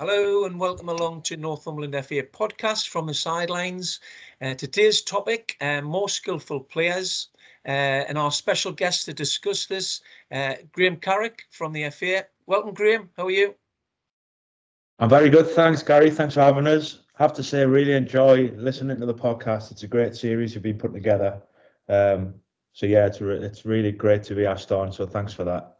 Hello 0.00 0.44
and 0.44 0.60
welcome 0.60 0.88
along 0.88 1.22
to 1.22 1.36
Northumberland 1.36 1.92
FA 2.06 2.22
podcast 2.22 2.88
from 2.88 3.08
the 3.08 3.14
sidelines. 3.14 3.98
Uh, 4.40 4.54
today's 4.54 5.02
topic, 5.02 5.56
uh, 5.60 5.80
more 5.80 6.08
skillful 6.08 6.60
players, 6.60 7.30
uh, 7.66 8.06
and 8.06 8.16
our 8.16 8.30
special 8.30 8.70
guest 8.70 9.06
to 9.06 9.12
discuss 9.12 9.66
this, 9.66 10.00
uh, 10.30 10.54
Graham 10.70 10.98
Carrick 10.98 11.42
from 11.50 11.72
the 11.72 11.90
FA. 11.90 12.24
Welcome, 12.46 12.74
Graham. 12.74 13.10
How 13.16 13.26
are 13.26 13.32
you? 13.32 13.56
I'm 15.00 15.08
very 15.08 15.30
good, 15.30 15.48
thanks, 15.48 15.82
Gary. 15.82 16.12
Thanks 16.12 16.34
for 16.34 16.42
having 16.42 16.68
us. 16.68 17.00
I 17.18 17.24
have 17.24 17.32
to 17.32 17.42
say, 17.42 17.66
really 17.66 17.94
enjoy 17.94 18.52
listening 18.54 19.00
to 19.00 19.06
the 19.06 19.14
podcast. 19.14 19.72
It's 19.72 19.82
a 19.82 19.88
great 19.88 20.14
series 20.14 20.54
you've 20.54 20.62
been 20.62 20.78
putting 20.78 20.94
together. 20.94 21.42
Um, 21.88 22.34
so 22.72 22.86
yeah, 22.86 23.06
it's 23.06 23.20
re- 23.20 23.42
it's 23.42 23.64
really 23.64 23.90
great 23.90 24.22
to 24.24 24.36
be 24.36 24.46
asked 24.46 24.70
on. 24.70 24.92
So 24.92 25.06
thanks 25.06 25.32
for 25.32 25.42
that. 25.42 25.77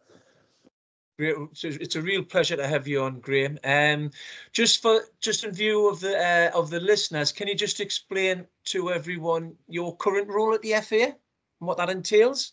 It's 1.18 1.96
a 1.96 2.02
real 2.02 2.22
pleasure 2.22 2.56
to 2.56 2.66
have 2.66 2.86
you 2.86 3.02
on, 3.02 3.18
Graham. 3.18 3.58
Um, 3.64 4.12
just 4.52 4.80
for 4.80 5.00
just 5.20 5.42
in 5.42 5.52
view 5.52 5.88
of 5.88 5.98
the 5.98 6.16
uh, 6.16 6.56
of 6.56 6.70
the 6.70 6.78
listeners, 6.78 7.32
can 7.32 7.48
you 7.48 7.56
just 7.56 7.80
explain 7.80 8.46
to 8.66 8.92
everyone 8.92 9.56
your 9.66 9.96
current 9.96 10.28
role 10.28 10.54
at 10.54 10.62
the 10.62 10.74
FA 10.80 11.04
and 11.06 11.14
what 11.58 11.78
that 11.78 11.90
entails? 11.90 12.52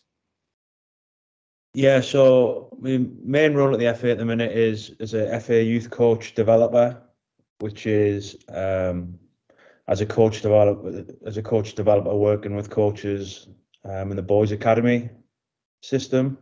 Yeah, 1.74 2.00
so 2.00 2.76
my 2.80 3.06
main 3.22 3.54
role 3.54 3.72
at 3.72 3.78
the 3.78 3.94
FA 3.94 4.10
at 4.10 4.18
the 4.18 4.24
minute 4.24 4.50
is 4.50 4.92
as 4.98 5.14
a 5.14 5.38
FA 5.38 5.62
youth 5.62 5.90
coach 5.90 6.34
developer, 6.34 7.00
which 7.60 7.86
is 7.86 8.36
um, 8.48 9.16
as 9.86 10.00
a 10.00 10.06
coach 10.06 10.42
developer 10.42 11.04
as 11.24 11.36
a 11.36 11.42
coach 11.42 11.76
developer 11.76 12.14
working 12.16 12.56
with 12.56 12.70
coaches 12.70 13.46
um, 13.84 14.10
in 14.10 14.16
the 14.16 14.22
boys 14.22 14.50
academy 14.50 15.10
system. 15.82 16.38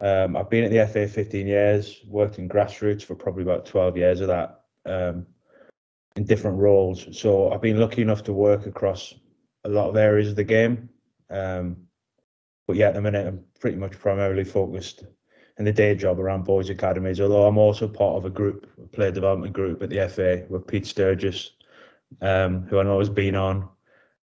Um, 0.00 0.36
I've 0.36 0.50
been 0.50 0.64
at 0.64 0.70
the 0.70 0.86
FA 0.86 1.08
15 1.08 1.46
years, 1.46 2.00
worked 2.06 2.38
in 2.38 2.48
grassroots 2.48 3.02
for 3.02 3.14
probably 3.14 3.42
about 3.42 3.66
12 3.66 3.96
years 3.96 4.20
of 4.20 4.28
that 4.28 4.60
um, 4.86 5.26
in 6.16 6.24
different 6.24 6.58
roles. 6.58 7.06
So 7.18 7.52
I've 7.52 7.62
been 7.62 7.80
lucky 7.80 8.02
enough 8.02 8.22
to 8.24 8.32
work 8.32 8.66
across 8.66 9.14
a 9.64 9.68
lot 9.68 9.88
of 9.88 9.96
areas 9.96 10.28
of 10.28 10.36
the 10.36 10.44
game. 10.44 10.88
Um, 11.30 11.76
but 12.66 12.76
yeah, 12.76 12.88
at 12.88 12.94
the 12.94 13.02
minute, 13.02 13.26
I'm 13.26 13.44
pretty 13.60 13.76
much 13.76 13.98
primarily 13.98 14.44
focused 14.44 15.04
in 15.58 15.64
the 15.64 15.72
day 15.72 15.94
job 15.94 16.20
around 16.20 16.44
boys' 16.44 16.70
academies, 16.70 17.20
although 17.20 17.46
I'm 17.46 17.58
also 17.58 17.88
part 17.88 18.16
of 18.16 18.24
a 18.24 18.30
group, 18.30 18.70
a 18.82 18.86
player 18.86 19.10
development 19.10 19.52
group 19.52 19.82
at 19.82 19.90
the 19.90 20.08
FA 20.08 20.44
with 20.48 20.66
Pete 20.66 20.86
Sturgess, 20.86 21.52
um, 22.20 22.62
who 22.62 22.78
I 22.78 22.84
know 22.84 23.00
has 23.00 23.08
been 23.08 23.34
on. 23.34 23.68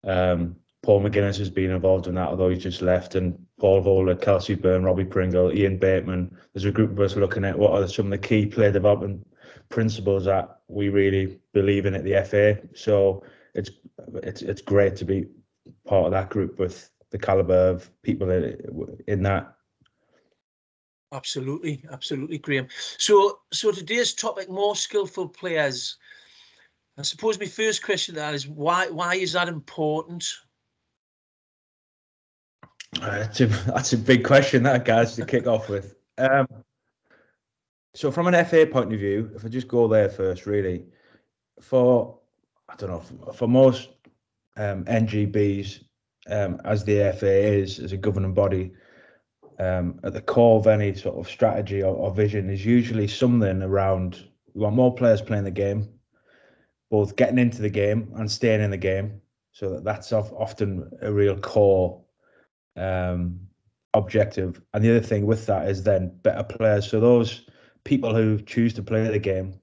Um, 0.03 0.55
Paul 0.81 1.01
McGuinness 1.01 1.37
has 1.37 1.49
been 1.49 1.71
involved 1.71 2.07
in 2.07 2.15
that, 2.15 2.29
although 2.29 2.49
he's 2.49 2.63
just 2.63 2.81
left, 2.81 3.15
and 3.15 3.45
Paul 3.59 3.83
Voller, 3.83 4.19
Kelsey 4.19 4.55
Byrne, 4.55 4.83
Robbie 4.83 5.05
Pringle, 5.05 5.53
Ian 5.53 5.77
Bateman. 5.77 6.35
There's 6.53 6.65
a 6.65 6.71
group 6.71 6.91
of 6.91 6.99
us 6.99 7.15
looking 7.15 7.45
at 7.45 7.57
what 7.57 7.71
are 7.71 7.87
some 7.87 8.05
of 8.05 8.11
the 8.11 8.17
key 8.17 8.45
player 8.45 8.71
development 8.71 9.25
principles 9.67 10.25
that 10.25 10.59
we 10.67 10.89
really 10.89 11.39
believe 11.53 11.85
in 11.85 11.93
at 11.93 12.03
the 12.03 12.23
FA. 12.25 12.57
So 12.73 13.23
it's 13.53 13.69
it's 14.23 14.41
it's 14.41 14.61
great 14.61 14.95
to 14.97 15.05
be 15.05 15.25
part 15.85 16.05
of 16.05 16.11
that 16.11 16.29
group 16.29 16.57
with 16.57 16.89
the 17.11 17.19
caliber 17.19 17.69
of 17.69 17.89
people 18.01 18.29
in 18.31 19.23
that. 19.23 19.53
Absolutely, 21.11 21.83
absolutely, 21.91 22.37
Graham. 22.37 22.67
So 22.97 23.39
so 23.51 23.71
today's 23.71 24.13
topic: 24.13 24.49
more 24.49 24.75
skillful 24.75 25.27
players. 25.27 25.97
I 26.97 27.01
suppose 27.01 27.39
my 27.39 27.45
first 27.45 27.83
question 27.83 28.15
to 28.15 28.21
that 28.21 28.33
is 28.33 28.47
why 28.47 28.87
why 28.89 29.15
is 29.15 29.33
that 29.33 29.47
important? 29.47 30.25
That's, 32.93 33.41
a, 33.41 33.45
that's 33.67 33.93
a 33.93 33.97
big 33.97 34.23
question, 34.23 34.63
that 34.63 34.85
guys, 34.85 35.15
to 35.15 35.25
kick 35.25 35.47
off 35.47 35.69
with. 35.69 35.95
Um, 36.17 36.47
so, 37.93 38.11
from 38.11 38.27
an 38.27 38.45
FA 38.45 38.65
point 38.65 38.93
of 38.93 38.99
view, 38.99 39.31
if 39.35 39.45
I 39.45 39.47
just 39.47 39.67
go 39.67 39.87
there 39.87 40.09
first, 40.09 40.45
really, 40.45 40.85
for 41.59 42.19
I 42.67 42.75
don't 42.75 42.89
know, 42.89 42.99
for, 42.99 43.33
for 43.33 43.47
most 43.47 43.89
um, 44.57 44.85
NGBs, 44.85 45.83
um, 46.29 46.61
as 46.65 46.83
the 46.83 47.15
FA 47.17 47.31
is 47.31 47.79
as 47.79 47.91
a 47.91 47.97
governing 47.97 48.33
body, 48.33 48.71
um, 49.59 49.99
at 50.03 50.13
the 50.13 50.21
core 50.21 50.59
of 50.59 50.67
any 50.67 50.93
sort 50.93 51.17
of 51.17 51.27
strategy 51.27 51.81
or, 51.81 51.95
or, 51.95 52.13
vision 52.13 52.49
is 52.49 52.65
usually 52.65 53.07
something 53.07 53.61
around 53.61 54.23
we 54.53 54.61
want 54.61 54.75
more 54.75 54.93
players 54.93 55.21
playing 55.21 55.43
the 55.43 55.51
game, 55.51 55.89
both 56.89 57.15
getting 57.15 57.37
into 57.37 57.61
the 57.61 57.69
game 57.69 58.11
and 58.15 58.31
staying 58.31 58.61
in 58.61 58.71
the 58.71 58.77
game. 58.77 59.21
So 59.51 59.69
that 59.69 59.83
that's 59.83 60.13
often 60.13 60.89
a 61.01 61.11
real 61.11 61.37
core 61.37 62.01
um, 62.75 63.39
objective. 63.93 64.61
And 64.73 64.83
the 64.83 64.91
other 64.91 65.05
thing 65.05 65.25
with 65.25 65.45
that 65.47 65.67
is 65.67 65.83
then 65.83 66.11
better 66.23 66.43
players. 66.43 66.89
So 66.89 66.99
those 66.99 67.47
people 67.83 68.13
who 68.13 68.41
choose 68.41 68.73
to 68.75 68.83
play 68.83 69.07
the 69.07 69.19
game, 69.19 69.59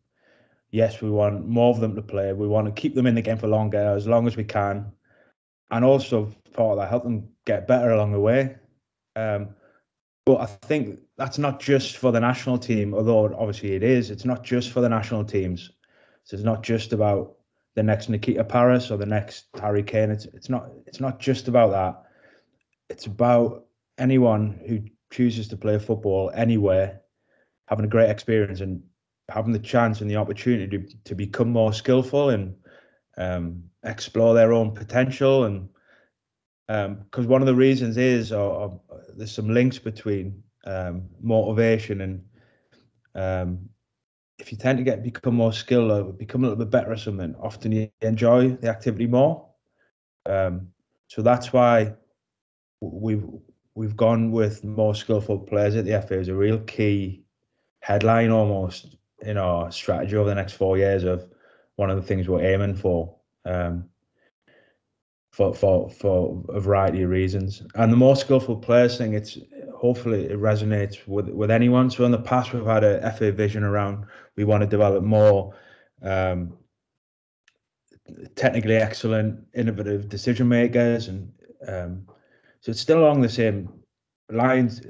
yes, 0.70 1.00
we 1.00 1.10
want 1.10 1.46
more 1.46 1.70
of 1.70 1.80
them 1.80 1.94
to 1.94 2.02
play. 2.02 2.32
We 2.32 2.48
want 2.48 2.66
to 2.66 2.80
keep 2.80 2.94
them 2.94 3.06
in 3.06 3.14
the 3.14 3.22
game 3.22 3.38
for 3.38 3.48
longer, 3.48 3.78
as 3.78 4.06
long 4.06 4.26
as 4.26 4.36
we 4.36 4.44
can, 4.44 4.92
and 5.70 5.84
also 5.84 6.32
part 6.52 6.72
of 6.72 6.78
that 6.78 6.88
help 6.88 7.04
them 7.04 7.28
get 7.44 7.68
better 7.68 7.90
along 7.90 8.12
the 8.12 8.20
way. 8.20 8.56
Um, 9.14 9.50
but 10.24 10.40
I 10.40 10.46
think 10.46 10.98
that's 11.16 11.38
not 11.38 11.60
just 11.60 11.96
for 11.96 12.10
the 12.10 12.20
national 12.20 12.58
team, 12.58 12.94
although 12.94 13.32
obviously 13.34 13.72
it 13.72 13.82
is. 13.82 14.10
It's 14.10 14.24
not 14.24 14.42
just 14.42 14.72
for 14.72 14.80
the 14.80 14.88
national 14.88 15.24
teams. 15.24 15.70
So 16.24 16.34
it's 16.34 16.44
not 16.44 16.64
just 16.64 16.92
about 16.92 17.36
the 17.76 17.82
next 17.82 18.08
Nikita 18.08 18.42
Parris 18.42 18.90
or 18.90 18.96
the 18.96 19.06
next 19.06 19.46
Harry 19.60 19.84
Kane. 19.84 20.10
It's 20.10 20.24
it's 20.26 20.48
not 20.48 20.70
it's 20.86 20.98
not 21.00 21.20
just 21.20 21.46
about 21.46 21.70
that 21.70 22.05
it's 22.88 23.06
about 23.06 23.66
anyone 23.98 24.60
who 24.66 24.80
chooses 25.10 25.48
to 25.48 25.56
play 25.56 25.78
football 25.78 26.30
anywhere 26.34 27.00
having 27.68 27.84
a 27.84 27.88
great 27.88 28.10
experience 28.10 28.60
and 28.60 28.82
having 29.28 29.52
the 29.52 29.58
chance 29.58 30.00
and 30.00 30.10
the 30.10 30.16
opportunity 30.16 30.78
to, 30.78 30.96
to 31.04 31.14
become 31.14 31.50
more 31.50 31.72
skillful 31.72 32.30
and 32.30 32.54
um, 33.18 33.62
explore 33.84 34.34
their 34.34 34.52
own 34.52 34.72
potential 34.72 35.44
and 35.44 35.68
because 36.68 37.24
um, 37.24 37.28
one 37.28 37.42
of 37.42 37.46
the 37.46 37.54
reasons 37.54 37.96
is 37.96 38.32
or, 38.32 38.50
or, 38.50 38.80
there's 39.16 39.32
some 39.32 39.48
links 39.48 39.78
between 39.78 40.42
um, 40.66 41.02
motivation 41.22 42.00
and 42.00 42.24
um, 43.14 43.68
if 44.38 44.52
you 44.52 44.58
tend 44.58 44.78
to 44.78 44.84
get 44.84 45.02
become 45.02 45.34
more 45.34 45.52
skilled 45.52 45.90
or 45.90 46.12
become 46.12 46.44
a 46.44 46.48
little 46.48 46.64
bit 46.64 46.70
better 46.70 46.92
at 46.92 46.98
something 46.98 47.34
often 47.40 47.72
you 47.72 47.88
enjoy 48.02 48.50
the 48.50 48.68
activity 48.68 49.06
more. 49.06 49.48
Um, 50.26 50.68
so 51.06 51.22
that's 51.22 51.52
why 51.52 51.94
we've 52.80 53.24
we've 53.74 53.96
gone 53.96 54.30
with 54.30 54.64
more 54.64 54.94
skillful 54.94 55.38
players 55.38 55.76
at 55.76 55.84
the 55.84 56.00
FA 56.02 56.18
as 56.18 56.28
a 56.28 56.34
real 56.34 56.58
key 56.60 57.22
headline 57.80 58.30
almost 58.30 58.96
in 59.22 59.36
our 59.36 59.70
strategy 59.70 60.16
over 60.16 60.28
the 60.28 60.34
next 60.34 60.54
four 60.54 60.78
years 60.78 61.04
of 61.04 61.28
one 61.76 61.90
of 61.90 61.96
the 61.96 62.02
things 62.02 62.28
we're 62.28 62.44
aiming 62.44 62.74
for. 62.74 63.14
Um, 63.44 63.88
for 65.36 65.54
for 65.54 65.90
for 65.90 66.42
a 66.48 66.60
variety 66.60 67.02
of 67.02 67.10
reasons. 67.10 67.62
And 67.74 67.92
the 67.92 67.96
more 67.96 68.16
skillful 68.16 68.56
players 68.56 68.96
thing, 68.96 69.12
it's 69.12 69.36
hopefully 69.74 70.24
it 70.24 70.40
resonates 70.40 71.06
with 71.06 71.28
with 71.28 71.50
anyone. 71.50 71.90
So 71.90 72.06
in 72.06 72.10
the 72.10 72.18
past 72.18 72.54
we've 72.54 72.64
had 72.64 72.84
a 72.84 73.12
FA 73.12 73.32
vision 73.32 73.62
around 73.62 74.06
we 74.36 74.44
want 74.44 74.62
to 74.62 74.66
develop 74.66 75.04
more 75.04 75.54
um, 76.00 76.56
technically 78.34 78.76
excellent, 78.76 79.46
innovative 79.54 80.08
decision 80.08 80.48
makers 80.48 81.08
and 81.08 81.30
um, 81.68 82.06
so 82.60 82.70
it's 82.70 82.80
still 82.80 82.98
along 82.98 83.20
the 83.20 83.28
same 83.28 83.68
lines. 84.30 84.80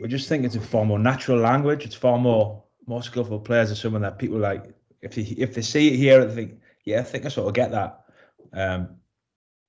We 0.00 0.08
just 0.08 0.28
think 0.28 0.44
it's 0.44 0.56
a 0.56 0.60
far 0.60 0.84
more 0.84 0.98
natural 0.98 1.38
language. 1.38 1.84
It's 1.84 1.94
far 1.94 2.18
more 2.18 2.62
more 2.86 3.02
skillful 3.02 3.40
players 3.40 3.70
are 3.70 3.76
someone 3.76 4.02
that 4.02 4.18
people 4.18 4.38
like. 4.38 4.64
If 5.02 5.14
they 5.14 5.22
if 5.22 5.54
they 5.54 5.62
see 5.62 5.88
it 5.88 5.96
here, 5.96 6.24
they 6.24 6.34
think, 6.34 6.60
yeah, 6.84 7.00
I 7.00 7.02
think 7.02 7.24
I 7.24 7.28
sort 7.28 7.48
of 7.48 7.54
get 7.54 7.70
that. 7.70 8.04
Um, 8.52 8.96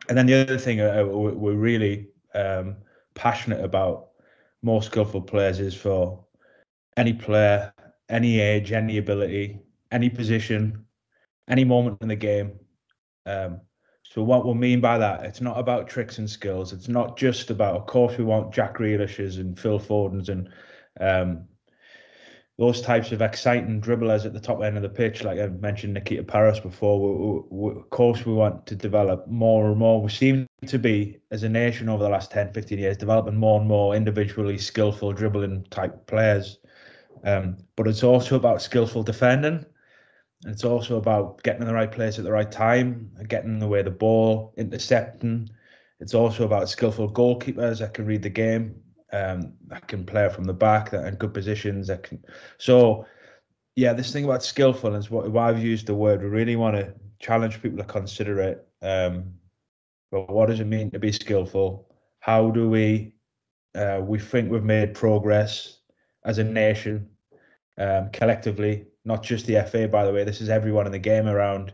and 0.10 0.18
then 0.18 0.26
the 0.26 0.42
other 0.42 0.58
thing 0.58 0.82
uh, 0.82 1.04
we're 1.06 1.54
really 1.54 2.10
um, 2.34 2.78
passionate 3.16 3.64
about 3.64 4.10
more 4.62 4.82
skillful 4.82 5.22
players 5.22 5.60
is 5.60 5.74
for 5.76 6.24
any 6.98 7.14
player, 7.14 7.74
any 8.10 8.40
age, 8.40 8.72
any 8.72 8.98
ability, 8.98 9.60
any 9.92 10.10
position, 10.10 10.86
any 11.50 11.64
moment 11.64 12.02
in 12.02 12.08
the 12.08 12.16
game. 12.16 12.60
Um, 13.26 13.62
so 14.12 14.24
what 14.24 14.46
we 14.46 14.54
mean 14.54 14.80
by 14.80 14.98
that, 14.98 15.26
it's 15.26 15.42
not 15.42 15.60
about 15.60 15.88
tricks 15.88 16.20
and 16.20 16.30
skills. 16.30 16.72
It's 16.72 16.88
not 16.88 17.18
just 17.18 17.50
about, 17.50 17.76
of 17.76 17.86
course, 17.88 18.18
we 18.18 18.24
want 18.24 18.54
Jack 18.54 18.78
Grealishes 18.78 19.40
and 19.40 19.60
Phil 19.60 19.80
Fodens 19.80 20.30
and 20.30 20.50
um, 21.02 21.46
those 22.58 22.82
types 22.82 23.12
of 23.12 23.22
exciting 23.22 23.82
dribblers 23.82 24.26
at 24.26 24.32
the 24.32 24.40
top 24.40 24.62
end 24.64 24.78
of 24.78 24.84
the 24.84 24.90
pitch, 24.90 25.24
like 25.24 25.40
I 25.40 25.48
mentioned 25.48 25.94
Nikita 25.94 26.24
Parris 26.24 26.60
before. 26.60 27.02
We, 27.02 27.42
we, 27.50 27.80
of 27.80 27.90
course, 27.90 28.26
we 28.26 28.34
want 28.34 28.66
to 28.68 28.76
develop 28.76 29.28
more 29.28 29.68
and 29.70 29.78
more. 29.78 30.02
We 30.02 30.10
seem 30.10 30.48
to 30.68 30.80
be, 30.80 31.18
as 31.32 31.44
a 31.44 31.50
nation, 31.50 31.90
over 31.90 32.04
the 32.04 32.10
last 32.10 32.32
10, 32.32 32.54
15 32.54 32.80
years, 32.80 32.98
developing 32.98 33.36
more 33.36 33.60
and 33.60 33.68
more 33.68 33.96
individually 33.96 34.58
skillful 34.58 35.12
dribbling 35.12 35.66
type 35.70 36.08
players. 36.08 36.60
Um, 37.26 37.58
but 37.76 37.88
it's 37.88 38.04
also 38.04 38.38
about 38.38 38.62
skillful 38.62 39.04
defending. 39.04 39.66
It's 40.44 40.64
also 40.64 40.98
about 40.98 41.42
getting 41.44 41.62
in 41.62 41.68
the 41.68 41.74
right 41.74 41.92
place 41.92 42.20
at 42.20 42.26
the 42.26 42.32
right 42.32 42.52
time, 42.52 43.12
getting 43.28 43.62
away 43.62 43.82
the 43.82 43.92
ball, 43.92 44.54
intercepting. 44.58 45.50
It's 46.00 46.14
also 46.14 46.46
about 46.46 46.70
skillful 46.70 47.12
goalkeepers 47.12 47.80
that 47.80 47.94
can 47.94 48.06
read 48.06 48.22
the 48.22 48.30
game, 48.30 48.76
um, 49.14 49.54
that 49.68 49.88
can 49.88 50.06
play 50.06 50.30
from 50.30 50.44
the 50.44 50.54
back, 50.54 50.92
that 50.92 51.06
in 51.06 51.16
good 51.16 51.34
positions. 51.34 51.88
That 51.88 52.04
can. 52.04 52.24
So 52.58 53.06
yeah, 53.76 53.94
this 53.94 54.12
thing 54.12 54.26
about 54.26 54.44
skillful 54.44 54.96
is 54.96 55.10
what 55.10 55.32
why 55.32 55.50
I've 55.50 55.64
used 55.64 55.88
the 55.88 55.96
word. 55.96 56.22
We 56.22 56.28
really 56.28 56.56
want 56.56 56.76
to 56.76 56.94
challenge 57.20 57.62
people 57.62 57.78
to 57.78 57.84
consider 57.84 58.40
it. 58.42 58.68
Um, 58.82 59.34
but 60.12 60.30
what 60.30 60.48
does 60.48 60.60
it 60.60 60.68
mean 60.68 60.92
to 60.92 61.00
be 61.00 61.12
skillful? 61.12 61.90
How 62.20 62.52
do 62.52 62.70
we 62.70 63.16
uh, 63.74 64.02
we 64.04 64.20
think 64.20 64.52
we've 64.52 64.64
made 64.64 64.94
progress 64.94 65.80
as 66.24 66.38
a 66.38 66.44
nation 66.44 67.10
um, 67.78 68.10
collectively, 68.12 68.86
not 69.06 69.24
just 69.24 69.46
the 69.46 69.64
FA, 69.70 69.88
by 69.88 70.04
the 70.04 70.12
way. 70.12 70.24
This 70.24 70.42
is 70.42 70.50
everyone 70.50 70.86
in 70.86 70.92
the 70.92 71.00
game 71.00 71.28
around 71.28 71.74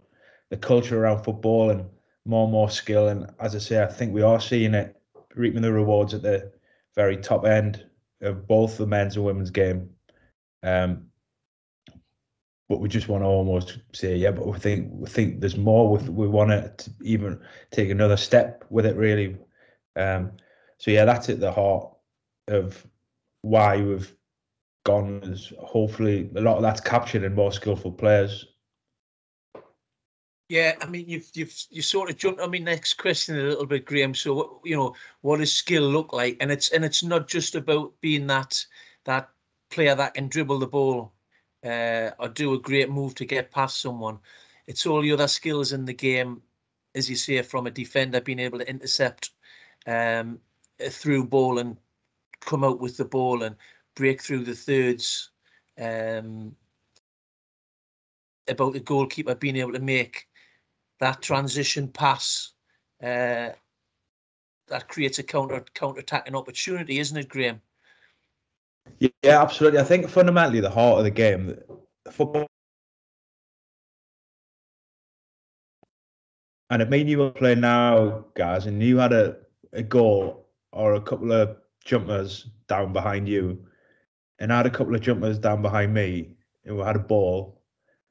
the 0.49 0.57
culture 0.57 1.01
around 1.01 1.23
football 1.23 1.69
and 1.69 1.85
more 2.25 2.43
and 2.43 2.51
more 2.51 2.69
skill. 2.69 3.07
And 3.07 3.31
as 3.39 3.55
I 3.55 3.59
say, 3.59 3.81
I 3.81 3.87
think 3.87 4.13
we 4.13 4.21
are 4.21 4.39
seeing 4.39 4.73
it 4.73 4.95
reaping 5.33 5.61
the 5.61 5.71
rewards 5.71 6.13
at 6.13 6.21
the 6.21 6.51
very 6.95 7.17
top 7.17 7.45
end 7.45 7.85
of 8.21 8.47
both 8.47 8.77
the 8.77 8.85
men's 8.85 9.15
and 9.15 9.25
women's 9.25 9.49
game. 9.49 9.89
Um, 10.61 11.07
but 12.67 12.79
we 12.79 12.87
just 12.87 13.07
want 13.09 13.23
to 13.23 13.27
almost 13.27 13.79
say, 13.93 14.15
yeah, 14.15 14.31
but 14.31 14.47
we 14.47 14.57
think 14.57 14.89
we 14.93 15.09
think 15.09 15.41
there's 15.41 15.57
more. 15.57 15.97
We, 15.97 16.09
we 16.09 16.27
want 16.27 16.51
to 16.51 16.91
even 17.01 17.41
take 17.71 17.89
another 17.89 18.15
step 18.15 18.63
with 18.69 18.85
it, 18.85 18.95
really. 18.95 19.37
Um, 19.97 20.33
so 20.77 20.91
yeah, 20.91 21.05
that's 21.05 21.29
at 21.29 21.39
the 21.39 21.51
heart 21.51 21.89
of 22.47 22.85
why 23.41 23.81
we've 23.81 24.15
gone. 24.83 25.21
Is 25.23 25.53
hopefully 25.59 26.29
a 26.35 26.41
lot 26.41 26.57
of 26.57 26.61
that's 26.61 26.81
captured 26.81 27.23
in 27.23 27.35
more 27.35 27.51
skillful 27.51 27.91
players. 27.91 28.45
Yeah, 30.49 30.75
I 30.81 30.85
mean, 30.85 31.07
you've 31.07 31.29
you've 31.33 31.55
you 31.69 31.81
sort 31.81 32.09
of 32.09 32.17
jumped 32.17 32.41
on 32.41 32.51
my 32.51 32.57
next 32.57 32.95
question 32.95 33.39
a 33.39 33.43
little 33.43 33.65
bit, 33.65 33.85
Graham. 33.85 34.13
So, 34.13 34.59
you 34.65 34.75
know, 34.75 34.95
what 35.21 35.37
does 35.37 35.53
skill 35.53 35.83
look 35.83 36.11
like? 36.11 36.35
And 36.41 36.51
it's 36.51 36.71
and 36.71 36.83
it's 36.83 37.03
not 37.03 37.29
just 37.29 37.55
about 37.55 37.93
being 38.01 38.27
that 38.27 38.65
that 39.05 39.29
player 39.69 39.95
that 39.95 40.13
can 40.13 40.27
dribble 40.27 40.59
the 40.59 40.67
ball 40.67 41.13
uh, 41.63 42.11
or 42.19 42.27
do 42.27 42.53
a 42.53 42.59
great 42.59 42.89
move 42.89 43.15
to 43.15 43.25
get 43.25 43.51
past 43.51 43.81
someone. 43.81 44.19
It's 44.67 44.85
all 44.85 45.01
the 45.01 45.11
other 45.11 45.27
skills 45.27 45.71
in 45.71 45.85
the 45.85 45.93
game, 45.93 46.41
as 46.95 47.09
you 47.09 47.15
say, 47.15 47.41
from 47.41 47.67
a 47.67 47.71
defender 47.71 48.21
being 48.21 48.39
able 48.39 48.59
to 48.59 48.69
intercept 48.69 49.31
um, 49.87 50.39
through 50.79 51.25
ball 51.27 51.59
and 51.59 51.77
come 52.41 52.63
out 52.63 52.79
with 52.79 52.97
the 52.97 53.05
ball 53.05 53.43
and 53.43 53.55
break 53.95 54.21
through 54.21 54.43
the 54.43 54.55
thirds. 54.55 55.29
Um, 55.79 56.55
about 58.47 58.73
the 58.73 58.79
goalkeeper 58.79 59.35
being 59.35 59.55
able 59.55 59.73
to 59.73 59.79
make 59.79 60.27
that 60.99 61.21
transition 61.21 61.87
pass 61.87 62.53
uh, 63.01 63.49
that 64.67 64.87
creates 64.87 65.19
a 65.19 65.23
counter 65.23 65.63
counter 65.73 65.99
attacking 65.99 66.35
opportunity, 66.35 66.99
isn't 66.99 67.17
it, 67.17 67.29
Graham? 67.29 67.61
Yeah, 68.99 69.41
absolutely. 69.41 69.79
I 69.79 69.83
think 69.83 70.07
fundamentally 70.09 70.59
the 70.59 70.69
heart 70.69 70.99
of 70.99 71.03
the 71.03 71.11
game, 71.11 71.57
football. 72.09 72.47
And 76.69 76.81
if 76.81 76.89
me 76.89 77.03
you 77.03 77.17
were 77.17 77.31
playing 77.31 77.59
now, 77.59 78.25
guys, 78.33 78.65
and 78.65 78.81
you 78.81 78.97
had 78.97 79.11
a, 79.11 79.37
a 79.73 79.83
goal 79.83 80.47
or 80.71 80.93
a 80.93 81.01
couple 81.01 81.33
of 81.33 81.57
jumpers 81.83 82.47
down 82.67 82.93
behind 82.93 83.27
you, 83.27 83.65
and 84.41 84.51
I 84.51 84.57
had 84.57 84.65
a 84.65 84.71
couple 84.71 84.95
of 84.95 85.01
jumpers 85.01 85.37
down 85.37 85.61
behind 85.61 85.93
me, 85.93 86.35
and 86.65 86.75
we 86.75 86.83
had 86.83 86.95
a 86.95 86.99
ball, 86.99 87.61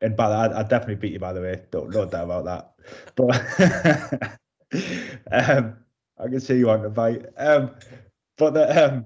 and 0.01 0.17
by 0.17 0.29
that, 0.29 0.57
I'd, 0.57 0.69
definitely 0.69 0.95
beat 0.95 1.13
you, 1.13 1.19
by 1.19 1.33
the 1.33 1.41
way. 1.43 1.61
Don't 1.73 1.91
no 1.91 2.07
doubt 2.07 2.25
about 2.25 2.45
that. 2.45 2.73
But 3.17 4.39
um, 5.33 5.77
I 6.19 6.29
can 6.29 6.41
see 6.41 6.57
you 6.57 6.69
want 6.69 6.85
to 6.85 6.91
fight. 6.91 7.27
Um, 7.37 7.73
but 8.39 8.55
the 8.55 8.85
um, 8.85 9.05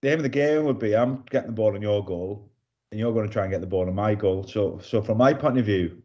the 0.00 0.12
aim 0.12 0.20
of 0.20 0.22
the 0.22 0.28
game 0.28 0.64
would 0.64 0.78
be 0.78 0.96
I'm 0.96 1.24
getting 1.30 1.48
the 1.48 1.54
ball 1.54 1.74
in 1.74 1.82
your 1.82 2.04
goal, 2.04 2.48
and 2.90 3.00
you're 3.00 3.12
going 3.12 3.26
to 3.26 3.32
try 3.32 3.42
and 3.42 3.52
get 3.52 3.60
the 3.60 3.66
ball 3.66 3.88
in 3.88 3.94
my 3.94 4.14
goal. 4.14 4.46
So, 4.46 4.78
so 4.82 5.02
from 5.02 5.18
my 5.18 5.34
point 5.34 5.58
of 5.58 5.66
view, 5.66 6.00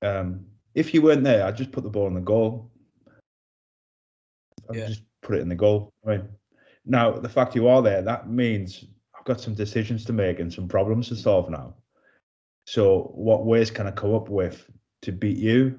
um, 0.00 0.46
if 0.74 0.94
you 0.94 1.02
weren't 1.02 1.22
there, 1.22 1.44
I'd 1.44 1.56
just 1.56 1.70
put 1.70 1.84
the 1.84 1.90
ball 1.90 2.06
in 2.06 2.14
the 2.14 2.20
goal. 2.20 2.70
I'd 4.70 4.76
yeah. 4.76 4.86
just 4.88 5.02
put 5.20 5.36
it 5.36 5.42
in 5.42 5.50
the 5.50 5.54
goal. 5.54 5.92
Mean, 6.04 6.26
now 6.86 7.10
the 7.12 7.28
fact 7.28 7.54
you 7.54 7.68
are 7.68 7.82
there, 7.82 8.02
that 8.02 8.30
means 8.30 8.84
I've 9.18 9.24
got 9.24 9.40
some 9.40 9.54
decisions 9.54 10.04
to 10.06 10.12
make 10.12 10.40
and 10.40 10.52
some 10.52 10.68
problems 10.68 11.08
to 11.08 11.16
solve 11.16 11.50
now. 11.50 11.74
So, 12.64 13.12
what 13.14 13.44
ways 13.44 13.70
can 13.70 13.86
I 13.86 13.90
come 13.90 14.14
up 14.14 14.28
with 14.28 14.68
to 15.02 15.12
beat 15.12 15.36
you? 15.36 15.78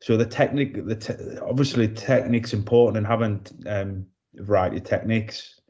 So 0.00 0.16
the 0.16 0.26
technique, 0.26 0.86
the 0.86 0.96
te- 0.96 1.38
obviously 1.38 1.88
technique's 1.88 2.52
important 2.52 2.98
and 2.98 3.06
having 3.06 3.46
um, 3.66 4.06
variety 4.34 4.76
of 4.76 4.84
techniques 4.84 5.60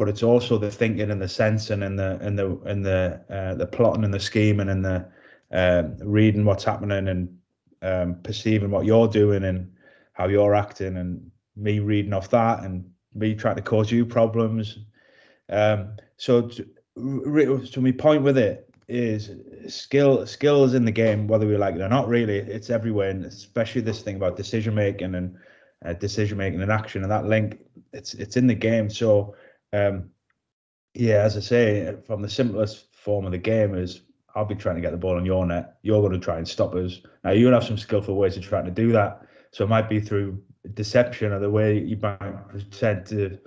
but 0.00 0.08
it's 0.08 0.22
also 0.22 0.56
the 0.56 0.70
thinking 0.70 1.10
and 1.10 1.20
the 1.20 1.28
sensing 1.28 1.82
and 1.82 1.98
the 1.98 2.18
and 2.22 2.38
the 2.38 2.58
and 2.64 2.82
the 2.82 3.20
uh, 3.28 3.54
the 3.54 3.66
plotting 3.66 4.02
and 4.02 4.14
the 4.14 4.18
scheming 4.18 4.70
and 4.70 4.82
the 4.82 5.06
um, 5.52 5.94
reading 6.00 6.46
what's 6.46 6.64
happening 6.64 7.08
and 7.08 7.36
um, 7.82 8.18
perceiving 8.22 8.70
what 8.70 8.86
you're 8.86 9.08
doing 9.08 9.44
and 9.44 9.70
how 10.14 10.26
you're 10.26 10.54
acting 10.54 10.96
and 10.96 11.30
me 11.54 11.80
reading 11.80 12.14
off 12.14 12.30
that 12.30 12.64
and 12.64 12.89
me 13.14 13.34
trying 13.34 13.56
to 13.56 13.62
cause 13.62 13.90
you 13.90 14.06
problems. 14.06 14.78
Um, 15.48 15.96
so, 16.16 16.48
to, 16.48 17.66
so 17.66 17.80
my 17.80 17.92
point 17.92 18.22
with 18.22 18.38
it 18.38 18.70
is 18.88 19.30
skill 19.68 20.26
skills 20.26 20.74
in 20.74 20.84
the 20.84 20.90
game, 20.90 21.26
whether 21.26 21.46
we 21.46 21.56
like 21.56 21.76
it 21.76 21.80
or 21.80 21.88
not. 21.88 22.08
Really, 22.08 22.38
it's 22.38 22.70
everywhere, 22.70 23.10
and 23.10 23.24
especially 23.24 23.80
this 23.80 24.02
thing 24.02 24.16
about 24.16 24.36
decision 24.36 24.74
making 24.74 25.14
and 25.14 25.36
uh, 25.84 25.92
decision 25.94 26.38
making 26.38 26.60
and 26.60 26.72
action 26.72 27.02
and 27.02 27.10
that 27.10 27.26
link. 27.26 27.58
It's 27.92 28.14
it's 28.14 28.36
in 28.36 28.46
the 28.46 28.54
game. 28.54 28.90
So 28.90 29.34
um, 29.72 30.10
yeah, 30.94 31.22
as 31.22 31.36
I 31.36 31.40
say, 31.40 31.96
from 32.06 32.22
the 32.22 32.28
simplest 32.28 32.94
form 32.94 33.26
of 33.26 33.32
the 33.32 33.38
game 33.38 33.74
is 33.74 34.02
I'll 34.34 34.44
be 34.44 34.54
trying 34.54 34.76
to 34.76 34.80
get 34.80 34.90
the 34.90 34.96
ball 34.96 35.16
on 35.16 35.24
your 35.24 35.46
net. 35.46 35.76
You're 35.82 36.00
going 36.00 36.12
to 36.12 36.18
try 36.18 36.38
and 36.38 36.46
stop 36.46 36.74
us. 36.74 37.00
Now 37.24 37.30
you'll 37.30 37.52
have 37.52 37.64
some 37.64 37.78
skillful 37.78 38.16
ways 38.16 38.36
of 38.36 38.44
trying 38.44 38.64
to 38.64 38.70
do 38.70 38.92
that. 38.92 39.22
So 39.52 39.64
it 39.64 39.70
might 39.70 39.88
be 39.88 40.00
through 40.00 40.42
deception 40.68 41.32
or 41.32 41.38
the 41.38 41.50
way 41.50 41.78
you 41.78 41.96
might 41.96 42.48
pretend 42.48 43.06
to 43.06 43.38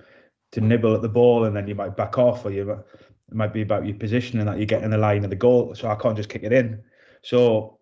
to 0.52 0.60
nibble 0.60 0.94
at 0.94 1.02
the 1.02 1.08
ball 1.08 1.44
and 1.44 1.56
then 1.56 1.66
you 1.66 1.74
might 1.74 1.96
back 1.96 2.16
off, 2.18 2.44
or 2.44 2.50
you 2.50 2.70
it 2.70 3.34
might 3.34 3.52
be 3.52 3.62
about 3.62 3.86
your 3.86 3.96
positioning 3.96 4.46
that 4.46 4.58
you 4.58 4.66
get 4.66 4.82
in 4.84 4.90
the 4.90 4.98
line 4.98 5.24
of 5.24 5.30
the 5.30 5.36
goal. 5.36 5.74
So 5.74 5.88
I 5.88 5.96
can't 5.96 6.16
just 6.16 6.28
kick 6.28 6.44
it 6.44 6.52
in. 6.52 6.82
So 7.22 7.78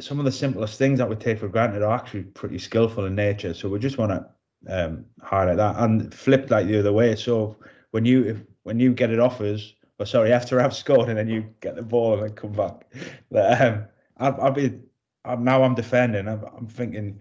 some 0.00 0.18
of 0.18 0.24
the 0.24 0.32
simplest 0.32 0.78
things 0.78 0.98
that 0.98 1.08
we 1.08 1.16
take 1.16 1.38
for 1.38 1.48
granted 1.48 1.82
are 1.82 1.94
actually 1.94 2.22
pretty 2.22 2.58
skillful 2.58 3.04
in 3.04 3.14
nature. 3.14 3.52
So 3.52 3.68
we 3.68 3.78
just 3.78 3.98
want 3.98 4.12
to 4.12 4.26
um, 4.68 5.04
highlight 5.20 5.58
that 5.58 5.76
and 5.78 6.14
flip 6.14 6.50
like 6.50 6.66
the 6.66 6.78
other 6.78 6.92
way. 6.92 7.16
So 7.16 7.56
when 7.90 8.04
you 8.04 8.24
if, 8.24 8.38
when 8.62 8.80
you 8.80 8.94
get 8.94 9.10
it 9.10 9.20
offers 9.20 9.74
or 9.98 10.06
sorry, 10.06 10.32
after 10.32 10.60
I've 10.60 10.74
scored 10.74 11.08
and 11.08 11.18
then 11.18 11.28
you 11.28 11.44
get 11.60 11.76
the 11.76 11.82
ball 11.82 12.14
and 12.14 12.22
then 12.22 12.32
come 12.32 12.52
back. 12.52 12.86
But, 13.30 13.60
um, 13.60 13.84
I'll, 14.16 14.40
I'll 14.40 14.50
be 14.50 14.78
I'm, 15.24 15.44
now 15.44 15.62
I'm 15.62 15.74
defending. 15.74 16.28
I'm, 16.28 16.44
I'm 16.56 16.66
thinking, 16.66 17.20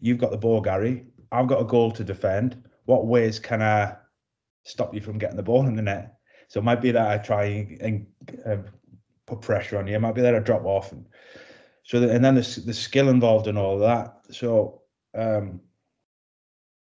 you've 0.00 0.18
got 0.18 0.30
the 0.30 0.36
ball, 0.36 0.60
Gary. 0.60 1.04
I've 1.32 1.46
got 1.46 1.60
a 1.60 1.64
goal 1.64 1.90
to 1.92 2.04
defend. 2.04 2.62
What 2.86 3.06
ways 3.06 3.38
can 3.38 3.62
I 3.62 3.96
stop 4.64 4.94
you 4.94 5.00
from 5.00 5.18
getting 5.18 5.36
the 5.36 5.42
ball 5.42 5.66
in 5.66 5.76
the 5.76 5.82
net? 5.82 6.18
So 6.48 6.60
it 6.60 6.64
might 6.64 6.80
be 6.80 6.90
that 6.92 7.10
I 7.10 7.18
try 7.18 7.44
and, 7.80 8.06
uh, 8.46 8.56
put 9.26 9.42
pressure 9.42 9.78
on 9.78 9.86
you. 9.86 9.94
It 9.94 10.00
might 10.00 10.14
be 10.14 10.22
that 10.22 10.34
I 10.34 10.38
drop 10.38 10.64
off, 10.64 10.92
and 10.92 11.04
so 11.82 12.00
the, 12.00 12.10
and 12.10 12.24
then 12.24 12.34
the 12.34 12.62
the 12.64 12.72
skill 12.72 13.10
involved 13.10 13.46
in 13.46 13.58
all 13.58 13.78
that. 13.80 14.20
So 14.30 14.82
um, 15.14 15.60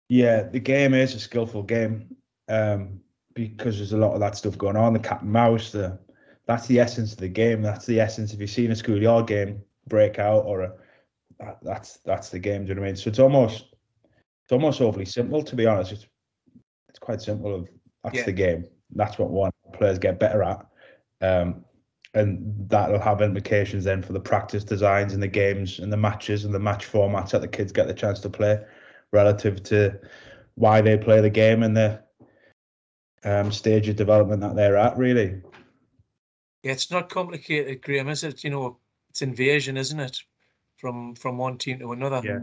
yeah, 0.08 0.42
the 0.42 0.60
game 0.60 0.92
is 0.92 1.14
a 1.14 1.20
skillful 1.20 1.62
game. 1.62 2.14
Um, 2.48 3.00
because 3.36 3.76
there's 3.76 3.92
a 3.92 3.98
lot 3.98 4.14
of 4.14 4.20
that 4.20 4.34
stuff 4.34 4.58
going 4.58 4.76
on. 4.76 4.94
The 4.94 4.98
cat 4.98 5.22
and 5.22 5.30
mouse, 5.30 5.70
the 5.70 5.96
that's 6.46 6.66
the 6.66 6.80
essence 6.80 7.12
of 7.12 7.18
the 7.18 7.28
game. 7.28 7.62
That's 7.62 7.86
the 7.86 8.00
essence. 8.00 8.32
If 8.32 8.40
you've 8.40 8.50
seen 8.50 8.72
a 8.72 8.76
schoolyard 8.76 9.28
game 9.28 9.62
break 9.86 10.18
out 10.18 10.44
or 10.46 10.62
a 10.62 10.72
that, 11.40 11.58
that's 11.62 11.98
that's 12.04 12.30
the 12.30 12.38
game. 12.38 12.64
Do 12.64 12.68
you 12.68 12.74
know 12.74 12.80
what 12.80 12.86
I 12.86 12.90
mean? 12.90 12.96
So 12.96 13.08
it's 13.08 13.18
almost 13.18 13.74
it's 14.44 14.52
almost 14.52 14.80
overly 14.80 15.04
simple 15.04 15.42
to 15.42 15.56
be 15.56 15.66
honest. 15.66 15.92
It's 15.92 16.06
it's 16.88 16.98
quite 16.98 17.20
simple. 17.20 17.54
Of 17.54 17.68
that's 18.04 18.18
yeah. 18.18 18.24
the 18.24 18.32
game. 18.32 18.64
That's 18.94 19.18
what 19.18 19.30
one 19.30 19.50
players 19.72 19.98
get 19.98 20.20
better 20.20 20.42
at. 20.42 20.66
Um, 21.20 21.64
and 22.14 22.68
that'll 22.68 23.00
have 23.00 23.20
implications 23.20 23.84
then 23.84 24.02
for 24.02 24.14
the 24.14 24.20
practice 24.20 24.64
designs 24.64 25.12
and 25.12 25.22
the 25.22 25.28
games 25.28 25.80
and 25.80 25.92
the 25.92 25.96
matches 25.96 26.44
and 26.44 26.54
the 26.54 26.58
match 26.58 26.90
formats 26.90 27.30
that 27.30 27.42
the 27.42 27.48
kids 27.48 27.72
get 27.72 27.88
the 27.88 27.94
chance 27.94 28.20
to 28.20 28.30
play 28.30 28.58
relative 29.12 29.62
to 29.64 29.98
why 30.54 30.80
they 30.80 30.96
play 30.96 31.20
the 31.20 31.28
game 31.28 31.62
and 31.62 31.76
the 31.76 32.00
um, 33.24 33.52
stage 33.52 33.88
of 33.88 33.96
development 33.96 34.40
that 34.40 34.56
they're 34.56 34.76
at, 34.76 34.96
really. 34.96 35.42
Yeah, 36.62 36.72
it's 36.72 36.90
not 36.90 37.10
complicated, 37.10 37.82
Graham, 37.82 38.08
is 38.08 38.24
it? 38.24 38.42
You 38.44 38.50
know, 38.50 38.78
it's 39.10 39.22
invasion, 39.22 39.76
isn't 39.76 40.00
it? 40.00 40.18
From 40.76 41.14
from 41.14 41.38
one 41.38 41.59
team 41.59 41.78
to 41.78 41.92
another. 41.92 42.21
Yeah. 42.25 42.38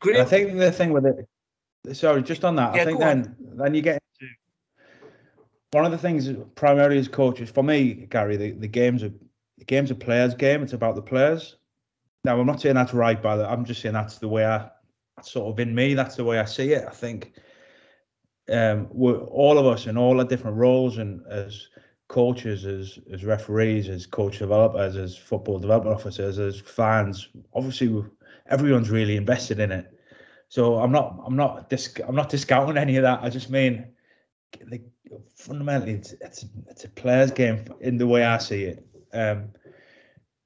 Graham, 0.00 0.22
I 0.22 0.24
think 0.24 0.56
the 0.56 0.72
thing 0.72 0.92
with 0.92 1.04
it, 1.06 1.96
sorry, 1.96 2.22
just 2.22 2.44
on 2.44 2.56
that, 2.56 2.74
yeah, 2.74 2.82
I 2.82 2.84
think 2.84 2.98
then 2.98 3.36
on. 3.50 3.56
then 3.58 3.74
you 3.74 3.82
get 3.82 4.00
into 4.20 4.32
one 5.72 5.84
of 5.84 5.90
the 5.90 5.98
things 5.98 6.30
primarily 6.54 6.98
as 6.98 7.08
coaches 7.08 7.50
for 7.50 7.62
me, 7.62 8.06
Gary, 8.08 8.36
the, 8.36 8.52
the 8.52 8.68
games 8.68 9.02
are 9.02 9.12
the 9.58 9.64
game's 9.64 9.90
a 9.90 9.94
players' 9.94 10.34
game. 10.34 10.62
It's 10.62 10.72
about 10.72 10.96
the 10.96 11.02
players. 11.02 11.56
Now, 12.24 12.38
I'm 12.38 12.46
not 12.46 12.60
saying 12.60 12.74
that's 12.74 12.94
right, 12.94 13.20
by 13.20 13.36
the. 13.36 13.48
I'm 13.48 13.64
just 13.64 13.80
saying 13.80 13.94
that's 13.94 14.18
the 14.18 14.28
way 14.28 14.44
I, 14.44 14.68
sort 15.22 15.52
of 15.52 15.60
in 15.60 15.74
me. 15.74 15.94
That's 15.94 16.16
the 16.16 16.24
way 16.24 16.38
I 16.38 16.44
see 16.44 16.72
it. 16.72 16.84
I 16.86 16.92
think 16.92 17.32
um, 18.52 18.88
we're 18.90 19.18
all 19.18 19.58
of 19.58 19.66
us 19.66 19.86
in 19.86 19.96
all 19.96 20.18
our 20.18 20.26
different 20.26 20.56
roles 20.56 20.98
and 20.98 21.22
as 21.30 21.68
coaches, 22.08 22.64
as 22.64 22.98
as 23.12 23.24
referees, 23.24 23.88
as 23.88 24.06
coach 24.06 24.38
developers, 24.38 24.96
as 24.96 25.16
football 25.16 25.58
development 25.58 25.96
officers, 25.96 26.38
as 26.38 26.60
fans, 26.60 27.28
obviously 27.54 28.04
everyone's 28.48 28.90
really 28.90 29.16
invested 29.16 29.60
in 29.60 29.72
it. 29.72 29.92
So 30.48 30.76
I'm 30.78 30.92
not 30.92 31.18
I'm 31.26 31.36
not 31.36 31.68
dis- 31.68 32.00
I'm 32.06 32.14
not 32.14 32.28
discounting 32.28 32.78
any 32.78 32.96
of 32.96 33.02
that. 33.02 33.20
I 33.22 33.30
just 33.30 33.50
mean 33.50 33.86
fundamentally 35.34 35.92
it's 35.92 36.12
it's 36.20 36.46
it's 36.68 36.84
a 36.84 36.88
players 36.88 37.30
game 37.30 37.64
in 37.80 37.98
the 37.98 38.06
way 38.06 38.24
I 38.24 38.38
see 38.38 38.64
it. 38.64 38.86
Um, 39.12 39.50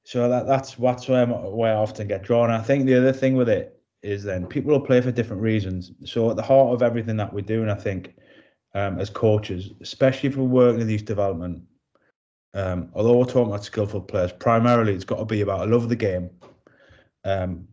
so 0.05 0.29
that 0.29 0.47
that's 0.47 0.75
that's 0.75 1.09
where, 1.09 1.27
where 1.27 1.73
I 1.73 1.77
often 1.77 2.09
get 2.09 2.23
drawn. 2.23 2.51
I 2.51 2.63
think 2.63 2.87
the 2.87 2.97
other 2.97 3.13
thing 3.13 3.37
with 3.37 3.49
it 3.49 3.81
is 4.03 4.25
then 4.25 4.47
people 4.47 4.73
will 4.73 4.81
play 4.81 5.01
for 5.01 5.11
different 5.11 5.43
reasons. 5.43 5.93
So 6.05 6.31
at 6.31 6.37
the 6.37 6.43
heart 6.43 6.73
of 6.73 6.83
everything 6.83 7.17
that 7.19 7.33
we're 7.33 7.43
doing, 7.43 7.69
I 7.69 7.75
think, 7.75 8.15
um, 8.75 8.99
as 8.99 9.11
coaches, 9.11 9.71
especially 9.81 10.29
if 10.29 10.37
we're 10.37 10.45
working 10.45 10.81
in 10.81 10.89
youth 10.89 11.05
development, 11.05 11.63
um, 12.55 12.91
although 12.95 13.17
we're 13.17 13.25
talking 13.25 13.49
about 13.49 13.65
skillful 13.65 14.01
players, 14.01 14.33
primarily 14.33 14.95
it's 14.95 15.05
got 15.05 15.19
to 15.19 15.25
be 15.25 15.41
about 15.41 15.69
a 15.69 15.71
love 15.71 15.85
of 15.85 15.89
the 15.89 15.97
game, 15.97 16.31
um, 17.25 17.67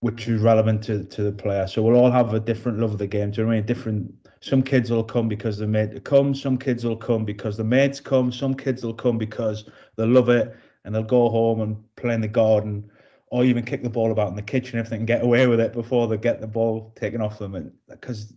which 0.00 0.28
is 0.28 0.40
relevant 0.40 0.82
to, 0.84 1.04
to 1.04 1.22
the 1.22 1.32
player. 1.32 1.66
So 1.66 1.82
we'll 1.82 1.96
all 1.96 2.10
have 2.10 2.32
a 2.32 2.40
different 2.40 2.78
love 2.78 2.92
of 2.92 2.98
the 2.98 3.06
game. 3.06 3.30
Do 3.30 3.40
you 3.40 3.44
know 3.44 3.48
what 3.48 3.54
I 3.54 3.58
mean? 3.58 3.66
Different. 3.66 4.14
Some 4.40 4.62
kids 4.62 4.90
will 4.90 5.02
come 5.02 5.28
because 5.28 5.58
they're 5.58 5.66
made 5.66 5.90
to 5.92 6.00
come. 6.00 6.32
Some 6.32 6.58
kids 6.58 6.84
will 6.84 6.96
come 6.96 7.24
because 7.24 7.56
the 7.56 7.64
mates 7.64 7.98
come. 7.98 8.30
Some 8.30 8.54
kids 8.54 8.84
will 8.84 8.94
come 8.94 9.18
because 9.18 9.68
they 9.96 10.06
love 10.06 10.28
it 10.28 10.56
and 10.84 10.94
they'll 10.94 11.02
go 11.02 11.28
home 11.28 11.60
and 11.60 11.76
play 11.96 12.14
in 12.14 12.20
the 12.20 12.28
garden 12.28 12.88
or 13.30 13.44
even 13.44 13.64
kick 13.64 13.82
the 13.82 13.90
ball 13.90 14.12
about 14.12 14.28
in 14.28 14.36
the 14.36 14.42
kitchen 14.42 14.78
if 14.78 14.88
they 14.88 14.96
can 14.96 15.06
get 15.06 15.22
away 15.22 15.46
with 15.48 15.60
it 15.60 15.72
before 15.72 16.06
they 16.06 16.16
get 16.16 16.40
the 16.40 16.46
ball 16.46 16.92
taken 16.96 17.20
off 17.20 17.38
them. 17.38 17.56
And 17.56 17.72
because 17.88 18.32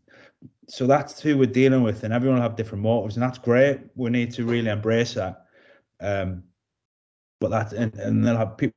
so 0.67 0.87
that's 0.87 1.19
who 1.21 1.37
we're 1.37 1.45
dealing 1.45 1.83
with, 1.83 2.03
and 2.03 2.13
everyone 2.13 2.37
will 2.37 2.43
have 2.43 2.55
different 2.55 2.83
motives, 2.83 3.15
and 3.15 3.23
that's 3.23 3.37
great. 3.37 3.81
We 3.95 4.09
need 4.09 4.33
to 4.33 4.45
really 4.45 4.69
embrace 4.69 5.13
that. 5.15 5.45
Um, 5.99 6.43
but 7.39 7.49
that 7.49 7.73
and, 7.73 7.93
and 7.95 8.25
they'll 8.25 8.37
have 8.37 8.57
people 8.57 8.73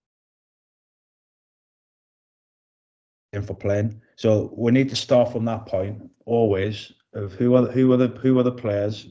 in 3.32 3.42
for 3.42 3.54
playing. 3.54 4.00
So 4.16 4.52
we 4.56 4.72
need 4.72 4.88
to 4.90 4.96
start 4.96 5.32
from 5.32 5.44
that 5.44 5.66
point 5.66 6.10
always 6.24 6.92
of 7.12 7.32
who 7.32 7.54
are 7.54 7.66
who 7.66 7.92
are 7.92 7.96
the 7.96 8.08
who 8.08 8.38
are 8.38 8.42
the 8.42 8.52
players, 8.52 9.08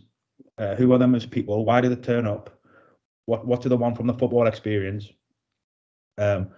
uh, 0.57 0.75
who 0.75 0.91
are 0.93 0.97
them 0.97 1.15
as 1.15 1.25
people, 1.25 1.65
why 1.65 1.81
do 1.81 1.89
they 1.89 1.95
turn 1.95 2.27
up, 2.27 2.49
what 3.25 3.45
what 3.45 3.61
do 3.61 3.69
they 3.69 3.75
want 3.75 3.97
from 3.97 4.07
the 4.07 4.13
football 4.13 4.47
experience, 4.47 5.07
um, 6.17 6.49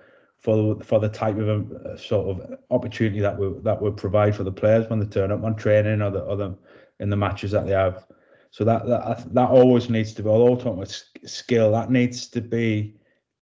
for 0.46 0.80
for 0.84 1.00
the 1.00 1.10
type 1.10 1.38
of 1.38 1.72
uh, 1.72 1.98
sort 1.98 2.30
of 2.30 2.60
opportunity 2.70 3.20
that 3.20 3.36
we 3.38 3.52
that 3.64 3.82
we 3.82 3.90
provide 3.90 4.36
for 4.36 4.44
the 4.44 4.52
players 4.52 4.88
when 4.88 5.00
they 5.00 5.08
turn 5.08 5.32
up 5.32 5.44
on 5.44 5.56
training 5.56 6.04
or 6.04 6.12
the 6.12 6.24
other 6.24 6.54
in 7.00 7.10
the 7.10 7.18
matches 7.18 7.50
that 7.52 7.66
they 7.66 7.74
have. 7.74 8.06
So 8.52 8.64
that 8.64 8.86
that 8.86 9.34
that 9.34 9.50
always 9.50 9.90
needs 9.90 10.14
to 10.14 10.24
be. 10.24 10.30
Although 10.30 10.56
talking 10.56 10.74
about 10.74 11.04
skill, 11.26 11.72
that 11.72 11.90
needs 11.90 12.28
to 12.28 12.42
be 12.42 12.96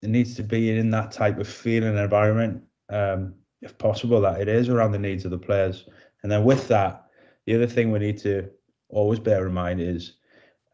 it 0.02 0.08
needs 0.08 0.36
to 0.36 0.44
be 0.44 0.70
in 0.70 0.90
that 0.90 1.10
type 1.10 1.38
of 1.38 1.48
feeling 1.48 1.98
environment, 1.98 2.62
um, 2.90 3.34
if 3.60 3.76
possible. 3.76 4.20
That 4.20 4.40
it 4.40 4.48
is 4.48 4.68
around 4.68 4.92
the 4.92 4.98
needs 5.00 5.24
of 5.24 5.32
the 5.32 5.38
players, 5.38 5.86
and 6.22 6.30
then 6.30 6.44
with 6.44 6.68
that, 6.68 7.06
the 7.46 7.56
other 7.56 7.66
thing 7.66 7.90
we 7.90 7.98
need 7.98 8.18
to 8.18 8.48
always 8.88 9.18
bear 9.18 9.48
in 9.48 9.52
mind 9.52 9.80
is 9.80 10.12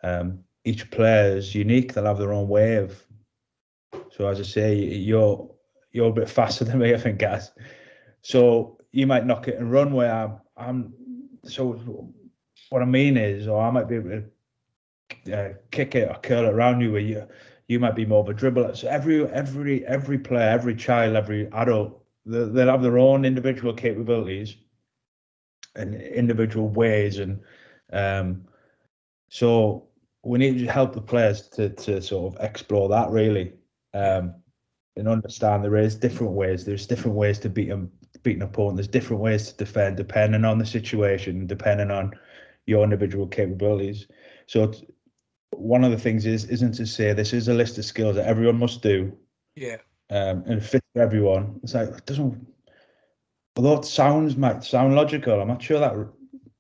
um, 0.03 0.41
each 0.67 0.91
player 0.91 1.35
is 1.35 1.55
unique. 1.55 1.95
They'll 1.95 2.05
have 2.05 2.19
their 2.19 2.35
own 2.35 2.49
way 2.49 2.77
of. 2.77 3.03
So 4.11 4.29
as 4.29 4.39
I 4.39 4.43
say, 4.43 4.75
you're 4.75 5.50
you're 5.93 6.11
a 6.11 6.13
bit 6.13 6.29
faster 6.29 6.65
than 6.67 6.79
me, 6.79 6.95
I 6.95 6.99
think, 6.99 7.19
guys. 7.19 7.51
So 8.23 8.79
you 8.93 9.07
might 9.07 9.27
knock 9.27 9.49
it 9.49 9.59
and 9.59 9.71
run 9.71 9.93
where 9.93 10.13
I'm. 10.13 10.41
I'm 10.57 10.93
so 11.45 12.13
what 12.69 12.83
I 12.83 12.85
mean 12.85 13.17
is, 13.17 13.49
or 13.49 13.63
I 13.63 13.71
might 13.71 13.89
be 13.89 13.97
able 13.97 14.23
to 15.25 15.33
uh, 15.33 15.53
kick 15.71 15.95
it 15.95 16.09
or 16.09 16.15
curl 16.21 16.45
it 16.45 16.53
around 16.53 16.81
you, 16.81 16.93
where 16.93 17.01
you 17.01 17.27
you 17.69 17.79
might 17.79 17.95
be 17.95 18.05
more 18.05 18.21
of 18.21 18.29
a 18.29 18.35
dribbler. 18.35 18.77
So 18.77 18.89
every 18.89 19.27
every 19.29 19.87
every 19.87 20.19
player, 20.19 20.49
every 20.49 20.75
child, 20.75 21.17
every 21.17 21.47
adult, 21.53 22.03
they'll, 22.27 22.53
they'll 22.53 22.69
have 22.69 22.83
their 22.83 22.99
own 22.99 23.25
individual 23.25 23.73
capabilities 23.73 24.57
and 25.77 25.95
individual 25.95 26.69
ways, 26.69 27.19
and 27.19 27.41
um, 27.93 28.45
so 29.29 29.87
we 30.23 30.39
need 30.39 30.59
to 30.59 30.67
help 30.67 30.95
the 30.95 31.01
players 31.01 31.49
to 31.51 31.71
to 31.71 32.03
sort 32.03 32.35
of 32.35 32.45
explore 32.45 32.89
that 32.89 33.11
really. 33.11 33.53
Um, 33.95 34.35
and 35.01 35.09
understand 35.09 35.65
there 35.65 35.77
is 35.77 35.97
different 35.97 36.35
ways. 36.35 36.65
There's 36.65 36.87
different 36.87 37.17
ways 37.17 37.39
to 37.41 37.49
beat 37.49 37.71
them, 37.71 37.91
beat 38.23 38.37
an 38.37 38.43
opponent. 38.43 38.77
There's 38.77 38.87
different 38.87 39.23
ways 39.23 39.51
to 39.51 39.57
defend, 39.57 39.97
depending 39.97 40.45
on 40.45 40.59
the 40.59 40.67
situation, 40.67 41.47
depending 41.47 41.91
on 41.91 42.13
your 42.67 42.85
individual 42.85 43.27
capabilities. 43.27 44.07
So 44.47 44.73
one 45.57 45.85
of 45.85 45.91
the 45.91 45.99
things 45.99 46.27
is 46.27 46.45
isn't 46.45 46.73
to 46.75 46.87
say 46.87 47.13
this 47.13 47.33
is 47.33 47.49
a 47.49 47.55
list 47.55 47.79
of 47.79 47.87
skills 47.87 48.17
that 48.17 48.27
everyone 48.27 48.59
must 48.59 48.83
do. 48.83 49.17
Yeah. 49.57 49.79
Um, 50.11 50.45
and 50.47 50.63
fit 50.63 50.85
for 50.93 51.03
everyone. 51.03 51.59
It's 51.63 51.75
like 51.75 51.89
it 51.89 52.07
doesn't. 52.07 52.47
Although 53.57 53.79
it 53.79 53.85
sounds 53.87 54.37
might 54.37 54.63
sound 54.65 54.95
logical, 54.95 55.41
I'm 55.41 55.49
not 55.49 55.63
sure 55.63 55.81
that 55.81 55.95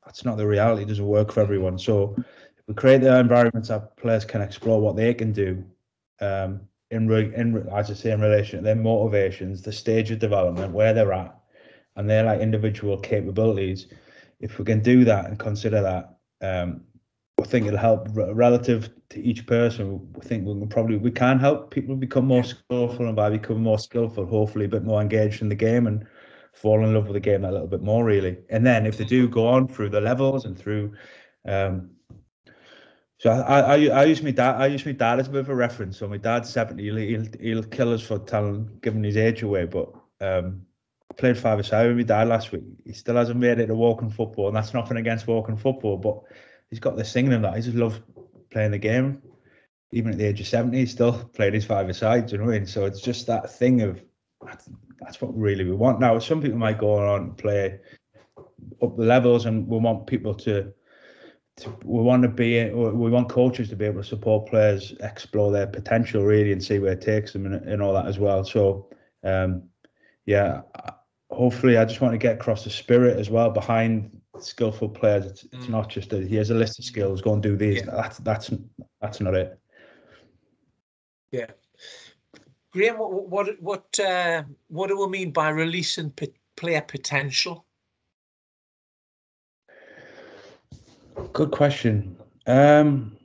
that's 0.04 0.24
not 0.24 0.38
the 0.38 0.46
reality. 0.46 0.82
It 0.82 0.88
doesn't 0.88 1.06
work 1.06 1.30
for 1.30 1.40
everyone. 1.40 1.78
So 1.78 2.16
if 2.18 2.64
we 2.66 2.74
create 2.74 3.02
the 3.02 3.18
environments 3.18 3.68
that 3.68 3.96
players 3.96 4.24
can 4.24 4.40
explore 4.40 4.80
what 4.80 4.96
they 4.96 5.12
can 5.12 5.32
do, 5.32 5.62
um, 6.20 6.62
in 6.90 7.08
re, 7.08 7.32
in 7.34 7.68
as 7.72 7.90
I 7.90 7.94
say 7.94 8.10
in 8.10 8.20
relation 8.20 8.58
to 8.58 8.64
their 8.64 8.74
motivations, 8.74 9.62
the 9.62 9.72
stage 9.72 10.10
of 10.10 10.18
development, 10.18 10.72
where 10.72 10.92
they're 10.92 11.12
at, 11.12 11.34
and 11.96 12.08
their 12.08 12.24
like 12.24 12.40
individual 12.40 12.98
capabilities. 12.98 13.86
If 14.40 14.58
we 14.58 14.64
can 14.64 14.80
do 14.80 15.04
that 15.04 15.26
and 15.26 15.38
consider 15.38 15.82
that, 15.82 16.16
um, 16.40 16.82
I 17.40 17.44
think 17.44 17.66
it'll 17.66 17.78
help 17.78 18.08
relative 18.12 18.90
to 19.10 19.20
each 19.22 19.46
person. 19.46 20.12
We 20.14 20.20
think 20.22 20.46
we 20.46 20.54
can 20.54 20.68
probably 20.68 20.96
we 20.96 21.10
can 21.10 21.38
help 21.38 21.70
people 21.70 21.96
become 21.96 22.26
more 22.26 22.44
skillful, 22.44 23.06
and 23.06 23.16
by 23.16 23.30
becoming 23.30 23.62
more 23.62 23.78
skillful, 23.78 24.26
hopefully 24.26 24.64
a 24.64 24.68
bit 24.68 24.84
more 24.84 25.00
engaged 25.00 25.42
in 25.42 25.48
the 25.48 25.54
game 25.54 25.86
and 25.86 26.06
fall 26.52 26.84
in 26.84 26.92
love 26.92 27.04
with 27.04 27.14
the 27.14 27.20
game 27.20 27.44
a 27.44 27.52
little 27.52 27.66
bit 27.66 27.82
more, 27.82 28.04
really. 28.04 28.38
And 28.48 28.66
then 28.66 28.86
if 28.86 28.96
they 28.96 29.04
do 29.04 29.28
go 29.28 29.46
on 29.46 29.68
through 29.68 29.90
the 29.90 30.00
levels 30.00 30.44
and 30.44 30.58
through 30.58 30.92
um, 31.46 31.90
so 33.20 33.30
I, 33.30 33.60
I, 33.60 33.74
I 33.88 34.04
use 34.04 34.22
my 34.22 34.30
dad. 34.30 34.56
I 34.56 34.66
use 34.66 34.84
my 34.86 34.92
dad 34.92 35.20
as 35.20 35.28
a 35.28 35.30
bit 35.30 35.40
of 35.40 35.50
a 35.50 35.54
reference. 35.54 35.98
So 35.98 36.08
my 36.08 36.16
dad's 36.16 36.48
seventy. 36.48 36.84
He'll, 36.84 36.96
he'll, 36.96 37.26
he'll 37.38 37.62
kill 37.62 37.92
us 37.92 38.02
for 38.02 38.18
telling, 38.18 38.78
giving 38.80 39.04
his 39.04 39.18
age 39.18 39.42
away. 39.42 39.66
But 39.66 39.92
um, 40.20 40.62
I 41.10 41.14
played 41.14 41.36
five 41.36 41.58
aside 41.58 41.88
with 41.88 41.98
my 41.98 42.02
dad 42.02 42.28
last 42.28 42.50
week. 42.50 42.64
He 42.86 42.94
still 42.94 43.16
hasn't 43.16 43.38
made 43.38 43.58
it 43.58 43.66
to 43.66 43.74
walking 43.74 44.08
football, 44.08 44.48
and 44.48 44.56
that's 44.56 44.72
nothing 44.72 44.96
against 44.96 45.26
walking 45.26 45.58
football. 45.58 45.98
But 45.98 46.22
he's 46.70 46.80
got 46.80 46.96
this 46.96 47.12
thing 47.12 47.30
in 47.30 47.42
that 47.42 47.56
he 47.56 47.62
just 47.62 47.76
loves 47.76 48.00
playing 48.50 48.70
the 48.70 48.78
game. 48.78 49.22
Even 49.92 50.12
at 50.12 50.18
the 50.18 50.24
age 50.24 50.40
of 50.40 50.46
seventy, 50.46 50.86
still 50.86 51.12
playing 51.34 51.54
his 51.54 51.66
five 51.66 51.88
aside. 51.88 52.32
You 52.32 52.38
know 52.38 52.44
what 52.44 52.54
I 52.54 52.58
mean? 52.60 52.66
So 52.66 52.86
it's 52.86 53.02
just 53.02 53.26
that 53.26 53.52
thing 53.52 53.82
of 53.82 54.02
that's, 54.46 54.70
that's 55.00 55.20
what 55.20 55.36
really 55.36 55.64
we 55.64 55.72
want. 55.72 56.00
Now, 56.00 56.18
some 56.18 56.40
people 56.40 56.58
might 56.58 56.78
go 56.78 56.94
on 56.94 57.20
and 57.20 57.36
play 57.36 57.80
up 58.82 58.96
the 58.96 59.04
levels, 59.04 59.46
and 59.46 59.68
we 59.68 59.78
want 59.78 60.06
people 60.06 60.34
to 60.34 60.72
we 61.84 62.02
want 62.02 62.22
to 62.22 62.28
be 62.28 62.70
we 62.70 63.10
want 63.10 63.28
coaches 63.28 63.68
to 63.68 63.76
be 63.76 63.84
able 63.84 64.02
to 64.02 64.08
support 64.08 64.48
players 64.48 64.94
explore 65.00 65.50
their 65.52 65.66
potential 65.66 66.24
really 66.24 66.52
and 66.52 66.62
see 66.62 66.78
where 66.78 66.92
it 66.92 67.00
takes 67.00 67.32
them 67.32 67.46
and, 67.46 67.54
and 67.66 67.82
all 67.82 67.92
that 67.94 68.06
as 68.06 68.18
well. 68.18 68.44
So 68.44 68.88
um, 69.24 69.64
yeah 70.26 70.62
hopefully 71.30 71.78
i 71.78 71.84
just 71.84 72.00
want 72.00 72.12
to 72.12 72.18
get 72.18 72.34
across 72.34 72.64
the 72.64 72.70
spirit 72.70 73.16
as 73.16 73.30
well 73.30 73.50
behind 73.50 74.20
skillful 74.38 74.88
players. 74.88 75.26
It's, 75.26 75.44
it's 75.44 75.66
mm. 75.66 75.70
not 75.70 75.88
just 75.88 76.12
a 76.12 76.18
here's 76.18 76.50
a 76.50 76.54
list 76.54 76.78
of 76.78 76.84
skills 76.84 77.20
go 77.20 77.34
and 77.34 77.42
do 77.42 77.56
these. 77.56 77.78
Yeah. 77.78 77.90
that's 77.90 78.18
that's 78.18 78.50
that's 79.00 79.20
not 79.20 79.34
it. 79.34 79.58
Yeah. 81.32 81.46
Graham 82.72 82.96
what 82.96 83.28
what 83.28 83.62
what 83.62 84.00
uh, 84.00 84.44
what 84.68 84.88
do 84.88 84.98
we 84.98 85.08
mean 85.08 85.32
by 85.32 85.50
releasing 85.50 86.10
p- 86.10 86.32
player 86.56 86.82
potential 86.82 87.66
Good 91.32 91.52
question. 91.52 92.16
Um, 92.46 93.16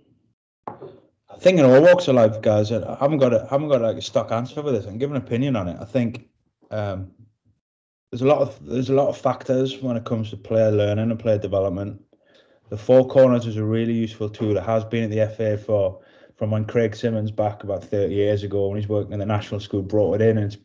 I 0.67 1.37
think 1.39 1.59
in 1.59 1.65
all 1.65 1.81
walks 1.81 2.07
of 2.07 2.15
life, 2.15 2.41
guys, 2.41 2.71
I 2.71 2.97
haven't 2.99 3.17
got 3.17 3.33
a, 3.33 3.43
I 3.43 3.49
haven't 3.49 3.69
got 3.69 3.81
like 3.81 3.97
a 3.97 4.01
stock 4.01 4.31
answer 4.31 4.61
for 4.61 4.71
this. 4.71 4.85
I 4.85 4.89
can 4.89 4.99
give 4.99 5.11
an 5.11 5.17
opinion 5.17 5.55
on 5.55 5.67
it. 5.67 5.77
I 5.79 5.85
think 5.85 6.27
um, 6.71 7.11
there's 8.11 8.21
a 8.21 8.27
lot 8.27 8.41
of 8.41 8.65
there's 8.65 8.89
a 8.89 8.93
lot 8.93 9.09
of 9.09 9.17
factors 9.17 9.81
when 9.81 9.97
it 9.97 10.05
comes 10.05 10.29
to 10.29 10.37
player 10.37 10.71
learning 10.71 11.11
and 11.11 11.19
player 11.19 11.37
development. 11.37 12.01
The 12.69 12.77
four 12.77 13.07
corners 13.07 13.47
is 13.47 13.57
a 13.57 13.63
really 13.63 13.93
useful 13.93 14.29
tool. 14.29 14.57
It 14.57 14.63
has 14.63 14.85
been 14.85 15.03
at 15.03 15.09
the 15.09 15.35
FA 15.35 15.57
for 15.57 16.01
from 16.35 16.51
when 16.51 16.65
Craig 16.65 16.95
Simmons 16.95 17.31
back 17.31 17.63
about 17.63 17.83
30 17.83 18.13
years 18.13 18.43
ago 18.43 18.67
when 18.67 18.79
he's 18.79 18.89
working 18.89 19.13
in 19.13 19.19
the 19.19 19.25
national 19.25 19.59
school 19.59 19.81
brought 19.81 20.21
it 20.21 20.21
in. 20.21 20.37
And 20.37 20.57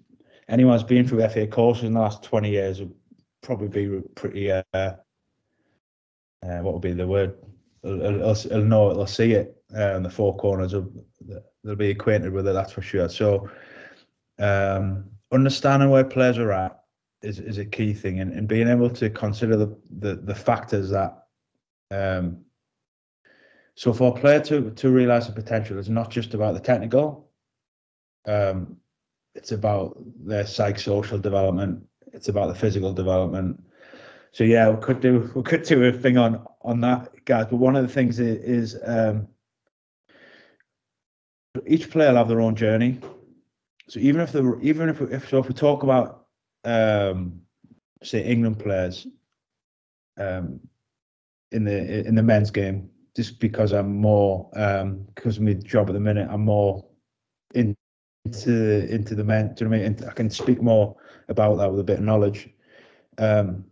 anyone 0.49 0.75
who's 0.75 0.87
been 0.87 1.07
through 1.07 1.27
FA 1.29 1.47
courses 1.47 1.85
in 1.85 1.95
the 1.95 2.01
last 2.01 2.23
20 2.23 2.51
years 2.51 2.81
would 2.81 2.95
probably 3.43 3.69
be 3.69 4.01
pretty 4.15 4.51
uh, 4.51 4.63
uh, 6.43 6.59
what 6.59 6.75
would 6.75 6.83
be 6.83 6.93
the 6.93 7.07
word? 7.07 7.35
They'll, 7.83 7.99
they'll 7.99 8.65
know 8.65 8.91
it, 8.91 8.95
they'll 8.95 9.07
see 9.07 9.33
it 9.33 9.57
uh, 9.77 9.97
in 9.97 10.03
the 10.03 10.11
four 10.11 10.37
corners. 10.37 10.75
Of, 10.75 10.91
they'll 11.65 11.77
be 11.77 11.91
acquainted 11.91 12.33
with 12.33 12.47
it, 12.49 12.53
that's 12.53 12.73
for 12.73 12.83
sure. 12.83 13.09
So, 13.09 13.51
um, 14.39 15.05
understanding 15.33 15.91
where 15.91 16.05
players 16.05 16.39
are 16.39 16.53
at 16.53 16.81
is, 17.23 17.39
is 17.39 17.59
a 17.59 17.65
key 17.65 17.93
thing, 17.95 18.21
and, 18.21 18.33
and 18.33 18.49
being 18.49 18.69
able 18.69 18.91
to 18.91 19.11
consider 19.11 19.57
the, 19.57 19.77
the, 19.99 20.17
the 20.17 20.35
factors 20.35 20.91
that 20.91 21.25
um, 21.91 22.45
So 23.75 23.93
for 23.93 24.15
a 24.15 24.21
player 24.21 24.41
to 24.41 24.71
to 24.73 24.91
realize 24.91 25.27
the 25.27 25.33
potential, 25.33 25.79
it's 25.79 25.89
not 25.89 26.11
just 26.11 26.35
about 26.35 26.55
the 26.55 26.61
technical. 26.61 27.31
Um, 28.27 28.77
it's 29.35 29.53
about 29.53 29.97
their 30.27 30.45
psychosocial 30.45 31.21
development. 31.23 31.87
It's 32.13 32.29
about 32.29 32.49
the 32.49 32.55
physical 32.55 32.93
development. 32.93 33.63
So 34.33 34.45
yeah, 34.45 34.69
we 34.71 34.81
could 34.81 35.01
do 35.01 35.31
we 35.35 35.43
could 35.43 35.63
do 35.65 35.85
a 35.85 35.93
thing 35.93 36.17
on 36.17 36.47
on 36.63 36.81
that, 36.83 37.25
guys. 37.25 37.47
But 37.51 37.57
one 37.57 37.77
of 37.77 37.87
the 37.87 37.93
things 37.93 38.21
is, 38.21 38.79
um, 38.85 39.27
each 41.67 41.91
player 41.91 42.11
will 42.11 42.17
have 42.19 42.29
their 42.29 42.41
own 42.41 42.55
journey. 42.55 43.01
So 43.89 43.99
even 43.99 44.21
if 44.21 44.33
the 44.33 44.59
even 44.63 44.89
if 44.89 45.01
if 45.01 45.29
so 45.29 45.39
if 45.39 45.49
we 45.49 45.55
talk 45.55 45.83
about 45.83 46.27
um, 46.65 47.41
say 48.03 48.25
England 48.25 48.59
players 48.61 49.07
um, 50.17 50.61
in 51.51 51.65
the 51.65 52.07
in 52.07 52.15
the 52.15 52.23
men's 52.23 52.53
game, 52.53 52.89
just 53.17 53.41
because 53.41 53.73
I'm 53.73 53.97
more 53.97 54.49
um, 54.55 55.07
because 55.15 55.39
of 55.39 55.43
my 55.43 55.55
job 55.55 55.89
at 55.89 55.95
the 55.95 56.01
minute, 56.01 56.29
I'm 56.31 56.45
more 56.45 56.85
in, 57.55 57.75
into 58.27 58.89
into 58.89 59.17
the 59.17 59.25
men. 59.25 59.55
Do 59.55 59.65
you 59.65 59.71
know 59.71 59.77
what 59.77 59.87
I 59.87 59.89
mean? 59.89 60.09
I 60.09 60.13
can 60.13 60.31
speak 60.31 60.63
more 60.63 60.95
about 61.29 61.57
that 61.57 61.71
with 61.71 61.81
a 61.81 61.85
bit 61.85 61.99
of 61.99 62.05
knowledge. 62.05 62.49
Um, 63.19 63.65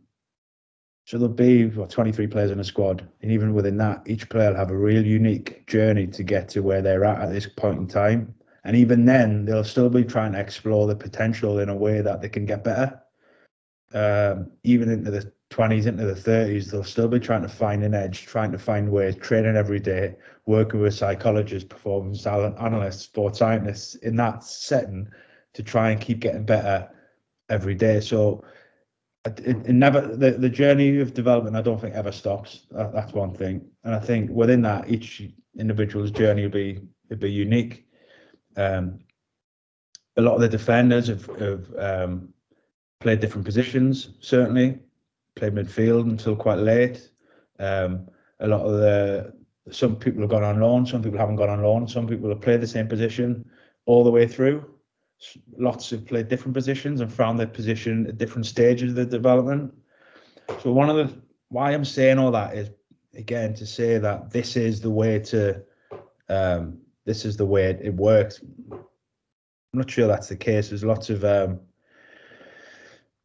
so 1.09 1.17
there'll 1.17 1.33
be 1.33 1.65
what, 1.69 1.89
23 1.89 2.27
players 2.27 2.51
in 2.51 2.61
a 2.61 2.65
squad, 2.65 3.09
and 3.23 3.33
even 3.33 3.55
within 3.55 3.79
that, 3.79 4.03
each 4.05 4.29
player 4.29 4.51
will 4.51 4.59
have 4.59 4.71
a 4.71 4.77
real 4.77 5.03
unique 5.03 5.67
journey 5.67 6.07
to 6.07 6.23
get 6.23 6.51
to 6.51 6.61
where 6.61 6.83
they're 6.83 7.07
at 7.07 7.23
at 7.23 7.33
this 7.33 7.47
point 7.47 7.79
in 7.79 7.87
time. 7.87 8.35
And 8.65 8.77
even 8.77 9.07
then, 9.07 9.47
they'll 9.47 9.65
still 9.65 9.89
be 9.89 10.05
trying 10.05 10.33
to 10.33 10.39
explore 10.39 10.87
the 10.87 10.95
potential 10.95 11.61
in 11.61 11.71
a 11.71 11.75
way 11.75 12.03
that 12.03 12.21
they 12.21 12.29
can 12.29 12.45
get 12.45 12.63
better. 12.63 13.01
Um, 13.95 14.51
even 14.65 14.91
into 14.91 15.11
the 15.11 15.33
20s, 15.49 15.87
into 15.87 16.05
the 16.05 16.13
30s, 16.13 16.71
they'll 16.71 16.85
still 16.85 17.09
be 17.09 17.21
trying 17.21 17.41
to 17.41 17.49
find 17.49 17.83
an 17.83 17.95
edge, 17.95 18.27
trying 18.27 18.53
to 18.53 18.59
find 18.59 18.93
ways, 18.93 19.17
training 19.17 19.57
every 19.57 19.81
day, 19.81 20.15
working 20.45 20.81
with 20.81 20.93
psychologists, 20.93 21.67
performance 21.67 22.27
analysts, 22.27 23.05
sports 23.05 23.39
scientists 23.39 23.95
in 23.95 24.15
that 24.17 24.45
setting 24.45 25.09
to 25.55 25.63
try 25.63 25.89
and 25.89 26.03
keep 26.03 26.21
getting 26.21 26.45
better 26.45 26.87
every 27.49 27.75
day. 27.75 28.01
So 28.01 28.45
it, 29.45 29.69
never 29.69 30.01
the, 30.01 30.33
the 30.33 30.49
journey 30.49 31.01
of 31.01 31.15
development 31.15 31.57
i 31.57 31.63
don't 31.63 31.81
think 31.81 31.95
ever 31.95 32.13
stops. 32.13 32.67
That, 32.71 32.93
that's 32.93 33.13
one 33.13 33.35
thing. 33.35 33.67
And 33.85 33.95
i 33.95 33.99
think 33.99 34.31
within 34.31 34.63
that 34.63 34.89
each 34.89 35.23
individual's 35.57 36.11
journey 36.11 36.43
will 36.43 36.51
be 36.51 36.81
will 37.09 37.17
be 37.17 37.31
unique. 37.31 37.87
Um, 38.57 39.01
a 40.17 40.23
lot 40.23 40.35
of 40.35 40.41
the 40.41 40.49
defenders 40.49 41.07
have, 41.09 41.27
have 41.39 41.75
um, 41.79 42.29
played 43.01 43.21
different 43.21 43.45
positions 43.45 44.11
certainly. 44.21 44.79
Played 45.37 45.55
midfield 45.55 46.03
until 46.03 46.35
quite 46.35 46.59
late. 46.59 47.11
Um, 47.59 48.09
a 48.41 48.49
lot 48.49 48.63
of 48.63 48.73
the 48.73 49.33
some 49.71 49.97
people 49.97 50.23
have 50.23 50.31
gone 50.31 50.45
on 50.45 50.61
loan 50.61 50.87
some 50.87 51.03
people 51.03 51.19
haven't 51.19 51.37
gone 51.37 51.51
on 51.51 51.63
loan. 51.63 51.89
Some 51.89 52.07
people 52.07 52.29
have 52.31 52.41
played 52.41 52.61
the 52.61 52.67
same 52.67 52.89
position 52.89 53.49
all 53.87 54.05
the 54.05 54.11
way 54.11 54.27
through 54.27 54.78
lots 55.57 55.91
have 55.91 56.07
played 56.07 56.29
different 56.29 56.55
positions 56.55 57.01
and 57.01 57.13
found 57.13 57.39
their 57.39 57.47
position 57.47 58.07
at 58.07 58.19
different 58.19 58.47
stages 58.47 58.91
of 58.91 58.97
the 58.97 59.05
development. 59.05 59.75
So 60.63 60.73
one 60.73 60.89
of 60.89 60.97
the 60.97 61.21
why 61.49 61.73
I'm 61.73 61.85
saying 61.85 62.19
all 62.19 62.31
that 62.33 62.57
is 62.57 62.71
again 63.15 63.55
to 63.55 63.67
say 63.67 63.99
that 63.99 64.31
this 64.31 64.57
is 64.57 64.81
the 64.81 64.91
way 64.91 65.19
to 65.19 65.63
um, 66.29 66.79
this 67.05 67.25
is 67.25 67.37
the 67.37 67.47
way 67.47 67.71
it, 67.71 67.81
it 67.83 67.95
works. 67.95 68.41
I'm 68.71 68.79
not 69.73 69.91
sure 69.91 70.07
that's 70.07 70.29
the 70.29 70.37
case. 70.37 70.69
There's 70.69 70.85
lots 70.85 71.11
of 71.11 71.25
um, 71.25 71.61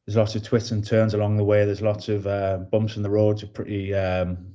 there's 0.05 0.17
lots 0.17 0.35
of 0.35 0.43
twists 0.43 0.71
and 0.71 0.85
turns 0.85 1.13
along 1.13 1.37
the 1.37 1.43
way. 1.43 1.65
There's 1.65 1.81
lots 1.81 2.09
of 2.09 2.27
uh, 2.27 2.57
bumps 2.71 2.97
in 2.97 3.03
the 3.03 3.09
road. 3.09 3.35
It's 3.35 3.43
a 3.43 3.47
pretty 3.47 3.93
um, 3.93 4.53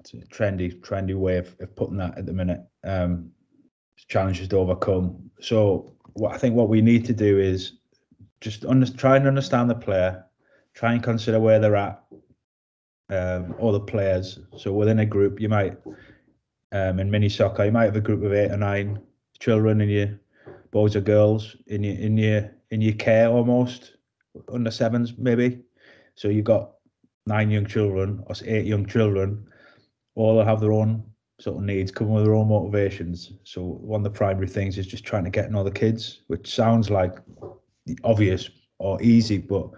a 0.00 0.26
trendy 0.26 0.78
trendy 0.80 1.16
way 1.16 1.38
of, 1.38 1.54
of 1.60 1.74
putting 1.76 1.96
that 1.98 2.18
at 2.18 2.26
the 2.26 2.32
minute. 2.32 2.60
Um, 2.82 3.30
challenges 4.08 4.48
to 4.48 4.58
overcome. 4.58 5.30
So 5.40 5.93
what 6.14 6.32
I 6.32 6.38
think 6.38 6.54
what 6.54 6.68
we 6.68 6.80
need 6.80 7.04
to 7.06 7.12
do 7.12 7.38
is 7.38 7.74
just 8.40 8.64
under, 8.64 8.86
try 8.86 9.16
and 9.16 9.26
understand 9.26 9.70
the 9.70 9.74
player, 9.74 10.24
try 10.74 10.92
and 10.92 11.02
consider 11.02 11.40
where 11.40 11.58
they're 11.58 11.76
at, 11.76 12.02
um, 13.10 13.54
or 13.58 13.72
the 13.72 13.80
players. 13.80 14.38
So 14.56 14.72
within 14.72 15.00
a 15.00 15.06
group, 15.06 15.40
you 15.40 15.48
might 15.48 15.76
um, 16.72 16.98
in 16.98 17.10
mini 17.10 17.28
soccer, 17.28 17.64
you 17.64 17.72
might 17.72 17.84
have 17.84 17.96
a 17.96 18.00
group 18.00 18.22
of 18.22 18.32
eight 18.32 18.50
or 18.50 18.56
nine 18.56 19.00
children 19.38 19.80
in 19.80 19.88
your 19.88 20.20
boys 20.70 20.96
or 20.96 21.00
girls 21.00 21.56
in 21.68 21.84
your 21.84 21.96
in 21.96 22.16
your 22.16 22.50
in 22.70 22.80
your 22.80 22.94
care 22.94 23.28
almost 23.28 23.96
under 24.52 24.70
sevens 24.70 25.14
maybe. 25.18 25.60
So 26.16 26.28
you've 26.28 26.44
got 26.44 26.72
nine 27.26 27.50
young 27.50 27.66
children 27.66 28.22
or 28.26 28.34
eight 28.44 28.66
young 28.66 28.86
children, 28.86 29.46
all 30.14 30.44
have 30.44 30.60
their 30.60 30.72
own 30.72 31.04
sort 31.44 31.58
of 31.58 31.64
needs 31.64 31.90
come 31.90 32.08
with 32.08 32.24
their 32.24 32.34
own 32.34 32.48
motivations. 32.48 33.32
So 33.44 33.60
one 33.62 34.00
of 34.00 34.04
the 34.04 34.18
primary 34.18 34.48
things 34.48 34.78
is 34.78 34.86
just 34.86 35.04
trying 35.04 35.24
to 35.24 35.30
get 35.30 35.42
to 35.42 35.52
know 35.52 35.62
the 35.62 35.70
kids, 35.70 36.22
which 36.28 36.54
sounds 36.54 36.88
like 36.88 37.18
obvious 38.02 38.48
or 38.78 39.00
easy, 39.02 39.36
but 39.36 39.68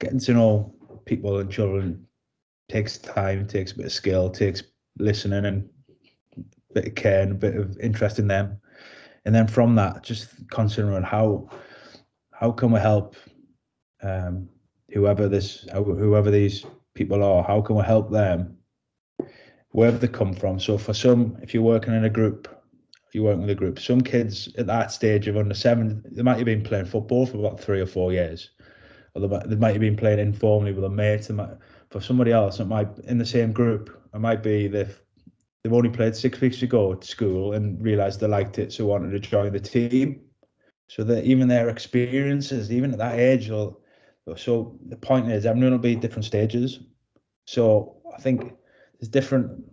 getting 0.00 0.18
to 0.18 0.32
know 0.32 0.74
people 1.04 1.38
and 1.38 1.48
children 1.48 2.04
takes 2.68 2.98
time, 2.98 3.46
takes 3.46 3.70
a 3.70 3.76
bit 3.76 3.86
of 3.86 3.92
skill, 3.92 4.28
takes 4.28 4.64
listening 4.98 5.44
and 5.44 5.68
a 6.36 6.74
bit 6.74 6.88
of 6.88 6.94
care 6.96 7.22
and 7.22 7.30
a 7.30 7.36
bit 7.36 7.54
of 7.54 7.78
interest 7.78 8.18
in 8.18 8.26
them. 8.26 8.60
And 9.24 9.32
then 9.32 9.46
from 9.46 9.76
that, 9.76 10.02
just 10.02 10.30
considering 10.50 11.04
how 11.04 11.48
how 12.32 12.50
can 12.50 12.72
we 12.72 12.80
help 12.80 13.14
um, 14.02 14.48
whoever 14.92 15.28
this 15.28 15.68
whoever 15.72 16.32
these 16.32 16.66
people 16.94 17.22
are, 17.22 17.44
how 17.44 17.60
can 17.60 17.76
we 17.76 17.84
help 17.84 18.10
them 18.10 18.55
wherever 19.76 19.98
they 19.98 20.08
come 20.08 20.32
from. 20.32 20.58
So 20.58 20.78
for 20.78 20.94
some, 20.94 21.36
if 21.42 21.52
you're 21.52 21.62
working 21.62 21.94
in 21.94 22.06
a 22.06 22.08
group, 22.08 22.48
you're 23.12 23.24
working 23.24 23.42
with 23.42 23.50
a 23.50 23.54
group. 23.54 23.78
Some 23.78 24.00
kids 24.00 24.48
at 24.56 24.66
that 24.68 24.90
stage 24.90 25.28
of 25.28 25.36
under 25.36 25.54
seven, 25.54 26.02
they 26.10 26.22
might 26.22 26.38
have 26.38 26.46
been 26.46 26.62
playing 26.62 26.86
football 26.86 27.26
for 27.26 27.36
about 27.36 27.60
three 27.60 27.82
or 27.82 27.86
four 27.86 28.10
years, 28.10 28.48
or 29.14 29.20
they 29.20 29.28
might, 29.28 29.50
they 29.50 29.56
might 29.56 29.72
have 29.72 29.82
been 29.82 29.94
playing 29.94 30.18
informally 30.18 30.72
with 30.72 30.84
a 30.84 30.88
mate. 30.88 31.28
Might, 31.28 31.50
for 31.90 32.00
somebody 32.00 32.32
else, 32.32 32.58
it 32.58 32.64
might 32.64 32.88
in 33.00 33.18
the 33.18 33.26
same 33.26 33.52
group. 33.52 34.02
It 34.14 34.18
might 34.18 34.42
be 34.42 34.66
they've 34.66 34.98
they've 35.62 35.72
only 35.74 35.90
played 35.90 36.16
six 36.16 36.40
weeks 36.40 36.62
ago 36.62 36.94
at 36.94 37.04
school 37.04 37.52
and 37.52 37.78
realised 37.82 38.20
they 38.20 38.28
liked 38.28 38.58
it, 38.58 38.72
so 38.72 38.86
wanted 38.86 39.10
to 39.10 39.20
join 39.20 39.52
the 39.52 39.60
team. 39.60 40.22
So 40.88 41.04
that 41.04 41.24
even 41.24 41.48
their 41.48 41.68
experiences, 41.68 42.72
even 42.72 42.92
at 42.92 42.98
that 42.98 43.18
age, 43.18 43.50
will 43.50 43.82
so 44.38 44.78
the 44.86 44.96
point 44.96 45.30
is 45.30 45.44
everyone 45.44 45.72
will 45.72 45.78
be 45.78 45.96
different 45.96 46.24
stages. 46.24 46.80
So 47.44 47.98
I 48.16 48.22
think 48.22 48.54
there's 48.98 49.08
different 49.08 49.64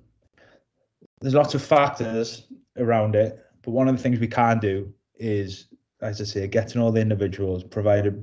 there's 1.21 1.33
lots 1.33 1.55
of 1.55 1.61
factors 1.61 2.47
around 2.77 3.15
it 3.15 3.45
but 3.61 3.71
one 3.71 3.87
of 3.87 3.95
the 3.95 4.01
things 4.01 4.19
we 4.19 4.27
can 4.27 4.59
do 4.59 4.91
is 5.15 5.67
as 6.01 6.19
i 6.21 6.23
say 6.23 6.47
get 6.47 6.67
to 6.67 6.77
know 6.77 6.91
the 6.91 7.01
individuals 7.01 7.63
provide 7.63 8.07
a 8.07 8.13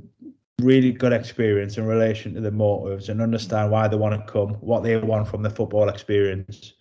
really 0.60 0.92
good 0.92 1.12
experience 1.12 1.78
in 1.78 1.86
relation 1.86 2.34
to 2.34 2.40
the 2.40 2.50
motives 2.50 3.08
and 3.08 3.22
understand 3.22 3.70
why 3.70 3.88
they 3.88 3.96
want 3.96 4.14
to 4.14 4.32
come 4.32 4.50
what 4.54 4.82
they 4.82 4.96
want 4.98 5.26
from 5.26 5.42
the 5.42 5.50
football 5.50 5.88
experience 5.88 6.74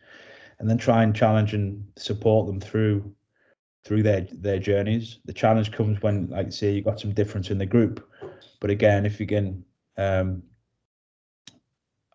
and 0.59 0.69
then 0.69 0.77
try 0.77 1.03
and 1.03 1.15
challenge 1.15 1.53
and 1.53 1.83
support 1.95 2.45
them 2.47 2.59
through 2.59 3.13
through 3.85 4.03
their 4.03 4.27
their 4.31 4.59
journeys. 4.59 5.19
The 5.25 5.33
challenge 5.33 5.71
comes 5.71 6.01
when 6.01 6.27
like 6.27 6.51
say 6.51 6.73
you 6.73 6.81
got 6.81 6.99
some 6.99 7.13
difference 7.13 7.49
in 7.49 7.57
the 7.57 7.65
group. 7.65 8.07
But 8.59 8.69
again 8.69 9.05
if 9.05 9.19
you 9.19 9.25
can 9.25 9.63
um, 9.97 10.43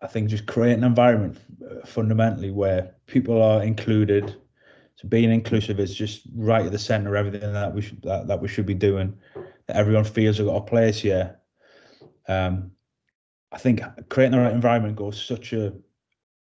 I 0.01 0.07
think 0.07 0.29
just 0.29 0.45
create 0.45 0.77
an 0.77 0.83
environment 0.83 1.39
uh, 1.63 1.85
fundamentally 1.85 2.51
where 2.51 2.95
people 3.07 3.41
are 3.41 3.63
included. 3.63 4.35
So 4.97 5.07
being 5.07 5.31
inclusive 5.31 5.79
is 5.79 5.95
just 5.95 6.21
right 6.35 6.65
at 6.65 6.71
the 6.71 6.79
center 6.79 7.15
of 7.15 7.25
everything 7.25 7.53
that 7.53 7.73
we 7.73 7.81
should 7.81 8.01
that, 8.03 8.27
that 8.27 8.41
we 8.41 8.47
should 8.47 8.65
be 8.65 8.73
doing. 8.73 9.17
That 9.67 9.77
everyone 9.77 10.03
feels 10.03 10.37
they've 10.37 10.47
got 10.47 10.55
a 10.57 10.61
place 10.61 10.99
here. 10.99 11.39
Um, 12.27 12.71
I 13.51 13.57
think 13.57 13.81
creating 14.09 14.37
the 14.37 14.43
right 14.43 14.53
environment 14.53 14.95
goes 14.95 15.23
such 15.23 15.53
a 15.53 15.73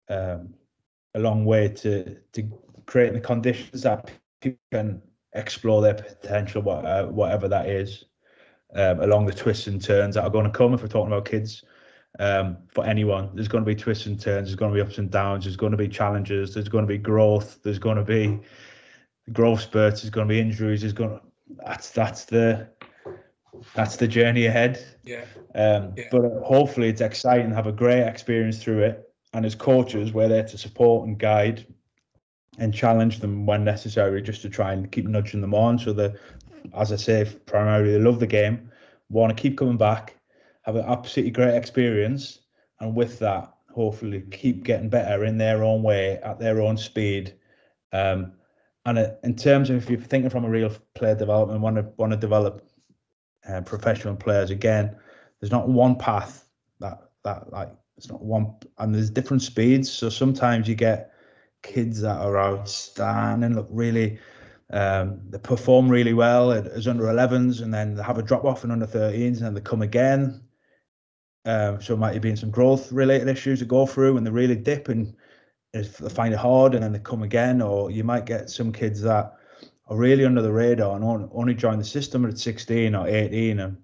um, 0.08 0.54
a 1.14 1.20
long 1.20 1.44
way 1.44 1.68
to 1.68 2.16
to 2.32 2.42
creating 2.86 3.14
the 3.14 3.20
conditions 3.20 3.82
that 3.82 4.10
people 4.40 4.58
can 4.72 5.02
explore 5.34 5.82
their 5.82 5.94
potential, 5.94 6.68
uh, 6.68 7.04
whatever 7.04 7.48
that 7.48 7.68
is, 7.68 8.04
um, 8.74 9.00
along 9.00 9.26
the 9.26 9.32
twists 9.32 9.66
and 9.66 9.82
turns 9.82 10.14
that 10.14 10.24
are 10.24 10.30
going 10.30 10.44
to 10.44 10.50
come 10.50 10.74
if 10.74 10.82
we're 10.82 10.88
talking 10.88 11.12
about 11.12 11.24
kids 11.24 11.64
um, 12.18 12.56
for 12.68 12.84
anyone. 12.84 13.30
There's 13.34 13.48
going 13.48 13.64
to 13.64 13.66
be 13.66 13.74
twists 13.74 14.06
and 14.06 14.20
turns. 14.20 14.48
There's 14.48 14.56
going 14.56 14.72
to 14.72 14.74
be 14.74 14.86
ups 14.86 14.98
and 14.98 15.10
downs. 15.10 15.44
There's 15.44 15.56
going 15.56 15.72
to 15.72 15.78
be 15.78 15.88
challenges. 15.88 16.54
There's 16.54 16.68
going 16.68 16.84
to 16.84 16.88
be 16.88 16.98
growth. 16.98 17.60
There's 17.62 17.78
going 17.78 17.96
to 17.96 18.04
be 18.04 18.40
growth 19.32 19.62
spurts. 19.62 20.02
There's 20.02 20.10
going 20.10 20.28
to 20.28 20.32
be 20.32 20.40
injuries. 20.40 20.80
There's 20.80 20.92
going 20.92 21.10
to 21.10 21.20
that's 21.64 21.90
that's 21.90 22.24
the 22.24 22.68
that's 23.74 23.96
the 23.96 24.08
journey 24.08 24.46
ahead. 24.46 24.84
Yeah. 25.04 25.24
Um, 25.54 25.94
yeah. 25.96 26.04
But 26.10 26.22
hopefully 26.44 26.88
it's 26.88 27.00
exciting. 27.00 27.50
Have 27.52 27.66
a 27.66 27.72
great 27.72 28.02
experience 28.02 28.62
through 28.62 28.82
it. 28.82 29.12
And 29.32 29.44
as 29.44 29.54
coaches, 29.54 30.12
we're 30.12 30.28
there 30.28 30.44
to 30.44 30.58
support 30.58 31.06
and 31.06 31.18
guide 31.18 31.66
and 32.58 32.72
challenge 32.72 33.18
them 33.18 33.46
when 33.46 33.64
necessary, 33.64 34.22
just 34.22 34.42
to 34.42 34.48
try 34.48 34.72
and 34.72 34.90
keep 34.90 35.06
nudging 35.06 35.40
them 35.40 35.54
on. 35.54 35.78
So 35.78 35.92
that, 35.94 36.14
as 36.76 36.92
I 36.92 36.96
say, 36.96 37.28
primarily 37.46 37.92
they 37.92 37.98
love 37.98 38.20
the 38.20 38.26
game, 38.26 38.70
want 39.10 39.36
to 39.36 39.40
keep 39.40 39.58
coming 39.58 39.76
back, 39.76 40.16
have 40.64 40.76
an 40.76 40.84
absolutely 40.86 41.30
great 41.30 41.54
experience, 41.54 42.40
and 42.80 42.94
with 42.94 43.18
that, 43.20 43.54
hopefully 43.72 44.24
keep 44.30 44.64
getting 44.64 44.88
better 44.88 45.24
in 45.24 45.38
their 45.38 45.64
own 45.64 45.82
way 45.82 46.18
at 46.18 46.38
their 46.38 46.60
own 46.60 46.76
speed. 46.76 47.34
Um, 47.92 48.32
and 48.86 48.98
uh, 48.98 49.10
in 49.22 49.34
terms 49.34 49.70
of 49.70 49.76
if 49.76 49.90
you're 49.90 50.00
thinking 50.00 50.30
from 50.30 50.44
a 50.44 50.50
real 50.50 50.70
player 50.94 51.14
development, 51.14 51.60
want 51.60 51.76
to 51.76 51.86
want 51.96 52.12
to 52.12 52.18
develop 52.18 52.66
uh, 53.48 53.60
professional 53.62 54.16
players 54.16 54.50
again, 54.50 54.96
there's 55.40 55.52
not 55.52 55.68
one 55.68 55.96
path 55.96 56.48
that 56.80 57.10
that 57.24 57.52
like 57.52 57.70
it's 57.96 58.10
not 58.10 58.22
one, 58.22 58.54
and 58.78 58.94
there's 58.94 59.10
different 59.10 59.42
speeds. 59.42 59.90
So 59.90 60.08
sometimes 60.08 60.68
you 60.68 60.74
get 60.74 61.12
kids 61.62 62.00
that 62.00 62.20
are 62.20 62.38
outstanding, 62.38 63.54
look 63.54 63.68
really, 63.70 64.18
um, 64.70 65.20
they 65.30 65.38
perform 65.38 65.88
really 65.88 66.12
well 66.12 66.52
as 66.52 66.88
under 66.88 67.04
11s, 67.04 67.62
and 67.62 67.72
then 67.72 67.94
they 67.94 68.02
have 68.02 68.18
a 68.18 68.22
drop 68.22 68.44
off 68.44 68.64
in 68.64 68.70
under 68.70 68.86
13s, 68.86 69.36
and 69.36 69.42
then 69.42 69.54
they 69.54 69.60
come 69.60 69.82
again. 69.82 70.42
Um, 71.46 71.80
so 71.82 71.94
it 71.94 71.98
might 71.98 72.20
be 72.22 72.34
some 72.36 72.50
growth 72.50 72.90
related 72.90 73.28
issues 73.28 73.58
to 73.58 73.64
go 73.64 73.86
through, 73.86 74.16
and 74.16 74.26
they 74.26 74.30
really 74.30 74.56
dip 74.56 74.88
and 74.88 75.14
if 75.72 75.98
they 75.98 76.08
find 76.08 76.32
it 76.32 76.38
hard, 76.38 76.74
and 76.74 76.82
then 76.82 76.92
they 76.92 77.00
come 77.00 77.22
again. 77.22 77.60
Or 77.60 77.90
you 77.90 78.04
might 78.04 78.26
get 78.26 78.50
some 78.50 78.72
kids 78.72 79.02
that 79.02 79.34
are 79.88 79.96
really 79.96 80.24
under 80.24 80.40
the 80.40 80.52
radar 80.52 80.96
and 80.96 81.28
only 81.32 81.54
join 81.54 81.78
the 81.78 81.84
system 81.84 82.24
at 82.24 82.38
16 82.38 82.94
or 82.94 83.06
18, 83.06 83.60
and 83.60 83.76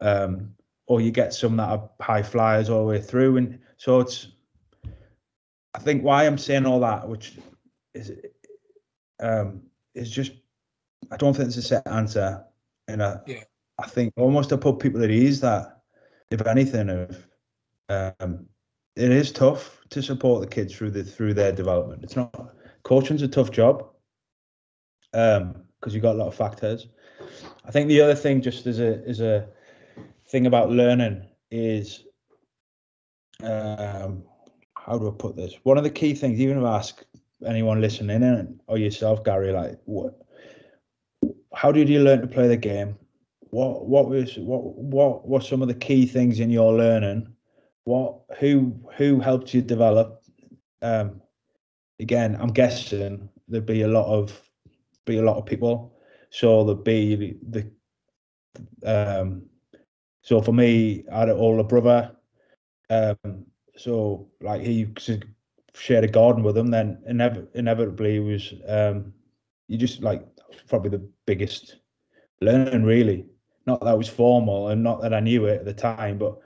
um, 0.00 0.54
or 0.86 1.00
you 1.00 1.12
get 1.12 1.32
some 1.32 1.56
that 1.56 1.68
are 1.68 1.88
high 2.00 2.22
flyers 2.22 2.68
all 2.68 2.80
the 2.80 2.90
way 2.90 3.00
through. 3.00 3.36
And 3.36 3.60
so 3.76 4.00
it's, 4.00 4.28
I 5.74 5.78
think 5.78 6.02
why 6.02 6.26
I'm 6.26 6.38
saying 6.38 6.66
all 6.66 6.80
that, 6.80 7.08
which 7.08 7.34
is, 7.94 8.12
um, 9.20 9.62
is 9.94 10.10
just, 10.10 10.32
I 11.12 11.16
don't 11.16 11.32
think 11.34 11.46
it's 11.46 11.58
a 11.58 11.62
set 11.62 11.86
answer. 11.86 12.44
And 12.88 13.02
I, 13.04 13.20
yeah. 13.26 13.44
I 13.78 13.86
think 13.86 14.12
almost 14.16 14.48
to 14.48 14.58
put 14.58 14.80
people 14.80 15.04
at 15.04 15.10
ease 15.10 15.40
that, 15.42 15.79
if 16.30 16.46
anything, 16.46 16.88
of, 16.88 17.26
um, 17.88 18.46
it 18.96 19.10
is 19.10 19.32
tough 19.32 19.80
to 19.90 20.02
support 20.02 20.40
the 20.40 20.46
kids 20.46 20.74
through 20.74 20.90
the 20.90 21.04
through 21.04 21.34
their 21.34 21.52
development. 21.52 22.04
It's 22.04 22.16
not 22.16 22.54
coaching's 22.82 23.22
a 23.22 23.28
tough 23.28 23.50
job, 23.50 23.86
um, 25.12 25.64
because 25.78 25.94
you've 25.94 26.02
got 26.02 26.14
a 26.14 26.18
lot 26.18 26.28
of 26.28 26.34
factors. 26.34 26.88
I 27.64 27.70
think 27.70 27.88
the 27.88 28.00
other 28.00 28.14
thing, 28.14 28.42
just 28.42 28.66
as 28.66 28.80
a 28.80 29.02
as 29.06 29.20
a 29.20 29.48
thing 30.28 30.46
about 30.46 30.70
learning 30.70 31.26
is 31.50 32.04
um, 33.42 34.22
how 34.76 34.98
do 34.98 35.08
I 35.08 35.12
put 35.16 35.36
this? 35.36 35.54
One 35.62 35.78
of 35.78 35.84
the 35.84 35.90
key 35.90 36.14
things, 36.14 36.40
even 36.40 36.58
if 36.58 36.64
I 36.64 36.76
ask 36.76 37.04
anyone 37.46 37.80
listening 37.80 38.22
in 38.22 38.60
or 38.66 38.78
yourself, 38.78 39.24
Gary, 39.24 39.52
like 39.52 39.78
what 39.84 40.18
how 41.54 41.72
did 41.72 41.88
you 41.88 42.00
learn 42.00 42.20
to 42.20 42.26
play 42.26 42.48
the 42.48 42.56
game? 42.56 42.96
What 43.50 43.86
what 43.86 44.08
was 44.08 44.36
what 44.38 44.76
what 44.76 45.28
were 45.28 45.40
some 45.40 45.62
of 45.62 45.68
the 45.68 45.74
key 45.74 46.06
things 46.06 46.40
in 46.40 46.50
your 46.50 46.72
learning? 46.72 47.28
What 47.84 48.20
who 48.38 48.74
who 48.96 49.20
helped 49.20 49.54
you 49.54 49.62
develop? 49.62 50.22
Um, 50.82 51.20
again, 51.98 52.36
I'm 52.40 52.52
guessing 52.52 53.28
there'd 53.48 53.66
be 53.66 53.82
a 53.82 53.88
lot 53.88 54.06
of 54.06 54.40
be 55.04 55.18
a 55.18 55.22
lot 55.22 55.36
of 55.36 55.46
people. 55.46 55.96
So 56.30 56.64
there'd 56.64 56.84
be 56.84 57.36
the 57.50 57.70
um 58.84 59.42
so 60.22 60.40
for 60.40 60.52
me, 60.52 61.04
I 61.12 61.20
had 61.20 61.28
an 61.30 61.36
older 61.36 61.64
brother. 61.64 62.14
Um, 62.90 63.46
so 63.76 64.28
like 64.40 64.60
he 64.62 64.86
shared 65.74 66.04
a 66.04 66.08
garden 66.08 66.42
with 66.42 66.56
him, 66.58 66.70
then 66.70 66.98
inev- 67.10 67.48
inevitably 67.54 68.20
was 68.20 68.52
um, 68.68 69.12
you 69.68 69.78
just 69.78 70.02
like 70.02 70.26
probably 70.68 70.90
the 70.90 71.08
biggest 71.26 71.76
learning 72.40 72.84
really. 72.84 73.26
Not 73.70 73.84
that 73.84 73.96
was 73.96 74.08
formal 74.08 74.70
and 74.70 74.82
not 74.82 75.00
that 75.02 75.14
I 75.14 75.20
knew 75.20 75.46
it 75.46 75.60
at 75.60 75.64
the 75.64 75.72
time, 75.72 76.18
but 76.18 76.40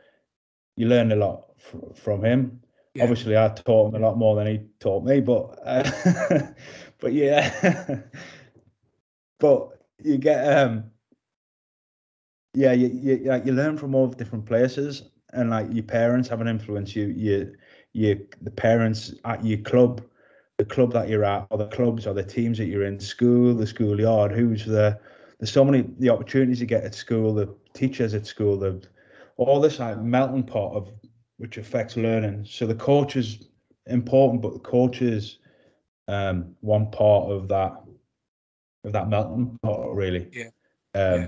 you 0.76 0.86
learn 0.86 1.10
a 1.10 1.16
lot 1.16 1.46
f- 1.56 1.96
from 1.96 2.22
him. 2.22 2.60
Yeah. 2.92 3.04
Obviously, 3.04 3.34
I 3.34 3.48
taught 3.48 3.94
him 3.94 4.02
a 4.02 4.06
lot 4.06 4.18
more 4.18 4.36
than 4.36 4.46
he 4.46 4.60
taught 4.78 5.04
me, 5.04 5.22
but 5.22 5.58
uh, 5.64 5.90
but 7.00 7.14
yeah, 7.14 8.00
but 9.40 9.70
you 10.02 10.18
get 10.18 10.58
um 10.58 10.84
yeah, 12.52 12.72
you, 12.72 12.88
you 12.88 13.16
like 13.24 13.46
you 13.46 13.52
learn 13.52 13.78
from 13.78 13.94
all 13.94 14.08
different 14.08 14.44
places, 14.44 15.04
and 15.32 15.48
like 15.48 15.72
your 15.72 15.84
parents 15.84 16.28
have 16.28 16.42
an 16.42 16.48
influence. 16.48 16.94
You 16.94 17.06
you 17.06 17.54
you 17.94 18.26
the 18.42 18.50
parents 18.50 19.14
at 19.24 19.42
your 19.42 19.58
club, 19.60 20.02
the 20.58 20.66
club 20.66 20.92
that 20.92 21.08
you're 21.08 21.24
at, 21.24 21.46
or 21.48 21.56
the 21.56 21.68
clubs 21.68 22.06
or 22.06 22.12
the 22.12 22.22
teams 22.22 22.58
that 22.58 22.66
you're 22.66 22.84
in, 22.84 23.00
school, 23.00 23.54
the 23.54 23.66
schoolyard. 23.66 24.30
Who's 24.30 24.66
the 24.66 25.00
there's 25.44 25.52
so 25.52 25.62
many 25.62 25.84
the 25.98 26.08
opportunities 26.08 26.58
you 26.58 26.66
get 26.66 26.84
at 26.84 26.94
school, 26.94 27.34
the 27.34 27.54
teachers 27.74 28.14
at 28.14 28.26
school, 28.26 28.56
the 28.56 28.82
all 29.36 29.60
this 29.60 29.78
like 29.78 30.00
melting 30.00 30.42
pot 30.42 30.74
of 30.74 30.88
which 31.36 31.58
affects 31.58 31.98
learning. 31.98 32.46
So 32.48 32.66
the 32.66 32.74
coach 32.74 33.14
is 33.14 33.48
important, 33.84 34.40
but 34.40 34.54
the 34.54 34.60
coach 34.60 35.02
is 35.02 35.40
um, 36.08 36.54
one 36.62 36.90
part 36.90 37.30
of 37.30 37.48
that 37.48 37.78
of 38.84 38.92
that 38.94 39.10
melting 39.10 39.58
pot 39.62 39.94
really. 39.94 40.30
Yeah. 40.32 40.44
Um, 40.94 41.20
yeah. 41.20 41.26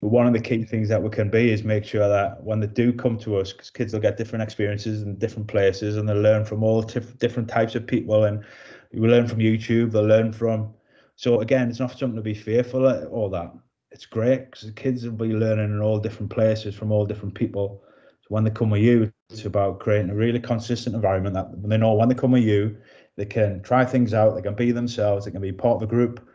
But 0.00 0.10
one 0.10 0.28
of 0.28 0.32
the 0.32 0.40
key 0.40 0.62
things 0.62 0.88
that 0.88 1.02
we 1.02 1.10
can 1.10 1.28
be 1.28 1.50
is 1.50 1.64
make 1.64 1.84
sure 1.84 2.08
that 2.08 2.40
when 2.44 2.60
they 2.60 2.68
do 2.68 2.92
come 2.92 3.18
to 3.18 3.36
us, 3.36 3.52
because 3.52 3.70
kids 3.70 3.92
will 3.92 4.00
get 4.00 4.16
different 4.16 4.44
experiences 4.44 5.02
in 5.02 5.16
different 5.16 5.48
places 5.48 5.96
and 5.96 6.08
they 6.08 6.14
learn 6.14 6.44
from 6.44 6.62
all 6.62 6.82
different 6.82 7.48
types 7.48 7.74
of 7.74 7.84
people. 7.84 8.26
And 8.26 8.44
we 8.92 9.08
learn 9.08 9.26
from 9.26 9.40
YouTube, 9.40 9.90
they 9.90 9.98
learn 9.98 10.32
from. 10.32 10.72
So 11.20 11.40
again, 11.42 11.68
it's 11.68 11.78
not 11.78 11.98
something 11.98 12.16
to 12.16 12.22
be 12.22 12.32
fearful 12.32 12.86
of 12.86 13.12
all 13.12 13.28
that. 13.28 13.52
It's 13.90 14.06
great 14.06 14.46
because 14.50 14.62
the 14.62 14.72
kids 14.72 15.04
will 15.04 15.12
be 15.12 15.34
learning 15.34 15.66
in 15.66 15.82
all 15.82 15.98
different 15.98 16.32
places 16.32 16.74
from 16.74 16.90
all 16.90 17.04
different 17.04 17.34
people. 17.34 17.84
So 18.22 18.28
when 18.28 18.42
they 18.42 18.50
come 18.50 18.70
with 18.70 18.80
you, 18.80 19.12
it's 19.28 19.44
about 19.44 19.80
creating 19.80 20.08
a 20.08 20.14
really 20.14 20.40
consistent 20.40 20.96
environment 20.96 21.34
that 21.34 21.50
they 21.62 21.76
know 21.76 21.92
when 21.92 22.08
they 22.08 22.14
come 22.14 22.30
with 22.30 22.44
you, 22.44 22.74
they 23.16 23.26
can 23.26 23.62
try 23.62 23.84
things 23.84 24.14
out, 24.14 24.34
they 24.34 24.40
can 24.40 24.54
be 24.54 24.72
themselves, 24.72 25.26
they 25.26 25.30
can 25.30 25.42
be 25.42 25.52
part 25.52 25.76
of 25.76 25.82
a 25.82 25.86
group, 25.86 26.26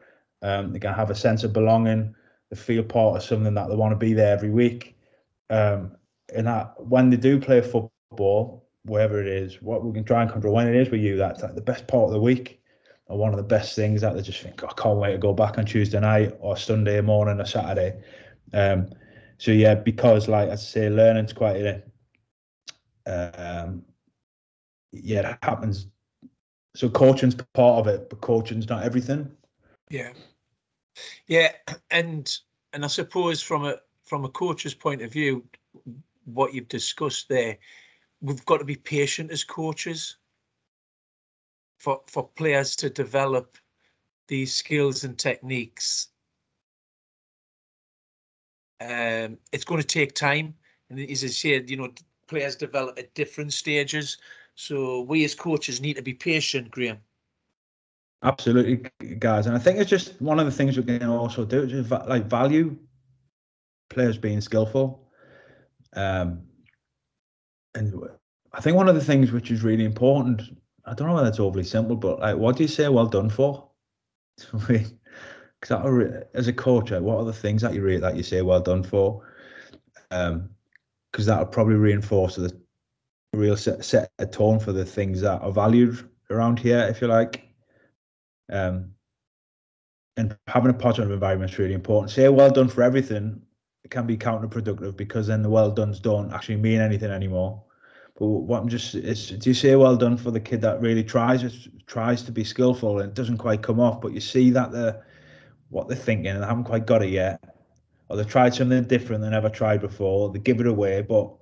um, 0.43 0.71
they 0.71 0.77
can 0.77 0.93
have 0.93 1.09
a 1.09 1.15
sense 1.15 1.43
of 1.43 1.51
belonging 1.51 2.13
they 2.51 2.55
feel 2.55 2.83
part 2.83 3.17
of 3.17 3.23
something 3.23 3.55
that 3.55 3.69
they 3.69 3.75
want 3.75 3.91
to 3.91 3.97
be 3.97 4.13
there 4.13 4.37
every 4.37 4.51
week. 4.51 4.99
Um, 5.49 5.97
and 6.31 6.45
that 6.45 6.75
when 6.77 7.09
they 7.09 7.17
do 7.17 7.39
play 7.39 7.61
football, 7.61 8.67
wherever 8.83 9.19
it 9.19 9.25
is, 9.25 9.63
what 9.63 9.83
we 9.83 9.93
can 9.93 10.03
try 10.03 10.21
and 10.21 10.31
control 10.31 10.53
when 10.53 10.67
it 10.67 10.75
is 10.75 10.91
with 10.91 11.01
you, 11.01 11.17
that's 11.17 11.41
like 11.41 11.55
the 11.55 11.61
best 11.61 11.87
part 11.87 12.05
of 12.05 12.11
the 12.11 12.21
week 12.21 12.61
or 13.07 13.17
one 13.17 13.31
of 13.31 13.37
the 13.37 13.43
best 13.43 13.75
things 13.75 14.01
that 14.01 14.15
they 14.15 14.21
just 14.21 14.41
think, 14.41 14.63
oh, 14.63 14.67
I 14.67 14.73
can't 14.81 14.99
wait 14.99 15.11
to 15.11 15.17
go 15.17 15.33
back 15.33 15.57
on 15.57 15.65
Tuesday 15.65 15.99
night 15.99 16.35
or 16.39 16.57
Sunday 16.57 17.01
morning 17.01 17.39
or 17.39 17.45
Saturday. 17.45 18.01
Um, 18.53 18.87
so 19.37 19.51
yeah, 19.51 19.75
because 19.75 20.27
like 20.27 20.49
I 20.49 20.55
say, 20.55 20.89
learning's 20.89 21.33
quite 21.33 21.57
a 21.57 21.83
um, 23.07 23.83
yeah, 24.91 25.31
it 25.31 25.37
happens. 25.43 25.87
So 26.75 26.89
coaching's 26.89 27.35
part 27.53 27.79
of 27.79 27.87
it, 27.87 28.09
but 28.09 28.21
coaching's 28.21 28.67
not 28.67 28.83
everything. 28.83 29.29
Yeah. 29.89 30.11
Yeah, 31.27 31.51
and 31.91 32.33
and 32.73 32.83
I 32.83 32.87
suppose 32.87 33.41
from 33.41 33.65
a 33.65 33.77
from 34.03 34.25
a 34.25 34.29
coach's 34.29 34.73
point 34.73 35.01
of 35.01 35.11
view, 35.11 35.43
what 36.25 36.53
you've 36.53 36.67
discussed 36.67 37.27
there, 37.29 37.57
we've 38.21 38.45
got 38.45 38.57
to 38.57 38.65
be 38.65 38.75
patient 38.75 39.31
as 39.31 39.43
coaches 39.43 40.17
for 41.85 42.01
for 42.07 42.27
players 42.29 42.75
to 42.75 42.89
develop 42.89 43.57
these 44.27 44.55
skills 44.55 45.03
and 45.03 45.17
techniques. 45.19 46.07
Um, 48.81 49.37
it's 49.51 49.63
going 49.63 49.81
to 49.81 49.87
take 49.87 50.15
time, 50.15 50.55
and 50.89 50.99
as 50.99 51.23
I 51.23 51.27
said, 51.27 51.69
you 51.69 51.77
know, 51.77 51.91
players 52.27 52.55
develop 52.55 52.97
at 52.97 53.13
different 53.13 53.53
stages. 53.53 54.17
So 54.55 55.01
we 55.01 55.23
as 55.25 55.35
coaches 55.35 55.79
need 55.79 55.95
to 55.97 56.01
be 56.01 56.13
patient, 56.13 56.71
Graham. 56.71 56.97
Absolutely, 58.23 58.89
guys, 59.19 59.45
and 59.45 59.55
I 59.55 59.59
think 59.59 59.77
it's 59.77 59.89
just 59.89 60.19
one 60.19 60.39
of 60.39 60.47
the 60.47 60.51
things 60.51 60.75
we 60.75 60.83
can 60.83 61.03
also 61.03 61.45
do, 61.45 61.67
just 61.67 61.91
like 61.91 62.25
value 62.25 62.75
players 63.91 64.17
being 64.17 64.41
skillful. 64.41 65.07
Um, 65.95 66.41
and 67.75 67.93
I 68.53 68.61
think 68.61 68.75
one 68.75 68.89
of 68.89 68.95
the 68.95 69.03
things 69.03 69.31
which 69.31 69.51
is 69.51 69.61
really 69.61 69.85
important, 69.85 70.41
I 70.85 70.93
don't 70.93 71.07
know 71.07 71.15
whether 71.15 71.25
that's 71.25 71.39
overly 71.39 71.63
simple, 71.63 71.95
but 71.95 72.19
like, 72.19 72.37
what 72.37 72.57
do 72.57 72.63
you 72.63 72.67
say 72.69 72.87
well 72.89 73.07
done 73.07 73.29
for? 73.29 73.69
Because 75.61 76.25
as 76.35 76.47
a 76.47 76.53
coach, 76.53 76.91
like, 76.91 77.01
what 77.01 77.17
are 77.17 77.25
the 77.25 77.33
things 77.33 77.63
that 77.63 77.73
you 77.73 77.81
rate 77.81 78.01
that 78.01 78.15
you 78.15 78.21
say 78.21 78.43
well 78.43 78.59
done 78.59 78.83
for? 78.83 79.33
Um, 80.11 80.51
because 81.11 81.25
that'll 81.25 81.47
probably 81.47 81.75
reinforce 81.75 82.35
the 82.35 82.55
real 83.33 83.57
set, 83.57 83.83
set 83.83 84.11
a 84.19 84.27
tone 84.27 84.59
for 84.59 84.73
the 84.73 84.85
things 84.85 85.21
that 85.21 85.41
are 85.41 85.51
valued 85.51 86.07
around 86.29 86.59
here, 86.59 86.85
if 86.89 87.01
you 87.01 87.07
like. 87.07 87.47
Um, 88.51 88.91
and 90.17 90.37
having 90.45 90.69
a 90.69 90.73
positive 90.73 91.09
environment 91.09 91.51
is 91.51 91.57
really 91.57 91.73
important. 91.73 92.11
Say 92.11 92.29
well 92.29 92.51
done 92.51 92.67
for 92.67 92.83
everything 92.83 93.41
can 93.89 94.07
be 94.07 94.17
counterproductive 94.17 94.97
because 94.97 95.27
then 95.27 95.41
the 95.41 95.49
well 95.49 95.71
done's 95.71 95.99
don't 95.99 96.33
actually 96.33 96.57
mean 96.57 96.81
anything 96.81 97.11
anymore. 97.11 97.63
But 98.17 98.27
what 98.27 98.61
I'm 98.61 98.69
just 98.69 98.95
is 98.95 99.29
do 99.29 99.49
you 99.49 99.53
say 99.53 99.75
well 99.75 99.97
done 99.97 100.15
for 100.15 100.31
the 100.31 100.39
kid 100.39 100.61
that 100.61 100.79
really 100.79 101.03
tries 101.03 101.67
tries 101.85 102.23
to 102.23 102.31
be 102.31 102.43
skillful 102.43 102.99
and 102.99 103.09
it 103.09 103.13
doesn't 103.13 103.37
quite 103.37 103.61
come 103.61 103.79
off, 103.79 103.99
but 103.99 104.13
you 104.13 104.21
see 104.21 104.49
that 104.51 104.71
the 104.71 105.01
what 105.69 105.87
they're 105.87 105.97
thinking 105.97 106.27
and 106.27 106.41
they 106.41 106.47
haven't 106.47 106.63
quite 106.63 106.85
got 106.85 107.03
it 107.03 107.09
yet, 107.09 107.43
or 108.09 108.15
they 108.15 108.23
tried 108.23 108.53
something 108.53 108.83
different 108.85 109.21
they 109.21 109.29
never 109.29 109.49
tried 109.49 109.81
before. 109.81 110.31
They 110.31 110.39
give 110.39 110.61
it 110.61 110.67
away, 110.67 111.01
but 111.01 111.33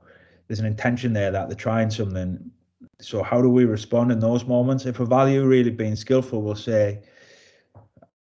there's 0.48 0.60
an 0.60 0.66
intention 0.66 1.14
there 1.14 1.32
that 1.32 1.48
they're 1.48 1.56
trying 1.56 1.92
something. 1.92 2.52
so 3.00 3.22
how 3.22 3.42
do 3.42 3.50
we 3.50 3.66
respond 3.66 4.12
in 4.12 4.20
those 4.20 4.46
moments? 4.46 4.86
If 4.86 5.00
a 5.00 5.06
value 5.06 5.46
really 5.46 5.70
being 5.70 5.96
skillful, 5.96 6.42
we'll 6.42 6.56
say, 6.56 7.02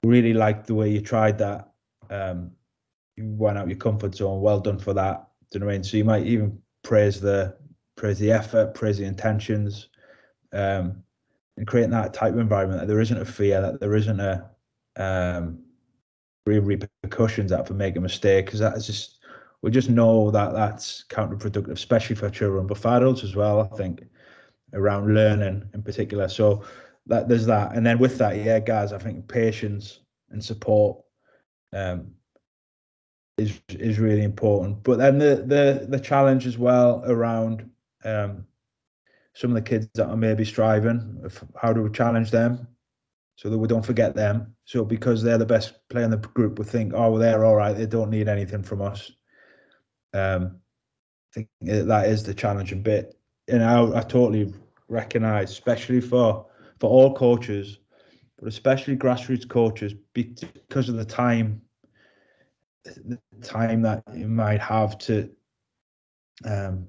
really 0.04 0.34
like 0.34 0.66
the 0.68 0.76
way 0.76 0.90
you 0.90 1.02
tried 1.02 1.38
that. 1.40 1.72
Um, 2.10 2.52
you 3.18 3.26
went 3.26 3.58
out 3.58 3.68
your 3.68 3.78
comfort 3.78 4.14
zone. 4.14 4.42
Well 4.42 4.60
done 4.60 4.78
for 4.78 4.94
that. 4.94 5.28
Do 5.52 5.58
you 5.58 5.60
know 5.62 5.66
what 5.68 5.72
I 5.74 5.76
mean? 5.76 5.84
So 5.84 5.98
you 5.98 6.04
might 6.04 6.26
even 6.28 6.60
praise 6.84 7.20
the 7.20 7.58
praise 7.96 8.20
the 8.20 8.32
effort, 8.32 8.74
praise 8.74 8.98
the 8.98 9.06
intentions, 9.06 9.90
um, 10.54 11.04
and 11.58 11.68
creating 11.68 11.92
that 11.92 12.14
type 12.14 12.34
of 12.34 12.40
environment 12.40 12.82
that 12.82 12.88
there 12.88 13.02
isn't 13.02 13.22
a 13.22 13.26
fear, 13.26 13.62
that 13.62 13.80
there 13.80 13.96
isn't 13.96 14.20
a 14.20 14.50
um, 14.98 15.60
real 16.46 16.62
repercussions 16.62 17.52
that 17.52 17.68
for 17.68 17.74
making 17.74 17.98
a 17.98 18.02
mistake, 18.02 18.46
because 18.46 18.60
that 18.60 18.76
is 18.76 18.86
just 18.86 19.20
we 19.62 19.72
just 19.72 19.90
know 19.90 20.30
that 20.32 20.54
that's 20.54 21.06
counterproductive, 21.10 21.72
especially 21.72 22.16
for 22.16 22.30
children, 22.30 22.68
but 22.68 22.78
for 22.78 22.90
adults 22.90 23.24
as 23.24 23.36
well. 23.36 23.62
I 23.62 23.76
think 23.76 24.04
around 24.74 25.14
learning 25.14 25.64
in 25.74 25.82
particular. 25.82 26.28
So 26.28 26.64
that 27.08 27.28
there's 27.28 27.46
that, 27.46 27.76
and 27.76 27.86
then 27.86 28.00
with 28.00 28.18
that, 28.18 28.38
yeah, 28.38 28.60
guys, 28.60 28.92
I 28.92 28.98
think 28.98 29.28
patience 29.28 30.00
and 30.30 30.44
support 30.44 30.98
um, 31.74 32.12
is 33.38 33.60
is 33.70 34.00
really 34.00 34.24
important. 34.24 34.84
But 34.84 34.98
then 34.98 35.18
the 35.18 35.44
the 35.48 35.88
the 35.90 36.00
challenge 36.00 36.46
as 36.46 36.58
well 36.58 37.04
around 37.06 37.70
um, 38.06 38.46
some 39.34 39.52
of 39.52 39.56
the 39.56 39.70
kids 39.70 39.88
that 39.96 40.08
are 40.08 40.18
maybe 40.18 40.46
striving, 40.46 41.30
how 41.56 41.74
do 41.74 41.82
we 41.82 41.90
challenge 41.90 42.32
them 42.32 42.68
so 43.36 43.50
that 43.50 43.58
we 43.58 43.68
don't 43.68 43.86
forget 43.86 44.16
them? 44.16 44.56
So 44.64 44.86
because 44.86 45.22
they're 45.22 45.38
the 45.38 45.46
best 45.46 45.74
player 45.90 46.06
in 46.06 46.12
the 46.12 46.18
group, 46.18 46.58
we 46.58 46.66
think, 46.66 46.94
oh, 46.94 47.12
well, 47.12 47.20
they're 47.20 47.44
all 47.44 47.56
right. 47.56 47.74
They 47.74 47.86
don't 47.86 48.10
need 48.10 48.30
anything 48.30 48.64
from 48.64 48.82
us. 48.82 49.12
Um, 50.14 50.62
I 51.32 51.34
think 51.34 51.50
that 51.62 52.08
is 52.08 52.24
the 52.24 52.34
challenging 52.34 52.82
bit, 52.82 53.18
and 53.50 53.62
I, 53.62 53.98
I 53.98 54.02
totally 54.02 54.54
recognise, 54.88 55.52
especially 55.52 56.00
for 56.00 56.46
for 56.80 56.90
all 56.90 57.14
coaches, 57.14 57.80
but 58.38 58.48
especially 58.48 58.96
grassroots 58.96 59.50
coaches, 59.50 59.94
because 60.14 60.88
of 60.88 60.96
the 60.96 61.04
time 61.04 61.62
the 62.86 63.20
time 63.42 63.82
that 63.82 64.04
you 64.14 64.28
might 64.30 64.62
have 64.62 64.98
to 65.00 65.30
um 66.46 66.88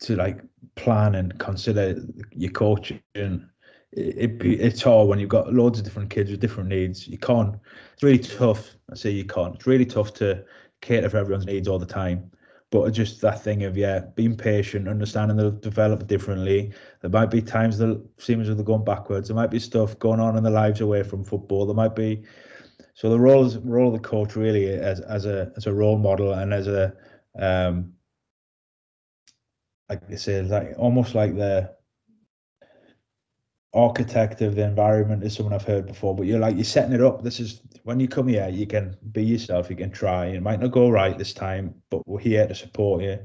to 0.00 0.16
like 0.16 0.40
plan 0.74 1.14
and 1.14 1.38
consider 1.38 2.02
your 2.32 2.50
coaching. 2.50 3.00
It, 3.14 3.46
it 3.92 4.42
it's 4.42 4.82
hard 4.82 5.08
when 5.08 5.18
you've 5.18 5.28
got 5.28 5.52
loads 5.52 5.78
of 5.78 5.84
different 5.84 6.10
kids 6.10 6.30
with 6.30 6.40
different 6.40 6.68
needs. 6.68 7.06
You 7.06 7.18
can't 7.18 7.56
it's 7.92 8.02
really 8.02 8.18
tough. 8.18 8.76
I 8.90 8.94
say 8.94 9.10
you 9.10 9.24
can't. 9.24 9.54
It's 9.54 9.66
really 9.66 9.86
tough 9.86 10.14
to 10.14 10.44
cater 10.80 11.10
for 11.10 11.18
everyone's 11.18 11.46
needs 11.46 11.68
all 11.68 11.78
the 11.78 11.86
time. 11.86 12.30
But 12.70 12.92
just 12.92 13.20
that 13.20 13.42
thing 13.42 13.64
of 13.64 13.76
yeah 13.76 14.00
being 14.14 14.36
patient 14.36 14.88
understanding 14.88 15.36
they'll 15.36 15.50
develop 15.50 16.06
differently. 16.06 16.72
There 17.00 17.10
might 17.10 17.30
be 17.30 17.42
times 17.42 17.78
that 17.78 18.02
seem 18.18 18.40
as 18.40 18.48
though 18.48 18.54
they're 18.54 18.64
going 18.64 18.84
backwards. 18.84 19.28
There 19.28 19.36
might 19.36 19.50
be 19.50 19.58
stuff 19.58 19.98
going 19.98 20.20
on 20.20 20.36
in 20.36 20.44
their 20.44 20.52
lives 20.52 20.80
away 20.80 21.02
from 21.02 21.24
football. 21.24 21.66
There 21.66 21.74
might 21.74 21.96
be 21.96 22.22
so 22.94 23.10
the 23.10 23.18
role 23.18 23.50
role 23.64 23.88
of 23.88 23.94
the 23.94 24.08
coach 24.08 24.36
really 24.36 24.68
as 24.68 25.00
as 25.00 25.26
a 25.26 25.52
as 25.56 25.66
a 25.66 25.72
role 25.72 25.98
model 25.98 26.32
and 26.34 26.54
as 26.54 26.68
a 26.68 26.94
um 27.38 27.92
like 29.90 30.02
I 30.10 30.14
say, 30.14 30.40
like 30.42 30.74
almost 30.78 31.16
like 31.16 31.34
the 31.36 31.74
architect 33.74 34.40
of 34.40 34.54
the 34.54 34.64
environment 34.64 35.22
is 35.24 35.34
someone 35.34 35.52
I've 35.52 35.64
heard 35.64 35.86
before, 35.86 36.14
but 36.14 36.26
you're 36.26 36.38
like 36.38 36.54
you're 36.54 36.64
setting 36.64 36.94
it 36.94 37.02
up. 37.02 37.22
This 37.22 37.40
is 37.40 37.60
when 37.82 37.98
you 37.98 38.06
come 38.06 38.28
here, 38.28 38.48
you 38.48 38.66
can 38.66 38.96
be 39.10 39.24
yourself, 39.24 39.68
you 39.68 39.74
can 39.74 39.90
try. 39.90 40.26
It 40.26 40.42
might 40.42 40.60
not 40.60 40.70
go 40.70 40.90
right 40.90 41.18
this 41.18 41.34
time, 41.34 41.74
but 41.90 42.06
we're 42.06 42.20
here 42.20 42.46
to 42.46 42.54
support 42.54 43.02
you. 43.02 43.18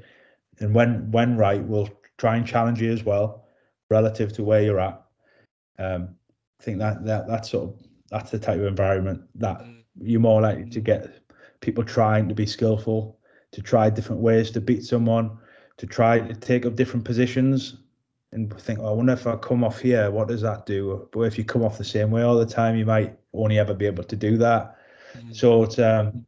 And 0.59 0.73
when 0.73 1.11
when 1.11 1.37
right, 1.37 1.63
we'll 1.63 1.89
try 2.17 2.35
and 2.35 2.47
challenge 2.47 2.81
you 2.81 2.91
as 2.91 3.03
well, 3.03 3.47
relative 3.91 4.33
to 4.33 4.43
where 4.43 4.63
you're 4.63 4.79
at. 4.79 5.01
Um, 5.77 6.15
I 6.59 6.63
think 6.63 6.79
that 6.79 7.05
that 7.05 7.27
that's 7.27 7.51
sort 7.51 7.69
of 7.69 7.87
that's 8.09 8.31
the 8.31 8.39
type 8.39 8.57
of 8.57 8.65
environment 8.65 9.21
that 9.35 9.59
mm. 9.59 9.83
you're 10.01 10.19
more 10.19 10.41
likely 10.41 10.69
to 10.71 10.79
get 10.79 11.21
people 11.61 11.83
trying 11.83 12.27
to 12.27 12.33
be 12.33 12.47
skillful, 12.47 13.19
to 13.51 13.61
try 13.61 13.91
different 13.91 14.21
ways 14.21 14.49
to 14.51 14.61
beat 14.61 14.83
someone, 14.83 15.37
to 15.77 15.85
try 15.85 16.19
to 16.19 16.33
take 16.33 16.65
up 16.65 16.75
different 16.75 17.05
positions 17.05 17.77
and 18.31 18.53
think, 18.61 18.79
oh, 18.79 18.87
I 18.87 18.91
wonder 18.91 19.13
if 19.13 19.27
I 19.27 19.35
come 19.37 19.63
off 19.63 19.79
here, 19.79 20.11
what 20.11 20.27
does 20.27 20.41
that 20.41 20.65
do? 20.65 21.07
But 21.11 21.21
if 21.21 21.37
you 21.37 21.45
come 21.45 21.63
off 21.63 21.77
the 21.77 21.83
same 21.83 22.11
way 22.11 22.23
all 22.23 22.37
the 22.37 22.45
time, 22.45 22.75
you 22.75 22.85
might 22.85 23.17
only 23.33 23.59
ever 23.59 23.73
be 23.73 23.85
able 23.85 24.03
to 24.03 24.15
do 24.15 24.37
that. 24.37 24.77
Mm-hmm. 25.13 25.31
So 25.33 25.63
it's, 25.63 25.79
um, 25.79 26.25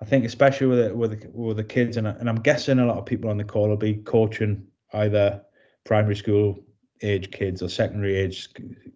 I 0.00 0.04
think 0.04 0.24
especially 0.24 0.68
with 0.68 0.78
the, 0.78 0.94
with 0.94 1.20
the, 1.20 1.30
with 1.30 1.56
the 1.56 1.64
kids, 1.64 1.96
and, 1.96 2.06
and 2.06 2.28
I'm 2.28 2.40
guessing 2.40 2.78
a 2.78 2.86
lot 2.86 2.98
of 2.98 3.06
people 3.06 3.30
on 3.30 3.36
the 3.36 3.44
call 3.44 3.68
will 3.68 3.76
be 3.76 3.94
coaching 3.94 4.66
either 4.92 5.42
primary 5.84 6.16
school 6.16 6.64
age 7.02 7.30
kids 7.30 7.62
or 7.62 7.68
secondary 7.68 8.16
age 8.16 8.48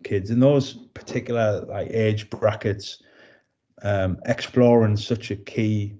kids 0.02 0.30
in 0.30 0.40
those 0.40 0.74
particular 0.74 1.64
like 1.66 1.88
age 1.90 2.28
brackets 2.28 3.02
um, 3.82 4.18
exploring 4.26 4.96
such 4.96 5.30
a 5.30 5.36
key 5.36 5.94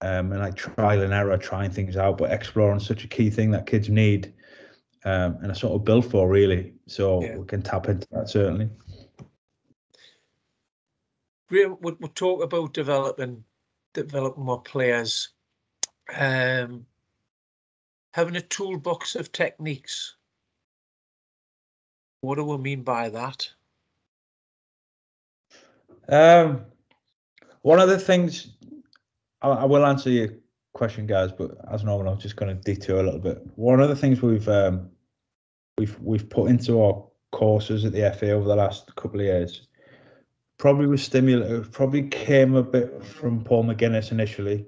um, 0.00 0.32
and 0.32 0.40
like 0.40 0.54
trial 0.54 1.02
and 1.02 1.12
error 1.12 1.36
trying 1.38 1.70
things 1.70 1.96
out 1.96 2.18
but 2.18 2.32
exploring 2.32 2.78
is 2.78 2.86
such 2.86 3.04
a 3.04 3.08
key 3.08 3.30
thing 3.30 3.50
that 3.50 3.66
kids 3.66 3.88
need 3.88 4.32
um, 5.04 5.38
and 5.42 5.50
a 5.50 5.54
sort 5.54 5.74
of 5.74 5.84
built 5.84 6.04
for 6.04 6.28
really 6.28 6.74
so 6.86 7.22
yeah. 7.22 7.36
we 7.36 7.46
can 7.46 7.62
tap 7.62 7.88
into 7.88 8.06
that 8.10 8.28
certainly 8.28 8.68
We'll, 11.48 11.78
we'll 11.80 12.10
talk 12.14 12.42
about 12.42 12.74
developing 12.74 13.44
developing 13.94 14.44
more 14.44 14.60
players 14.60 15.28
um, 16.16 16.86
having 18.12 18.36
a 18.36 18.40
toolbox 18.40 19.14
of 19.14 19.30
techniques 19.30 20.16
what 22.26 22.36
do 22.36 22.44
we 22.44 22.58
mean 22.58 22.82
by 22.82 23.08
that? 23.10 23.48
Um, 26.08 26.64
one 27.62 27.80
of 27.80 27.88
the 27.88 27.98
things 27.98 28.55
I, 29.46 29.62
I, 29.62 29.64
will 29.64 29.86
answer 29.86 30.10
your 30.10 30.28
question, 30.74 31.06
guys, 31.06 31.30
but 31.32 31.52
as 31.72 31.84
normal, 31.84 32.12
I'm 32.12 32.18
just 32.18 32.36
going 32.36 32.54
to 32.56 32.62
detour 32.62 33.00
a 33.00 33.02
little 33.02 33.20
bit. 33.20 33.42
One 33.54 33.80
of 33.80 33.88
the 33.88 33.96
things 33.96 34.20
we've 34.20 34.48
um, 34.48 34.90
we've 35.78 35.98
we've 36.00 36.28
put 36.28 36.50
into 36.50 36.82
our 36.82 37.04
courses 37.32 37.84
at 37.84 37.92
the 37.92 38.12
FA 38.18 38.32
over 38.32 38.48
the 38.48 38.56
last 38.56 38.94
couple 38.96 39.20
of 39.20 39.26
years 39.26 39.68
probably 40.58 40.86
was 40.86 41.02
stimulated, 41.02 41.70
probably 41.70 42.08
came 42.08 42.54
a 42.54 42.62
bit 42.62 43.04
from 43.04 43.44
Paul 43.44 43.64
McGuinness 43.64 44.10
initially. 44.10 44.66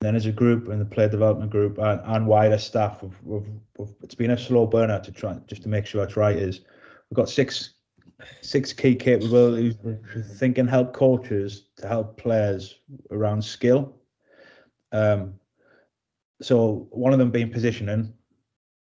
Then 0.00 0.16
as 0.16 0.26
a 0.26 0.32
group 0.32 0.68
and 0.68 0.80
the 0.80 0.84
player 0.84 1.08
development 1.08 1.52
group 1.52 1.78
and, 1.78 2.00
and 2.04 2.26
wider 2.26 2.58
staff, 2.58 3.04
we've, 3.04 3.22
we've, 3.22 3.48
we've, 3.78 3.94
it's 4.02 4.16
been 4.16 4.32
a 4.32 4.38
slow 4.38 4.66
burner 4.66 4.98
to 4.98 5.12
try 5.12 5.38
just 5.46 5.62
to 5.62 5.68
make 5.68 5.86
sure 5.86 6.02
it's 6.02 6.16
right. 6.16 6.36
Is 6.36 6.60
we've 7.08 7.16
got 7.16 7.30
six 7.30 7.74
six 8.40 8.72
key 8.72 8.94
capabilities 8.94 9.76
think 10.36 10.56
can 10.56 10.66
help 10.66 10.92
coaches 10.92 11.66
to 11.76 11.88
help 11.88 12.16
players 12.16 12.80
around 13.10 13.44
skill. 13.44 13.94
Um, 14.92 15.34
so 16.40 16.88
one 16.90 17.12
of 17.12 17.18
them 17.18 17.30
being 17.30 17.50
positioning. 17.50 18.12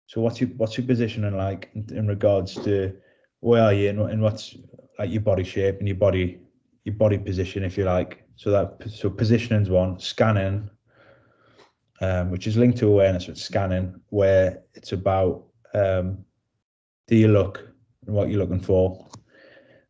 So 0.06 0.20
what's 0.20 0.40
your 0.40 0.50
what's 0.50 0.78
your 0.78 0.86
positioning 0.86 1.36
like 1.36 1.70
in, 1.74 1.86
in 1.96 2.06
regards 2.06 2.54
to 2.64 2.94
where 3.40 3.62
are 3.62 3.72
you 3.72 3.88
and, 3.88 4.00
and 4.00 4.22
what's 4.22 4.56
like 4.98 5.10
your 5.10 5.22
body 5.22 5.44
shape 5.44 5.78
and 5.78 5.88
your 5.88 5.96
body 5.96 6.40
your 6.84 6.94
body 6.94 7.18
position 7.18 7.64
if 7.64 7.76
you 7.76 7.84
like. 7.84 8.22
So 8.36 8.50
that 8.50 8.78
so 8.88 9.10
positioning's 9.10 9.70
one, 9.70 9.98
scanning, 9.98 10.70
um, 12.00 12.30
which 12.30 12.46
is 12.46 12.56
linked 12.56 12.78
to 12.78 12.88
awareness, 12.88 13.26
with 13.26 13.38
scanning, 13.38 14.00
where 14.10 14.62
it's 14.74 14.92
about 14.92 15.44
um, 15.74 16.24
do 17.08 17.16
you 17.16 17.28
look 17.28 17.66
and 18.06 18.14
what 18.14 18.28
you're 18.28 18.38
looking 18.38 18.60
for. 18.60 19.08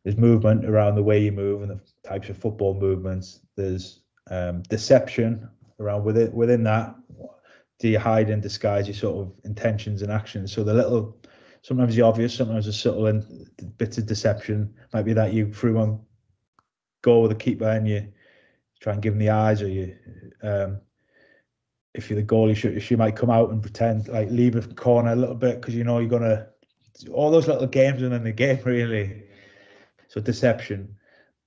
There's 0.03 0.17
movement 0.17 0.65
around 0.65 0.95
the 0.95 1.03
way 1.03 1.21
you 1.21 1.31
move 1.31 1.61
and 1.61 1.71
the 1.71 1.79
types 2.07 2.29
of 2.29 2.37
football 2.37 2.73
movements. 2.73 3.41
There's 3.55 4.01
um, 4.31 4.63
deception 4.63 5.49
around 5.79 6.03
within 6.03 6.31
within 6.33 6.63
that. 6.63 6.95
Do 7.79 7.87
you 7.87 7.99
hide 7.99 8.29
and 8.29 8.41
disguise 8.41 8.87
your 8.87 8.95
sort 8.95 9.27
of 9.27 9.33
intentions 9.45 10.01
and 10.01 10.11
actions? 10.11 10.51
So 10.51 10.63
the 10.63 10.73
little, 10.73 11.15
sometimes 11.61 11.95
the 11.95 12.01
obvious, 12.01 12.33
sometimes 12.33 12.65
the 12.65 12.73
subtle 12.73 13.05
and 13.05 13.47
bits 13.77 13.99
of 13.99 14.07
deception 14.07 14.73
might 14.93 15.03
be 15.03 15.13
that 15.13 15.31
you 15.31 15.53
threw 15.53 15.75
one 15.75 15.99
goal 17.03 17.21
with 17.21 17.31
a 17.31 17.35
keeper 17.35 17.69
and 17.69 17.87
you 17.87 18.11
try 18.79 18.93
and 18.93 19.01
give 19.01 19.13
him 19.13 19.19
the 19.19 19.29
eyes, 19.29 19.61
or 19.61 19.67
you, 19.67 19.95
um, 20.41 20.79
if 21.93 22.09
you're 22.09 22.19
the 22.19 22.25
goalie, 22.25 22.55
she, 22.55 22.79
she 22.79 22.95
might 22.95 23.15
come 23.15 23.29
out 23.29 23.51
and 23.51 23.61
pretend 23.61 24.07
like 24.07 24.29
leave 24.29 24.55
a 24.55 24.61
corner 24.73 25.13
a 25.13 25.15
little 25.15 25.35
bit 25.35 25.59
because 25.61 25.75
you 25.75 25.83
know 25.83 25.99
you're 25.99 26.09
gonna 26.09 26.47
all 27.11 27.31
those 27.31 27.47
little 27.47 27.67
games 27.67 28.01
within 28.01 28.23
the 28.23 28.31
game 28.31 28.59
really. 28.65 29.23
So 30.09 30.21
deception, 30.21 30.95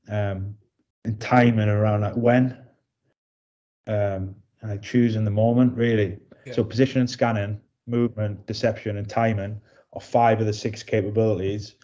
um, 0.08 0.56
and 1.04 1.18
timing 1.18 1.68
around 1.68 2.02
like 2.02 2.14
when, 2.14 2.58
um, 3.86 4.34
and 4.60 4.70
like 4.70 4.82
choosing 4.82 5.24
the 5.24 5.30
moment 5.30 5.76
really. 5.76 6.18
Yeah. 6.46 6.54
So 6.54 6.64
position 6.64 7.00
and 7.00 7.10
scanning, 7.10 7.60
movement, 7.86 8.46
deception, 8.46 8.96
and 8.96 9.08
timing 9.08 9.60
are 9.92 10.00
five 10.00 10.40
of 10.40 10.46
the 10.46 10.52
six 10.52 10.82
capabilities, 10.82 11.74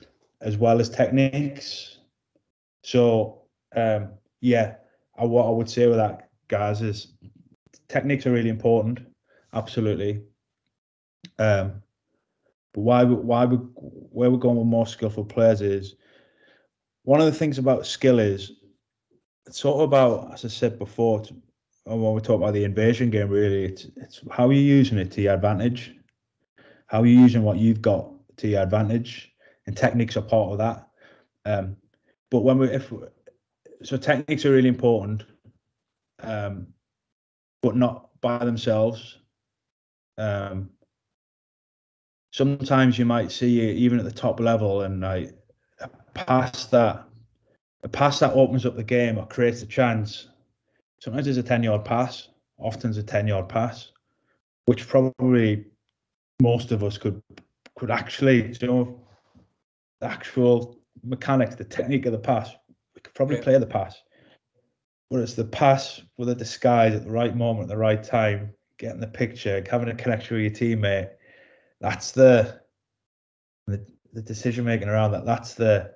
as 0.40 0.56
well 0.56 0.80
as 0.80 0.88
techniques. 0.88 1.98
So 2.82 3.42
um, 3.74 4.11
yeah, 4.40 4.76
I, 5.18 5.24
what 5.24 5.46
I 5.46 5.50
would 5.50 5.68
say 5.68 5.87
with 5.87 5.96
that, 5.96 6.30
guys, 6.48 6.82
is 6.82 7.14
techniques 7.88 8.26
are 8.26 8.32
really 8.32 8.50
important, 8.50 9.00
absolutely. 9.52 10.22
Um, 11.38 11.82
But 12.72 12.82
why 12.82 13.04
why 13.04 13.44
we 13.46 13.56
where 13.56 14.30
we're 14.30 14.38
going 14.38 14.59
with 14.59 14.66
more 14.66 14.87
skillful 14.87 15.24
players 15.24 15.61
is 15.61 15.96
one 17.04 17.20
of 17.20 17.26
the 17.26 17.38
things 17.38 17.59
about 17.59 17.87
skill 17.87 18.18
is 18.18 18.52
it's 19.46 19.59
sort 19.59 19.76
of 19.76 19.82
about 19.82 20.32
as 20.35 20.44
I 20.44 20.48
said 20.48 20.78
before 20.78 21.22
when 21.87 22.14
we 22.14 22.20
talk 22.20 22.37
about 22.40 22.55
the 22.55 22.64
invasion 22.64 23.11
game 23.11 23.29
really. 23.29 23.64
It's 23.64 23.87
it's 23.96 24.20
how 24.31 24.51
you're 24.51 24.62
using 24.62 24.99
it 24.99 25.12
to 25.12 25.22
your 25.22 25.35
advantage? 25.35 25.94
How 26.87 27.03
are 27.03 27.07
you 27.07 27.18
using 27.18 27.42
what 27.42 27.59
you've 27.59 27.83
got 27.83 28.11
to 28.38 28.49
your 28.49 28.62
advantage? 28.62 29.33
And 29.66 29.77
techniques 29.77 30.16
are 30.16 30.22
part 30.22 30.53
of 30.53 30.59
that. 30.59 30.88
Um, 31.44 31.77
but 32.31 32.40
when 32.40 32.59
we 32.59 32.68
if 32.68 32.92
so 33.83 33.96
techniques 33.96 34.44
are 34.44 34.53
really 34.53 34.68
important 34.68 35.25
um, 36.22 36.66
but 37.62 37.77
not 37.77 38.11
by 38.20 38.38
themselves. 38.44 39.18
Um, 40.18 40.70
sometimes 42.33 42.99
you 42.99 43.05
might 43.05 43.31
see 43.31 43.61
even 43.61 43.99
at 43.99 44.05
the 44.05 44.11
top 44.11 44.40
level 44.40 44.83
and 44.83 45.01
like 45.01 45.33
pass 46.14 46.66
that 46.66 47.05
a 47.83 47.88
pass 47.88 48.18
that 48.20 48.33
opens 48.33 48.64
up 48.64 48.77
the 48.77 48.83
game 48.83 49.18
or 49.18 49.27
creates 49.27 49.62
a 49.62 49.66
chance 49.66 50.29
sometimes 51.00 51.26
it's 51.26 51.38
a 51.38 51.42
10 51.42 51.62
yard 51.62 51.85
pass 51.85 52.28
often 52.59 52.90
it's 52.90 52.98
a 52.98 53.02
10 53.02 53.26
yard 53.26 53.48
pass 53.48 53.92
which 54.66 54.88
probably 54.88 55.64
most 56.40 56.72
of 56.72 56.82
us 56.82 56.98
could 56.98 57.20
could 57.76 57.90
actually 57.90 58.54
you 58.61 58.66
know 58.66 59.00
the 60.00 60.06
actual 60.06 60.78
mechanics 61.04 61.54
the 61.54 61.64
technique 61.64 62.06
of 62.06 62.12
the 62.12 62.18
pass 62.18 62.50
we 62.94 63.00
could 63.00 63.14
probably 63.14 63.37
yeah. 63.37 63.42
play 63.42 63.59
the 63.59 63.66
pass 63.66 64.02
but 65.11 65.20
it's 65.20 65.35
the 65.35 65.44
pass 65.44 66.02
with 66.16 66.28
a 66.28 66.35
disguise 66.35 66.94
at 66.94 67.04
the 67.04 67.11
right 67.11 67.37
moment 67.37 67.64
at 67.64 67.68
the 67.68 67.76
right 67.76 68.02
time 68.02 68.52
getting 68.78 69.00
the 69.00 69.06
picture 69.06 69.62
having 69.70 69.88
a 69.88 69.94
connection 69.94 70.37
with 70.37 70.61
your 70.61 70.76
teammate 70.76 71.11
that's 71.80 72.11
the 72.12 72.61
the, 73.66 73.85
the 74.12 74.22
decision 74.22 74.64
making 74.64 74.88
around 74.88 75.12
that. 75.12 75.24
That's 75.24 75.54
the 75.54 75.92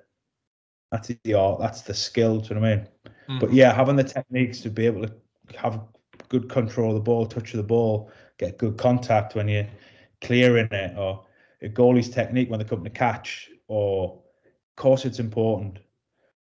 that's 0.91 1.11
the 1.23 1.33
art. 1.33 1.59
That's 1.59 1.81
the 1.81 1.93
skill. 1.93 2.39
Do 2.39 2.49
you 2.49 2.55
know 2.55 2.61
what 2.61 2.69
I 2.69 2.75
mean? 2.75 2.87
Mm-hmm. 3.05 3.39
But 3.39 3.53
yeah, 3.53 3.73
having 3.73 3.95
the 3.95 4.03
techniques 4.03 4.61
to 4.61 4.69
be 4.69 4.85
able 4.85 5.07
to 5.07 5.13
have 5.57 5.81
good 6.29 6.49
control 6.49 6.89
of 6.89 6.95
the 6.95 7.01
ball, 7.01 7.25
touch 7.25 7.53
of 7.53 7.57
the 7.57 7.63
ball, 7.63 8.11
get 8.37 8.57
good 8.57 8.77
contact 8.77 9.35
when 9.35 9.47
you're 9.47 9.67
clearing 10.21 10.67
it, 10.71 10.97
or 10.97 11.25
a 11.61 11.69
goalie's 11.69 12.09
technique 12.09 12.49
when 12.49 12.59
they 12.59 12.65
come 12.65 12.83
to 12.83 12.89
catch, 12.89 13.49
or 13.67 14.13
of 14.15 14.75
course 14.75 15.05
it's 15.05 15.19
important, 15.19 15.79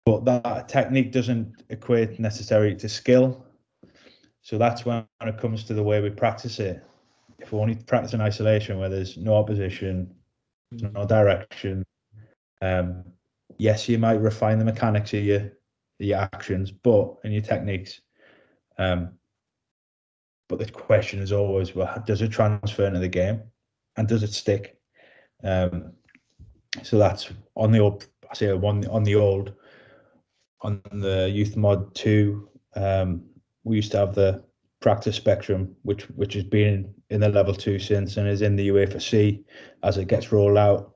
but 0.05 0.25
that 0.25 0.67
technique 0.67 1.11
doesn't 1.11 1.63
equate 1.69 2.19
necessarily 2.19 2.75
to 2.75 2.89
skill. 2.89 3.45
So 4.41 4.57
that's 4.57 4.85
when 4.85 5.05
it 5.21 5.37
comes 5.37 5.63
to 5.65 5.73
the 5.73 5.83
way 5.83 6.01
we 6.01 6.09
practice 6.09 6.59
it 6.59 6.83
if 7.41 7.51
we 7.51 7.59
only 7.59 7.75
practice 7.75 8.13
in 8.13 8.21
isolation 8.21 8.79
where 8.79 8.89
there's 8.89 9.17
no 9.17 9.35
opposition, 9.35 10.13
mm. 10.73 10.93
no 10.93 11.05
direction, 11.05 11.85
um, 12.61 13.03
yes, 13.57 13.89
you 13.89 13.97
might 13.97 14.21
refine 14.21 14.59
the 14.59 14.65
mechanics 14.65 15.13
of 15.13 15.23
your 15.23 15.51
your 15.99 16.19
actions, 16.19 16.71
but 16.71 17.15
and 17.23 17.33
your 17.33 17.41
techniques. 17.41 18.01
Um, 18.77 19.11
but 20.47 20.59
the 20.59 20.71
question 20.71 21.19
is 21.19 21.31
always, 21.31 21.75
well, 21.75 22.01
does 22.07 22.21
it 22.21 22.31
transfer 22.31 22.85
into 22.85 22.99
the 22.99 23.07
game, 23.07 23.41
and 23.97 24.07
does 24.07 24.23
it 24.23 24.33
stick? 24.33 24.77
Um, 25.43 25.93
so 26.83 26.97
that's 26.97 27.29
on 27.55 27.71
the 27.71 27.79
old. 27.79 28.07
I 28.29 28.35
say 28.35 28.53
one 28.53 28.85
on 28.87 29.03
the 29.03 29.15
old, 29.15 29.53
on 30.61 30.81
the 30.91 31.29
youth 31.29 31.55
mod 31.55 31.93
two. 31.95 32.49
Um, 32.75 33.23
we 33.63 33.75
used 33.75 33.91
to 33.91 33.97
have 33.97 34.15
the 34.15 34.43
practice 34.79 35.15
spectrum, 35.15 35.75
which 35.83 36.03
which 36.11 36.33
has 36.33 36.43
been 36.43 36.93
in 37.09 37.21
the 37.21 37.29
level 37.29 37.53
two 37.53 37.79
since 37.79 38.17
and 38.17 38.27
is 38.27 38.41
in 38.41 38.55
the 38.55 38.69
UEFA 38.69 39.01
C 39.01 39.43
as 39.83 39.97
it 39.97 40.07
gets 40.07 40.31
rolled 40.31 40.57
out 40.57 40.95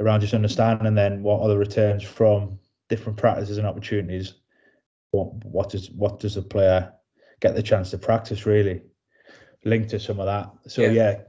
around 0.00 0.20
just 0.20 0.34
understanding 0.34 0.94
then 0.94 1.22
what 1.22 1.40
are 1.40 1.48
the 1.48 1.58
returns 1.58 2.02
from 2.02 2.58
different 2.88 3.18
practices 3.18 3.58
and 3.58 3.66
opportunities. 3.66 4.34
What 5.10 5.44
what 5.44 5.70
does 5.70 5.90
what 5.90 6.20
does 6.20 6.36
a 6.36 6.42
player 6.42 6.92
get 7.40 7.54
the 7.54 7.62
chance 7.62 7.90
to 7.90 7.98
practice 7.98 8.46
really 8.46 8.82
linked 9.64 9.90
to 9.90 10.00
some 10.00 10.20
of 10.20 10.26
that. 10.26 10.50
So 10.70 10.82
yeah, 10.82 11.20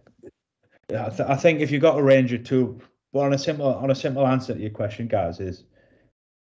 yeah 0.90 1.06
I, 1.06 1.10
th- 1.10 1.30
I 1.30 1.36
think 1.36 1.62
if 1.62 1.72
you've 1.72 1.82
got 1.82 2.00
a 2.00 2.04
range 2.04 2.34
of 2.34 2.44
two, 2.44 2.80
well, 3.12 3.26
on 3.26 3.34
a 3.34 3.38
simple 3.38 3.68
on 3.68 3.92
a 3.92 3.96
simple 3.96 4.26
answer 4.26 4.54
to 4.54 4.60
your 4.60 4.72
question, 4.72 5.08
guys, 5.08 5.40
is 5.40 5.64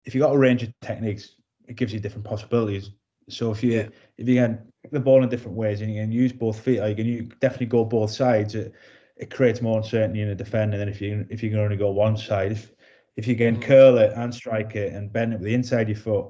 if 0.05 0.15
you've 0.15 0.23
got 0.23 0.35
a 0.35 0.39
range 0.39 0.63
of 0.63 0.73
techniques, 0.81 1.35
it 1.67 1.77
gives 1.77 1.93
you 1.93 2.01
different 2.01 2.25
possibilities. 2.25 2.91
So 3.29 3.51
if 3.51 3.63
you 3.63 3.73
yeah. 3.73 3.89
if 4.17 4.29
you 4.29 4.37
can 4.37 4.73
pick 4.83 4.93
the 4.93 5.01
ball 5.01 5.23
in 5.23 5.29
different 5.29 5.57
ways 5.57 5.81
and 5.81 5.93
you 5.93 6.01
can 6.01 6.13
use 6.13 6.33
both 6.33 6.59
feet, 6.61 6.81
like, 6.81 6.99
and 6.99 7.09
you 7.09 7.29
definitely 7.41 7.67
go 7.67 7.85
both 7.85 8.11
sides, 8.11 8.55
it, 8.55 8.73
it 9.19 9.31
creates 9.31 9.61
more 9.61 9.79
uncertainty 9.79 10.23
in 10.23 10.29
the 10.29 10.35
defender 10.35 10.79
than 10.79 10.89
if 10.89 11.01
you 11.01 11.27
if 11.29 11.43
you 11.43 11.51
can 11.51 11.59
only 11.59 11.77
go 11.77 11.91
one 11.91 12.17
side. 12.17 12.53
If 12.53 12.73
if 13.17 13.27
you 13.27 13.37
can 13.37 13.61
curl 13.61 13.99
it 13.99 14.13
and 14.15 14.33
strike 14.33 14.77
it 14.77 14.93
and 14.93 15.13
bend 15.13 15.33
it 15.33 15.41
with 15.41 15.47
the 15.47 15.55
inside 15.55 15.83
of 15.83 15.89
your 15.89 15.99
foot, 15.99 16.27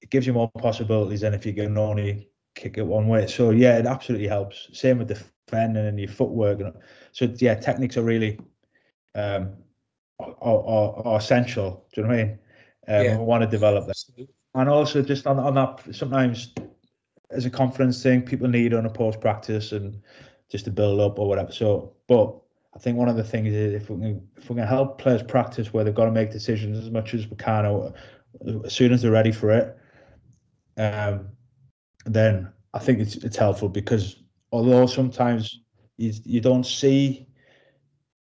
it 0.00 0.10
gives 0.10 0.26
you 0.26 0.32
more 0.32 0.50
possibilities 0.58 1.22
than 1.22 1.34
if 1.34 1.44
you 1.44 1.52
can 1.52 1.76
only 1.76 2.28
kick 2.54 2.78
it 2.78 2.86
one 2.86 3.08
way. 3.08 3.26
So 3.26 3.50
yeah, 3.50 3.78
it 3.78 3.86
absolutely 3.86 4.28
helps. 4.28 4.68
Same 4.72 4.98
with 4.98 5.08
defending 5.08 5.86
and 5.86 5.98
your 5.98 6.08
footwork. 6.08 6.60
So 7.12 7.32
yeah, 7.36 7.56
techniques 7.56 7.96
are 7.96 8.02
really 8.02 8.38
um 9.14 9.56
are, 10.20 10.36
are, 10.40 11.06
are 11.06 11.18
essential. 11.18 11.86
Do 11.92 12.00
you 12.00 12.06
know 12.06 12.14
what 12.14 12.20
I 12.20 12.24
mean? 12.24 12.38
Um, 12.86 13.04
yeah. 13.04 13.18
We 13.18 13.24
want 13.24 13.42
to 13.42 13.48
develop 13.48 13.86
that. 13.86 14.26
And 14.54 14.68
also 14.68 15.02
just 15.02 15.26
on 15.26 15.40
on 15.40 15.54
that, 15.54 15.82
sometimes 15.92 16.54
as 17.30 17.44
a 17.44 17.50
confidence 17.50 18.02
thing 18.02 18.22
people 18.22 18.46
need 18.46 18.72
on 18.72 18.86
a 18.86 18.90
post 18.90 19.20
practice 19.20 19.72
and 19.72 20.00
just 20.48 20.66
to 20.66 20.70
build 20.70 21.00
up 21.00 21.18
or 21.18 21.28
whatever. 21.28 21.50
So, 21.50 21.93
but 22.08 22.40
I 22.74 22.78
think 22.78 22.98
one 22.98 23.08
of 23.08 23.16
the 23.16 23.24
things 23.24 23.52
is 23.52 23.74
if 23.74 23.88
we 23.88 24.00
can 24.00 24.28
if 24.36 24.50
we 24.50 24.56
can 24.56 24.66
help 24.66 24.98
players 25.00 25.22
practice 25.22 25.72
where 25.72 25.84
they've 25.84 25.94
got 25.94 26.06
to 26.06 26.10
make 26.10 26.30
decisions 26.30 26.78
as 26.78 26.90
much 26.90 27.14
as 27.14 27.28
we 27.28 27.36
can, 27.36 27.66
or 27.66 27.94
as 28.64 28.72
soon 28.72 28.92
as 28.92 29.02
they're 29.02 29.12
ready 29.12 29.32
for 29.32 29.50
it, 29.50 29.76
um, 30.76 31.28
then 32.04 32.52
I 32.72 32.80
think 32.80 32.98
it's 32.98 33.16
it's 33.16 33.36
helpful 33.36 33.68
because 33.68 34.16
although 34.50 34.86
sometimes 34.86 35.60
you 35.96 36.12
you 36.24 36.40
don't 36.40 36.66
see 36.66 37.28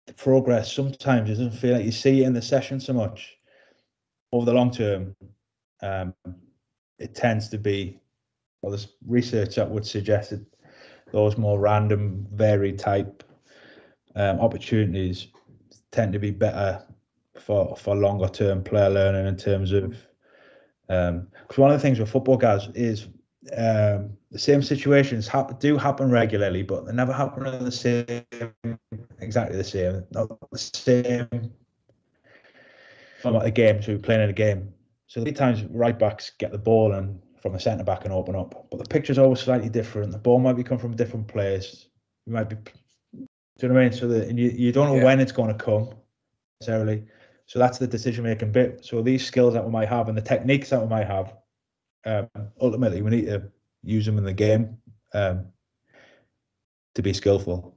the 0.07 0.15
progress, 0.15 0.73
sometimes 0.73 1.29
it 1.29 1.35
doesn't 1.35 1.59
feel 1.59 1.75
like 1.75 1.85
you 1.85 1.93
see 1.93 2.23
it 2.23 2.27
in 2.27 2.33
the 2.33 2.43
session 2.43 2.79
so 2.81 2.93
much. 2.93 3.35
Over 4.31 4.47
the 4.47 4.53
long 4.53 4.71
term, 4.71 5.17
um, 5.83 6.15
it 6.99 7.15
tends 7.15 7.49
to 7.49 7.59
be 7.59 7.99
well, 8.63 8.71
there's 8.71 8.95
research 9.07 9.57
that 9.57 9.71
would 9.71 9.87
suggest 9.87 10.31
that 10.31 10.45
those 11.13 11.37
more 11.37 11.59
random, 11.59 12.27
varied 12.33 12.79
type 12.79 13.25
um, 14.17 14.41
opportunities 14.41 15.29
tend 15.91 16.13
to 16.13 16.19
be 16.19 16.31
better 16.31 16.85
for 17.41 17.77
for 17.77 17.95
longer 17.95 18.29
term 18.29 18.63
player 18.63 18.91
learning 18.91 19.27
in 19.27 19.37
terms 19.37 19.73
of 19.73 19.91
because 20.87 21.09
um, 21.11 21.29
one 21.57 21.71
of 21.71 21.77
the 21.77 21.83
things 21.83 21.99
with 21.99 22.11
football 22.11 22.37
guys 22.37 22.69
is 22.75 23.09
um, 23.57 24.11
the 24.31 24.39
same 24.39 24.63
situations 24.63 25.29
hap- 25.29 25.61
do 25.61 25.77
happen 25.77 26.11
regularly, 26.11 26.63
but 26.63 26.87
they 26.87 26.93
never 26.93 27.13
happen 27.13 27.47
in 27.47 27.65
the 27.65 27.73
same 27.73 28.07
exactly 29.21 29.57
the 29.57 29.65
same, 29.65 30.05
not 30.13 30.29
the 30.51 30.59
same 30.59 31.29
like 33.25 33.45
the 33.45 33.51
game. 33.51 33.83
So 33.83 33.93
we're 33.93 33.99
playing 33.99 34.23
in 34.23 34.31
a 34.31 34.35
game. 34.35 34.73
So 35.07 35.23
the 35.23 35.33
times 35.33 35.65
right 35.65 35.99
backs 35.99 36.31
get 36.39 36.53
the 36.53 36.59
ball 36.59 36.93
and 36.93 37.21
from 37.41 37.53
the 37.53 37.61
centre 37.61 37.85
back 37.85 38.05
and 38.05 38.13
open 38.13 38.35
up. 38.35 38.67
But 38.71 38.79
the 38.79 38.89
picture's 38.89 39.19
always 39.19 39.41
slightly 39.41 39.69
different. 39.69 40.13
The 40.13 40.19
ball 40.19 40.39
might 40.39 40.55
be 40.55 40.65
coming 40.65 40.81
from 40.81 40.93
a 40.93 40.97
different 40.97 41.29
place. 41.29 41.87
You 42.27 42.33
might 42.33 42.49
be, 42.49 42.57
do 43.59 43.67
you 43.67 43.73
know 43.73 43.75
what 43.75 43.81
I 43.81 43.89
mean? 43.89 43.99
So 43.99 44.09
that 44.09 44.31
you, 44.31 44.51
you 44.51 44.73
don't 44.73 44.89
know 44.89 44.97
yeah. 44.97 45.05
when 45.05 45.21
it's 45.21 45.33
going 45.33 45.49
to 45.49 45.65
come 45.65 45.91
necessarily. 46.61 47.05
So 47.47 47.59
that's 47.59 47.79
the 47.79 47.87
decision 47.87 48.25
making 48.25 48.53
bit. 48.53 48.85
So 48.85 49.03
these 49.03 49.27
skills 49.27 49.55
that 49.55 49.65
we 49.65 49.71
might 49.71 49.89
have 49.89 50.09
and 50.09 50.17
the 50.17 50.23
techniques 50.23 50.71
that 50.71 50.81
we 50.81 50.87
might 50.87 51.07
have, 51.07 51.35
um, 52.05 52.29
ultimately 52.61 53.03
we 53.03 53.11
need 53.11 53.27
to 53.27 53.43
use 53.83 54.07
them 54.07 54.19
in 54.19 54.25
the 54.25 54.33
game 54.33 54.77
um, 55.13 55.47
to 56.95 57.03
be 57.03 57.13
skillful. 57.13 57.75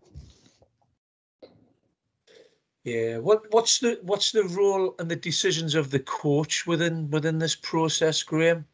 Yeah, 2.84 3.18
what 3.18 3.44
what's 3.52 3.80
the 3.80 4.00
what's 4.02 4.32
the 4.32 4.44
role 4.44 4.96
and 4.98 5.10
the 5.10 5.16
decisions 5.16 5.76
of 5.76 5.92
the 5.92 6.00
coach 6.00 6.66
within 6.66 7.10
within 7.12 7.38
this 7.38 7.56
process, 7.56 8.24
Graham? 8.24 8.66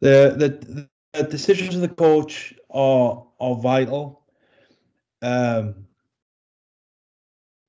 The, 0.00 0.34
the 0.36 0.88
the 1.12 1.22
decisions 1.22 1.74
of 1.74 1.82
the 1.82 1.88
coach 1.88 2.54
are 2.70 3.26
are 3.38 3.54
vital. 3.56 4.25
Um, 5.22 5.86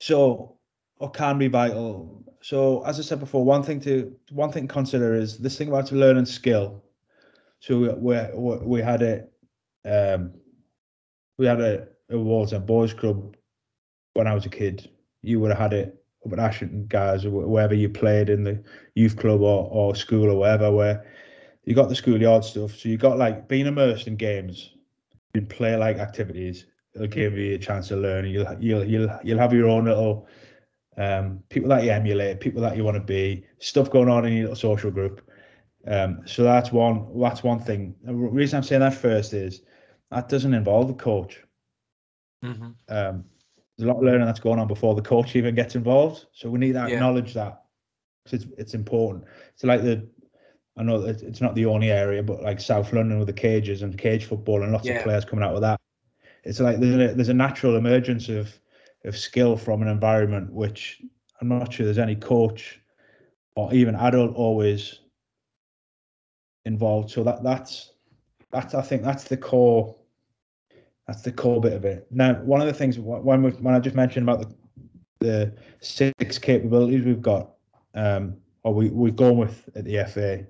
so 0.00 0.58
or 0.98 1.10
can 1.10 1.38
be 1.38 1.48
vital. 1.48 2.24
So 2.40 2.82
as 2.84 2.98
I 2.98 3.02
said 3.02 3.20
before, 3.20 3.44
one 3.44 3.62
thing 3.62 3.80
to 3.80 4.14
one 4.30 4.52
thing 4.52 4.68
to 4.68 4.72
consider 4.72 5.14
is 5.14 5.38
this 5.38 5.56
thing 5.56 5.68
about 5.68 5.92
learning 5.92 6.26
skill. 6.26 6.84
So 7.60 7.78
we 7.78 7.88
we, 8.34 8.56
we 8.58 8.80
had 8.80 9.02
it 9.02 9.32
um, 9.84 10.32
we 11.38 11.46
had 11.46 11.60
a, 11.60 11.88
a 12.10 12.14
Wallsend 12.14 12.66
Boys 12.66 12.92
Club 12.92 13.36
when 14.14 14.26
I 14.26 14.34
was 14.34 14.46
a 14.46 14.50
kid. 14.50 14.90
You 15.22 15.40
would 15.40 15.50
have 15.50 15.58
had 15.58 15.72
it 15.72 16.04
up 16.26 16.32
at 16.32 16.38
Ashington 16.38 16.86
guys 16.88 17.24
or 17.24 17.30
wherever 17.30 17.74
you 17.74 17.88
played 17.88 18.28
in 18.28 18.44
the 18.44 18.62
youth 18.94 19.16
club 19.16 19.40
or, 19.40 19.68
or 19.70 19.94
school 19.94 20.30
or 20.30 20.38
wherever 20.38 20.70
where 20.70 21.04
you 21.64 21.74
got 21.74 21.88
the 21.88 21.94
schoolyard 21.94 22.44
stuff. 22.44 22.76
So 22.76 22.88
you 22.88 22.96
got 22.96 23.18
like 23.18 23.48
being 23.48 23.66
immersed 23.66 24.06
in 24.06 24.16
games, 24.16 24.74
in 25.34 25.46
play 25.46 25.76
like 25.76 25.98
activities, 25.98 26.66
it'll 26.94 27.06
give 27.06 27.36
you 27.36 27.54
a 27.54 27.58
chance 27.58 27.88
to 27.88 27.96
learn. 27.96 28.26
You'll 28.26 28.56
you'll 28.60 28.84
you'll 28.84 29.18
you'll 29.22 29.38
have 29.38 29.52
your 29.52 29.68
own 29.68 29.84
little 29.84 30.28
um, 30.96 31.42
people 31.48 31.68
that 31.70 31.84
you 31.84 31.90
emulate, 31.90 32.40
people 32.40 32.60
that 32.62 32.76
you 32.76 32.84
want 32.84 32.96
to 32.96 33.02
be, 33.02 33.44
stuff 33.58 33.90
going 33.90 34.08
on 34.08 34.26
in 34.26 34.32
your 34.32 34.42
little 34.42 34.56
social 34.56 34.90
group. 34.90 35.22
Um, 35.86 36.22
so 36.26 36.42
that's 36.42 36.72
one 36.72 37.06
that's 37.20 37.42
one 37.42 37.60
thing. 37.60 37.94
The 38.02 38.14
reason 38.14 38.58
I'm 38.58 38.62
saying 38.62 38.80
that 38.80 38.94
first 38.94 39.32
is 39.32 39.62
that 40.10 40.28
doesn't 40.28 40.54
involve 40.54 40.88
the 40.88 40.94
coach. 40.94 41.42
Mm-hmm. 42.44 42.70
Um, 42.88 43.24
there's 43.76 43.88
a 43.88 43.92
lot 43.92 43.98
of 43.98 44.04
learning 44.04 44.26
that's 44.26 44.40
going 44.40 44.58
on 44.58 44.66
before 44.66 44.94
the 44.94 45.02
coach 45.02 45.36
even 45.36 45.54
gets 45.54 45.76
involved. 45.76 46.26
So 46.32 46.50
we 46.50 46.58
need 46.58 46.72
to 46.72 46.84
acknowledge 46.84 47.34
yeah. 47.34 47.44
that 47.44 47.62
it's 48.32 48.46
it's 48.58 48.74
important. 48.74 49.24
It's 49.54 49.64
like 49.64 49.82
the 49.82 50.08
I 50.76 50.82
know 50.82 51.02
it's 51.02 51.40
not 51.40 51.54
the 51.54 51.66
only 51.66 51.90
area, 51.90 52.22
but 52.22 52.42
like 52.42 52.60
South 52.60 52.92
London 52.92 53.18
with 53.18 53.26
the 53.26 53.32
cages 53.32 53.82
and 53.82 53.96
cage 53.96 54.26
football 54.26 54.62
and 54.62 54.72
lots 54.72 54.86
yeah. 54.86 54.94
of 54.94 55.04
players 55.04 55.24
coming 55.24 55.44
out 55.44 55.52
with 55.52 55.62
that. 55.62 55.80
It's 56.44 56.60
like 56.60 56.80
there's 56.80 57.12
a, 57.12 57.14
there's 57.14 57.28
a 57.28 57.34
natural 57.34 57.76
emergence 57.76 58.28
of 58.28 58.52
of 59.04 59.16
skill 59.16 59.56
from 59.56 59.80
an 59.82 59.88
environment 59.88 60.52
which 60.52 61.00
I'm 61.40 61.48
not 61.48 61.72
sure 61.72 61.86
there's 61.86 61.98
any 61.98 62.16
coach 62.16 62.80
or 63.54 63.72
even 63.72 63.94
adult 63.94 64.34
always 64.34 65.00
involved. 66.64 67.10
So 67.10 67.22
that 67.24 67.42
that's 67.42 67.92
that's 68.50 68.74
I 68.74 68.82
think 68.82 69.02
that's 69.02 69.24
the 69.24 69.36
core 69.36 69.96
that's 71.06 71.22
the 71.22 71.32
core 71.32 71.60
bit 71.60 71.72
of 71.72 71.84
it. 71.84 72.06
Now, 72.10 72.34
one 72.34 72.60
of 72.60 72.66
the 72.66 72.72
things 72.72 72.98
when 72.98 73.42
we, 73.42 73.50
when 73.50 73.74
I 73.74 73.80
just 73.80 73.96
mentioned 73.96 74.28
about 74.28 74.40
the 74.40 74.54
the 75.20 75.52
six 75.80 76.38
capabilities 76.38 77.04
we've 77.04 77.22
got, 77.22 77.50
um, 77.94 78.36
or 78.62 78.74
we 78.74 78.90
we've 78.90 79.16
gone 79.16 79.36
with 79.36 79.68
at 79.74 79.84
the 79.84 80.04
FA, 80.04 80.46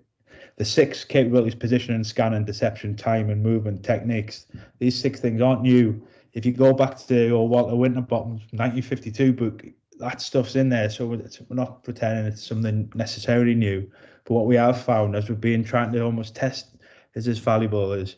the 0.58 0.64
six 0.64 1.04
capabilities: 1.04 1.54
positioning, 1.54 2.04
scanning, 2.04 2.44
deception, 2.44 2.96
time, 2.96 3.30
and 3.30 3.42
movement 3.42 3.84
techniques. 3.84 4.46
These 4.80 5.00
six 5.00 5.20
things 5.20 5.40
aren't 5.40 5.62
new. 5.62 6.02
If 6.34 6.44
you 6.44 6.52
go 6.52 6.72
back 6.72 6.98
to 7.06 7.30
or 7.30 7.48
Walter 7.48 7.74
Winterbottom's 7.74 8.42
1952 8.52 9.32
book, 9.32 9.64
that 9.98 10.20
stuff's 10.20 10.56
in 10.56 10.68
there. 10.68 10.90
So 10.90 11.06
we're 11.06 11.22
not 11.50 11.84
pretending 11.84 12.26
it's 12.26 12.46
something 12.46 12.92
necessarily 12.94 13.54
new. 13.54 13.88
But 14.24 14.34
what 14.34 14.46
we 14.46 14.56
have 14.56 14.80
found 14.82 15.16
as 15.16 15.28
we've 15.28 15.40
been 15.40 15.64
trying 15.64 15.92
to 15.92 16.02
almost 16.02 16.34
test 16.34 16.76
is 17.14 17.28
as 17.28 17.38
valuable 17.38 17.92
as 17.92 18.16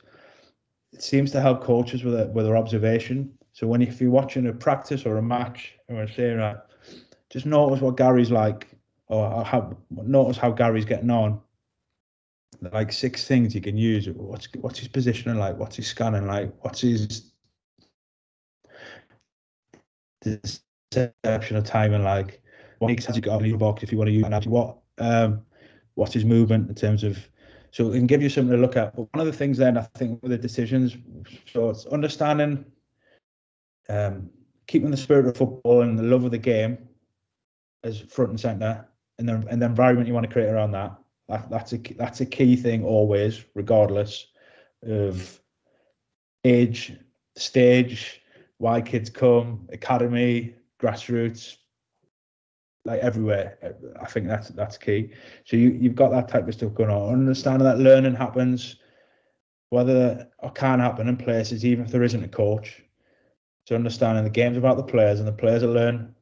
it 0.93 1.03
seems 1.03 1.31
to 1.33 1.41
help 1.41 1.63
coaches 1.63 2.03
with 2.03 2.15
it, 2.15 2.31
with 2.31 2.47
their 2.47 2.57
observation. 2.57 3.33
So 3.53 3.67
when 3.67 3.83
if 3.83 4.01
you're 4.01 4.11
watching 4.11 4.47
a 4.49 4.53
practice 4.53 5.07
or 5.07 5.19
a 5.19 5.23
match, 5.23 5.75
and 5.89 5.99
we're 5.99 6.09
saying 6.09 6.39
that, 6.39 6.71
just 7.29 7.47
notice 7.47 7.81
what 7.81 7.97
Gary's 7.97 8.31
like, 8.31 8.67
or 9.07 9.45
how 9.45 9.77
notice 9.91 10.37
how 10.37 10.51
Gary's 10.51 10.85
getting 10.85 11.11
on. 11.11 11.41
Like 12.73 12.93
six 12.93 13.27
things 13.27 13.55
you 13.55 13.61
can 13.61 13.77
use. 13.77 14.09
What's 14.09 14.49
what's 14.61 14.79
his 14.79 14.89
positioning 14.89 15.39
like? 15.39 15.57
What's 15.57 15.77
his 15.77 15.87
scanning 15.87 16.27
like? 16.27 16.53
What's 16.63 16.81
his 16.81 17.31
deception 20.21 21.57
of 21.57 21.65
timing 21.65 22.05
like? 22.05 22.43
What 22.79 22.91
has 23.05 23.15
he 23.15 23.21
got 23.21 23.43
in 23.43 23.51
the 23.51 23.57
box 23.57 23.83
if 23.83 23.93
you 23.93 23.99
want 23.99 24.09
to 24.09 24.13
use? 24.13 24.47
What 24.47 24.79
um, 24.99 25.43
what's 25.95 26.13
his 26.13 26.25
movement 26.25 26.69
in 26.69 26.75
terms 26.75 27.05
of 27.05 27.19
so 27.73 27.91
it 27.91 27.99
can 27.99 28.07
give 28.07 28.23
you 28.23 28.29
something 28.29 28.55
to 28.55 28.61
look 28.61 28.77
at. 28.77 28.97
But 28.97 29.09
one 29.13 29.21
of 29.21 29.27
the 29.27 29.37
things 29.37 29.59
then 29.59 29.79
I 29.79 29.83
think 29.97 30.23
with 30.23 30.33
the 30.33 30.39
decisions, 30.39 30.97
so 31.53 31.71
it's 31.71 31.87
understanding, 31.87 32.65
um, 33.89 34.31
keeping 34.67 34.91
the 34.91 34.97
spirit 34.97 35.27
of 35.27 35.37
football 35.37 35.83
and 35.83 35.99
the 35.99 36.03
love 36.03 36.25
of 36.25 36.31
the 36.31 36.39
game 36.39 36.79
as 37.85 38.01
front 38.01 38.31
and 38.31 38.41
center, 38.41 38.87
and 39.19 39.29
then 39.29 39.47
and 39.51 39.63
the 39.63 39.67
environment 39.67 40.09
you 40.09 40.15
want 40.15 40.27
to 40.27 40.33
create 40.33 40.49
around 40.49 40.73
that. 40.73 41.00
That 41.31 41.49
that's 41.49 41.73
a 41.73 41.79
that's 41.97 42.21
a 42.21 42.27
key 42.27 42.57
thing 42.57 42.85
always, 42.85 43.45
regardless 43.55 44.27
of 44.83 45.41
age, 46.45 46.97
stage, 47.37 48.21
why 48.59 48.81
kids 48.81 49.11
come, 49.11 49.69
academy, 49.73 50.55
grassroots, 50.81 51.57
like 52.85 53.01
everywhere. 53.01 53.77
I 54.01 54.07
think 54.07 54.27
that's 54.27 54.49
that's 54.49 54.77
key. 54.77 55.13
So 55.45 55.57
you 55.57 55.71
you've 55.71 55.95
got 55.95 56.11
that 56.11 56.29
type 56.29 56.49
of 56.49 56.55
stuff 56.55 56.75
going 56.75 56.91
on. 56.91 57.13
Understanding 57.13 57.65
that 57.65 57.79
learning 57.79 58.15
happens, 58.15 58.77
whether 59.69 60.29
or 60.39 60.51
can 60.51 60.81
happen 60.81 61.09
in 61.09 61.17
places, 61.17 61.65
even 61.65 61.85
if 61.85 61.93
there 61.93 62.03
isn't 62.03 62.25
a 62.25 62.29
coach. 62.29 62.83
So 63.69 63.77
understanding 63.77 64.25
the 64.25 64.31
game's 64.31 64.57
about 64.57 64.79
the 64.79 64.83
players 64.83 65.21
and 65.21 65.29
the 65.29 65.33
players 65.33 65.63
learn 65.63 66.15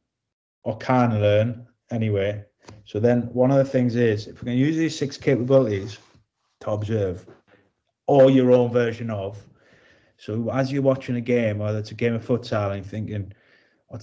or 0.64 0.76
can 0.76 1.18
learn 1.20 1.66
anyway. 1.90 2.44
So 2.84 2.98
then 2.98 3.22
one 3.32 3.50
of 3.50 3.58
the 3.58 3.64
things 3.64 3.96
is 3.96 4.26
if 4.26 4.42
we 4.42 4.46
can 4.46 4.58
use 4.58 4.76
these 4.76 4.98
six 4.98 5.16
capabilities 5.16 5.98
to 6.60 6.70
observe 6.70 7.26
or 8.06 8.30
your 8.30 8.50
own 8.52 8.72
version 8.72 9.10
of. 9.10 9.38
So 10.16 10.50
as 10.50 10.72
you're 10.72 10.82
watching 10.82 11.16
a 11.16 11.20
game, 11.20 11.58
whether 11.58 11.78
it's 11.78 11.92
a 11.92 11.94
game 11.94 12.14
of 12.14 12.26
futsal 12.26 12.74
and 12.74 12.84
thinking, 12.84 13.32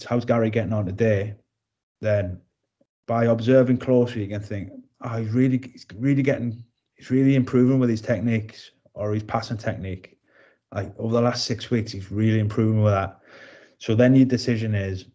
how's 0.08 0.24
Gary 0.24 0.50
getting 0.50 0.72
on 0.74 0.86
today? 0.86 1.36
Then 2.02 2.40
by 3.08 3.26
observing 3.26 3.78
closely, 3.78 4.24
you 4.24 4.30
can 4.30 4.42
think, 4.42 4.70
oh, 5.02 5.18
he's 5.18 5.32
really, 5.32 5.58
he's 5.72 5.86
really 5.98 6.24
getting, 6.24 6.64
he's 6.94 7.12
really 7.12 7.36
improving 7.36 7.80
with 7.80 7.90
his 7.90 8.02
techniques 8.02 8.72
or 8.94 9.14
his 9.14 9.24
passing 9.24 9.58
technique. 9.58 10.18
Like 10.72 10.94
over 10.98 11.14
the 11.14 11.22
last 11.22 11.46
six 11.46 11.70
weeks, 11.70 11.92
he's 11.92 12.12
really 12.12 12.40
improving 12.40 12.82
with 12.82 12.94
that. 12.94 13.20
So 13.80 13.96
then 13.96 14.16
your 14.16 14.26
decision 14.26 14.74
is, 14.76 15.06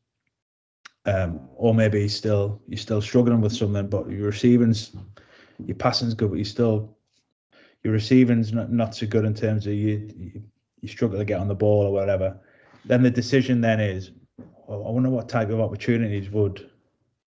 um, 1.07 1.41
or 1.55 1.75
maybe 1.75 2.01
he's 2.01 2.17
still 2.17 2.61
you're 2.69 2.79
still 2.79 3.01
struggling 3.01 3.41
with 3.41 3.55
something, 3.55 3.89
but 3.89 4.11
your 4.11 4.27
receiving's 4.27 4.95
your 5.65 5.77
passing's 5.77 6.15
good, 6.15 6.31
but 6.31 6.39
you 6.39 6.45
still 6.45 6.97
your 7.83 7.93
receiving's 7.93 8.53
not, 8.53 8.71
not 8.71 8.95
so 8.95 9.07
good 9.07 9.25
in 9.25 9.35
terms 9.35 9.67
of 9.67 9.75
you, 9.75 10.11
you 10.17 10.43
you 10.81 10.89
struggle 10.89 11.19
to 11.19 11.25
get 11.25 11.41
on 11.41 11.49
the 11.49 11.55
ball 11.55 11.87
or 11.87 11.93
whatever. 11.93 12.39
Then 12.85 13.03
the 13.03 13.11
decision 13.11 13.61
then 13.61 13.81
is, 13.81 14.13
well, 14.39 14.87
I 14.87 14.91
wonder 14.91 15.11
what 15.11 15.29
type 15.29 15.51
of 15.51 15.61
opportunities 15.61 16.31
would 16.31 16.71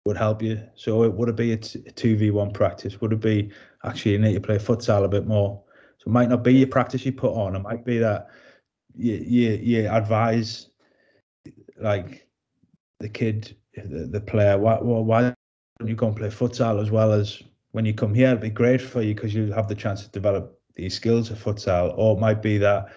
would 0.05 0.17
help 0.17 0.43
you. 0.43 0.61
So 0.75 1.05
it 1.05 1.13
would 1.13 1.29
it 1.29 1.37
be 1.37 1.53
a 1.53 1.57
two 1.57 2.17
v 2.17 2.31
one 2.31 2.53
practice? 2.53 3.01
Would 3.01 3.13
it 3.13 3.21
be 3.21 3.51
actually 3.85 4.13
you 4.13 4.19
need 4.19 4.35
to 4.35 4.41
play 4.41 4.59
futsal 4.59 5.05
a 5.05 5.09
bit 5.09 5.27
more? 5.27 5.63
So 5.99 6.05
it 6.07 6.13
might 6.13 6.29
not 6.29 6.43
be 6.43 6.55
your 6.55 6.69
practice 6.69 7.05
you 7.05 7.13
put 7.13 7.35
on. 7.35 7.55
It 7.55 7.61
might 7.61 7.85
be 7.85 7.99
that 7.99 8.29
you 8.97 9.15
you, 9.15 9.51
you 9.51 9.89
advise 9.89 10.69
like 11.79 12.27
the 12.99 13.09
kid, 13.09 13.57
the, 13.89 14.07
the 14.07 14.21
player, 14.21 14.59
why 14.59 14.79
why 14.81 15.35
don't 15.79 15.89
you 15.89 15.95
go 15.95 16.09
and 16.09 16.17
play 16.17 16.29
futsal 16.29 16.83
as 16.83 16.91
well 16.91 17.13
as 17.13 17.43
when 17.73 17.85
you 17.85 17.95
come 17.95 18.15
here? 18.15 18.29
It'd 18.29 18.41
be 18.41 18.51
great 18.51 18.81
for 18.81 19.03
you 19.03 19.15
because 19.15 19.35
you 19.35 19.53
have 19.53 19.69
the 19.69 19.75
chance 19.75 20.03
to 20.03 20.11
develop 20.11 20.59
these 20.75 20.95
skills 20.95 21.31
of 21.31 21.43
futsal. 21.43 21.95
Or 21.97 22.17
it 22.17 22.21
might 22.21 22.43
be 22.43 22.59
that 22.59 22.93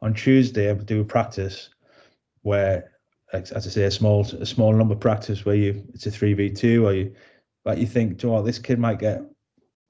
on 0.00 0.14
Tuesday 0.14 0.70
I 0.70 0.74
do 0.74 1.00
a 1.00 1.04
practice 1.04 1.70
where 2.42 2.92
as 3.32 3.52
I 3.52 3.70
say, 3.70 3.84
a 3.84 3.90
small 3.90 4.20
a 4.22 4.46
small 4.46 4.72
number 4.72 4.94
practice 4.94 5.44
where 5.44 5.54
you 5.54 5.82
it's 5.94 6.06
a 6.06 6.10
three 6.10 6.34
v 6.34 6.50
two, 6.50 6.86
or 6.86 6.92
you 6.92 7.14
like 7.64 7.78
you 7.78 7.86
think, 7.86 8.22
you 8.22 8.28
know 8.28 8.34
what, 8.34 8.44
this 8.44 8.58
kid 8.58 8.78
might 8.78 8.98
get 8.98 9.22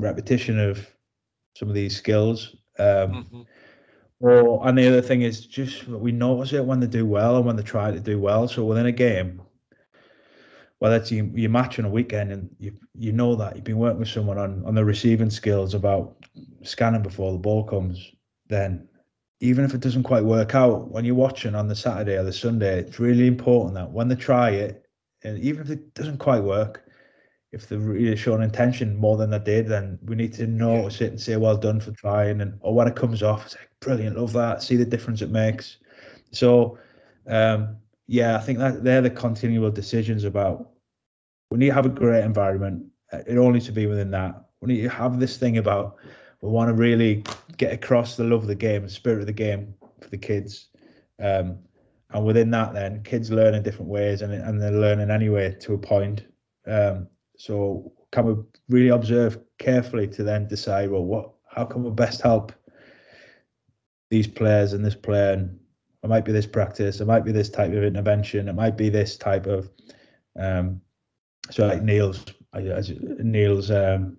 repetition 0.00 0.58
of 0.58 0.86
some 1.56 1.68
of 1.68 1.74
these 1.74 1.96
skills. 1.96 2.54
Um, 2.78 2.86
mm-hmm. 2.86 3.42
Or 4.20 4.66
and 4.66 4.78
the 4.78 4.86
other 4.86 5.02
thing 5.02 5.22
is 5.22 5.46
just 5.46 5.88
we 5.88 6.12
notice 6.12 6.52
it 6.52 6.64
when 6.64 6.78
they 6.78 6.86
do 6.86 7.04
well 7.04 7.36
and 7.36 7.44
when 7.44 7.56
they 7.56 7.62
try 7.62 7.90
to 7.90 8.00
do 8.00 8.20
well. 8.20 8.46
So 8.46 8.64
within 8.64 8.86
a 8.86 8.92
game, 8.92 9.42
whether 10.82 10.96
it's 10.96 11.12
you, 11.12 11.30
you 11.32 11.48
match 11.48 11.78
on 11.78 11.84
a 11.84 11.88
weekend 11.88 12.32
and 12.32 12.50
you 12.58 12.72
you 12.98 13.12
know 13.12 13.36
that 13.36 13.54
you've 13.54 13.62
been 13.62 13.78
working 13.78 14.00
with 14.00 14.08
someone 14.08 14.36
on 14.36 14.64
on 14.66 14.74
the 14.74 14.84
receiving 14.84 15.30
skills 15.30 15.74
about 15.74 16.16
scanning 16.64 17.02
before 17.02 17.30
the 17.30 17.38
ball 17.38 17.62
comes, 17.62 18.10
then 18.48 18.88
even 19.38 19.64
if 19.64 19.74
it 19.74 19.80
doesn't 19.80 20.02
quite 20.02 20.24
work 20.24 20.56
out 20.56 20.90
when 20.90 21.04
you're 21.04 21.14
watching 21.14 21.54
on 21.54 21.68
the 21.68 21.76
Saturday 21.76 22.16
or 22.16 22.24
the 22.24 22.32
Sunday, 22.32 22.80
it's 22.80 22.98
really 22.98 23.28
important 23.28 23.74
that 23.74 23.92
when 23.92 24.08
they 24.08 24.16
try 24.16 24.50
it, 24.50 24.84
and 25.22 25.38
even 25.38 25.62
if 25.62 25.70
it 25.70 25.94
doesn't 25.94 26.18
quite 26.18 26.42
work, 26.42 26.82
if 27.52 27.68
they're 27.68 27.78
really 27.78 28.16
showing 28.16 28.42
intention 28.42 28.96
more 28.96 29.16
than 29.16 29.30
they 29.30 29.38
did, 29.38 29.68
then 29.68 30.00
we 30.04 30.16
need 30.16 30.32
to 30.32 30.48
notice 30.48 31.00
it 31.00 31.12
and 31.12 31.20
say, 31.20 31.36
well 31.36 31.56
done 31.56 31.78
for 31.78 31.92
trying. 31.92 32.40
And 32.40 32.58
or 32.60 32.74
when 32.74 32.88
it 32.88 32.96
comes 32.96 33.22
off, 33.22 33.46
it's 33.46 33.54
like 33.54 33.70
brilliant, 33.78 34.18
love 34.18 34.32
that. 34.32 34.64
See 34.64 34.74
the 34.74 34.84
difference 34.84 35.22
it 35.22 35.30
makes. 35.30 35.76
So 36.32 36.76
um, 37.28 37.76
yeah, 38.08 38.36
I 38.36 38.40
think 38.40 38.58
that 38.58 38.82
they're 38.82 39.00
the 39.00 39.10
continual 39.10 39.70
decisions 39.70 40.24
about 40.24 40.71
we 41.52 41.58
need 41.58 41.68
to 41.68 41.74
have 41.74 41.86
a 41.86 41.90
great 41.90 42.24
environment. 42.24 42.86
It 43.12 43.36
only 43.36 43.60
to 43.60 43.72
be 43.72 43.86
within 43.86 44.10
that. 44.12 44.46
We 44.62 44.72
need 44.72 44.82
to 44.82 44.88
have 44.88 45.20
this 45.20 45.36
thing 45.36 45.58
about 45.58 45.96
we 46.40 46.48
want 46.48 46.68
to 46.70 46.74
really 46.74 47.24
get 47.58 47.74
across 47.74 48.16
the 48.16 48.24
love 48.24 48.42
of 48.42 48.48
the 48.48 48.54
game, 48.54 48.82
the 48.82 48.88
spirit 48.88 49.20
of 49.20 49.26
the 49.26 49.32
game 49.32 49.74
for 50.00 50.08
the 50.08 50.16
kids. 50.16 50.68
Um, 51.20 51.58
and 52.10 52.24
within 52.24 52.50
that, 52.52 52.72
then 52.72 53.02
kids 53.02 53.30
learn 53.30 53.54
in 53.54 53.62
different 53.62 53.90
ways, 53.90 54.22
and 54.22 54.32
and 54.32 54.60
they're 54.60 54.70
learning 54.72 55.10
anyway 55.10 55.54
to 55.60 55.74
a 55.74 55.78
point. 55.78 56.24
Um, 56.66 57.06
so 57.36 57.92
can 58.12 58.26
we 58.26 58.34
really 58.68 58.88
observe 58.88 59.38
carefully 59.58 60.08
to 60.08 60.22
then 60.22 60.48
decide, 60.48 60.90
well, 60.90 61.04
what, 61.04 61.32
how 61.48 61.64
can 61.64 61.82
we 61.84 61.90
best 61.90 62.22
help 62.22 62.52
these 64.10 64.26
players 64.26 64.72
and 64.72 64.84
this 64.84 64.94
player? 64.94 65.32
And 65.32 65.58
it 66.02 66.08
might 66.08 66.24
be 66.24 66.32
this 66.32 66.46
practice, 66.46 67.00
it 67.00 67.06
might 67.06 67.24
be 67.24 67.32
this 67.32 67.50
type 67.50 67.72
of 67.72 67.84
intervention, 67.84 68.48
it 68.48 68.54
might 68.54 68.76
be 68.76 68.88
this 68.88 69.18
type 69.18 69.46
of. 69.46 69.68
Um, 70.38 70.80
so 71.52 71.66
like 71.66 71.82
Neil's, 71.82 72.24
as 72.54 72.92
Neil's 72.98 73.70
um, 73.70 74.16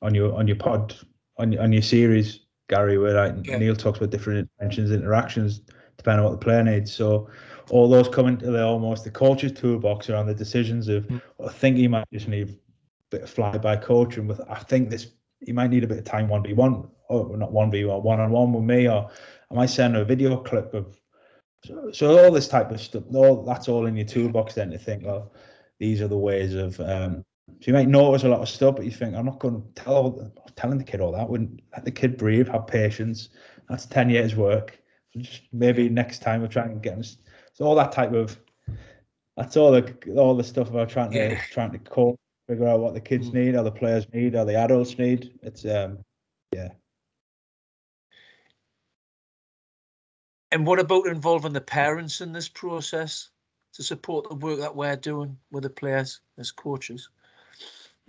on 0.00 0.14
your 0.14 0.32
on 0.34 0.46
your 0.46 0.56
pod 0.56 0.94
on 1.36 1.58
on 1.58 1.72
your 1.72 1.82
series, 1.82 2.40
Gary, 2.68 2.98
where 2.98 3.14
like 3.14 3.46
yeah. 3.46 3.58
Neil 3.58 3.74
talks 3.74 3.98
about 3.98 4.10
different 4.10 4.38
interventions, 4.38 4.92
interactions. 4.92 5.60
depending 5.96 6.24
on 6.24 6.30
what 6.30 6.40
the 6.40 6.44
player 6.44 6.62
needs. 6.62 6.92
So 6.92 7.28
all 7.70 7.88
those 7.88 8.08
come 8.08 8.28
into 8.28 8.50
the 8.50 8.64
almost 8.64 9.04
the 9.04 9.10
coach's 9.10 9.52
toolbox 9.52 10.08
around 10.08 10.26
the 10.26 10.34
decisions 10.34 10.88
of 10.88 11.06
mm. 11.08 11.20
I 11.44 11.52
think 11.52 11.76
he 11.76 11.88
might 11.88 12.06
just 12.12 12.28
need 12.28 12.50
a 12.50 12.54
bit 13.10 13.22
of 13.22 13.30
fly 13.30 13.58
by 13.58 13.76
coaching 13.76 14.26
with 14.26 14.40
I 14.48 14.60
think 14.60 14.88
this 14.88 15.08
he 15.40 15.52
might 15.52 15.70
need 15.70 15.84
a 15.84 15.88
bit 15.88 15.98
of 15.98 16.04
time 16.04 16.28
one 16.28 16.42
v 16.42 16.52
one 16.52 16.88
or 17.08 17.36
not 17.36 17.52
one 17.52 17.70
v 17.70 17.84
one 17.84 18.02
one 18.02 18.20
on 18.20 18.30
one 18.30 18.52
with 18.52 18.64
me 18.64 18.88
or 18.88 19.10
I 19.50 19.54
might 19.54 19.66
send 19.66 19.96
a 19.96 20.04
video 20.04 20.36
clip 20.36 20.72
of 20.74 20.98
so, 21.64 21.90
so 21.92 22.24
all 22.24 22.30
this 22.30 22.48
type 22.48 22.70
of 22.70 22.80
stuff 22.80 23.02
all 23.12 23.44
that's 23.44 23.68
all 23.68 23.86
in 23.86 23.96
your 23.96 24.06
toolbox 24.06 24.54
then 24.54 24.70
to 24.70 24.78
think 24.78 25.04
well 25.04 25.32
these 25.78 26.00
are 26.00 26.08
the 26.08 26.18
ways 26.18 26.54
of 26.54 26.78
um, 26.80 27.24
so 27.46 27.64
you 27.66 27.72
might 27.72 27.88
notice 27.88 28.24
a 28.24 28.28
lot 28.28 28.40
of 28.40 28.48
stuff 28.48 28.76
but 28.76 28.84
you 28.84 28.90
think 28.90 29.14
I'm 29.14 29.26
not 29.26 29.38
going 29.38 29.62
to 29.62 29.82
tell 29.82 29.94
all, 29.94 30.32
telling 30.56 30.78
the 30.78 30.84
kid 30.84 31.00
all 31.00 31.12
that 31.12 31.28
wouldn't 31.28 31.60
let 31.72 31.84
the 31.84 31.90
kid 31.90 32.16
breathe 32.16 32.48
have 32.48 32.66
patience 32.66 33.30
that's 33.68 33.86
10 33.86 34.10
years 34.10 34.36
work 34.36 34.78
so 35.12 35.20
just 35.20 35.42
maybe 35.52 35.88
next 35.88 36.20
time 36.20 36.40
we'll 36.40 36.50
try 36.50 36.64
and 36.64 36.82
get 36.82 36.94
them 36.94 37.04
so 37.52 37.64
all 37.64 37.74
that 37.74 37.92
type 37.92 38.12
of 38.12 38.38
that's 39.36 39.56
all 39.56 39.70
the 39.70 39.94
all 40.16 40.34
the 40.34 40.44
stuff 40.44 40.68
about 40.68 40.88
trying 40.88 41.12
to 41.12 41.18
yeah. 41.18 41.40
trying 41.50 41.70
to 41.70 41.78
call 41.78 42.18
figure 42.48 42.66
out 42.66 42.80
what 42.80 42.94
the 42.94 43.00
kids 43.00 43.28
mm. 43.28 43.34
need, 43.34 43.54
or 43.54 43.62
the 43.62 43.70
players 43.70 44.06
need, 44.12 44.34
or 44.34 44.44
the 44.44 44.56
adults 44.56 44.98
need. 44.98 45.38
It's 45.42 45.64
um 45.64 45.98
yeah. 46.52 46.70
And 50.50 50.66
what 50.66 50.78
about 50.78 51.06
involving 51.06 51.52
the 51.52 51.60
parents 51.60 52.22
in 52.22 52.32
this 52.32 52.48
process 52.48 53.28
to 53.74 53.82
support 53.82 54.28
the 54.28 54.34
work 54.34 54.60
that 54.60 54.74
we're 54.74 54.96
doing 54.96 55.36
with 55.50 55.62
the 55.62 55.70
players 55.70 56.20
as 56.38 56.50
coaches? 56.50 57.08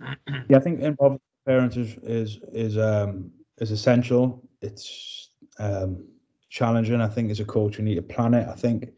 yeah, 0.00 0.56
I 0.56 0.60
think 0.60 0.80
involving 0.80 1.20
parents 1.46 1.76
is 1.76 1.96
is 2.02 2.38
is 2.52 2.78
um 2.78 3.30
is 3.58 3.70
essential. 3.70 4.42
It's 4.62 5.30
um 5.58 6.04
challenging. 6.48 7.00
I 7.00 7.08
think 7.08 7.30
as 7.30 7.40
a 7.40 7.44
coach, 7.44 7.78
you 7.78 7.84
need 7.84 7.96
to 7.96 8.02
plan 8.02 8.34
it. 8.34 8.48
I 8.48 8.54
think 8.54 8.90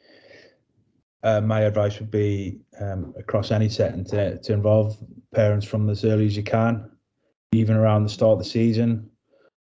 uh, 1.22 1.40
my 1.40 1.60
advice 1.60 2.00
would 2.00 2.10
be 2.10 2.60
um, 2.80 3.14
across 3.16 3.50
any 3.50 3.68
setting 3.68 4.04
to, 4.06 4.38
to 4.38 4.52
involve 4.52 4.96
parents 5.34 5.66
from 5.66 5.88
as 5.88 6.04
early 6.04 6.26
as 6.26 6.36
you 6.36 6.42
can, 6.42 6.90
even 7.52 7.76
around 7.76 8.02
the 8.02 8.08
start 8.08 8.32
of 8.32 8.38
the 8.38 8.44
season 8.44 9.08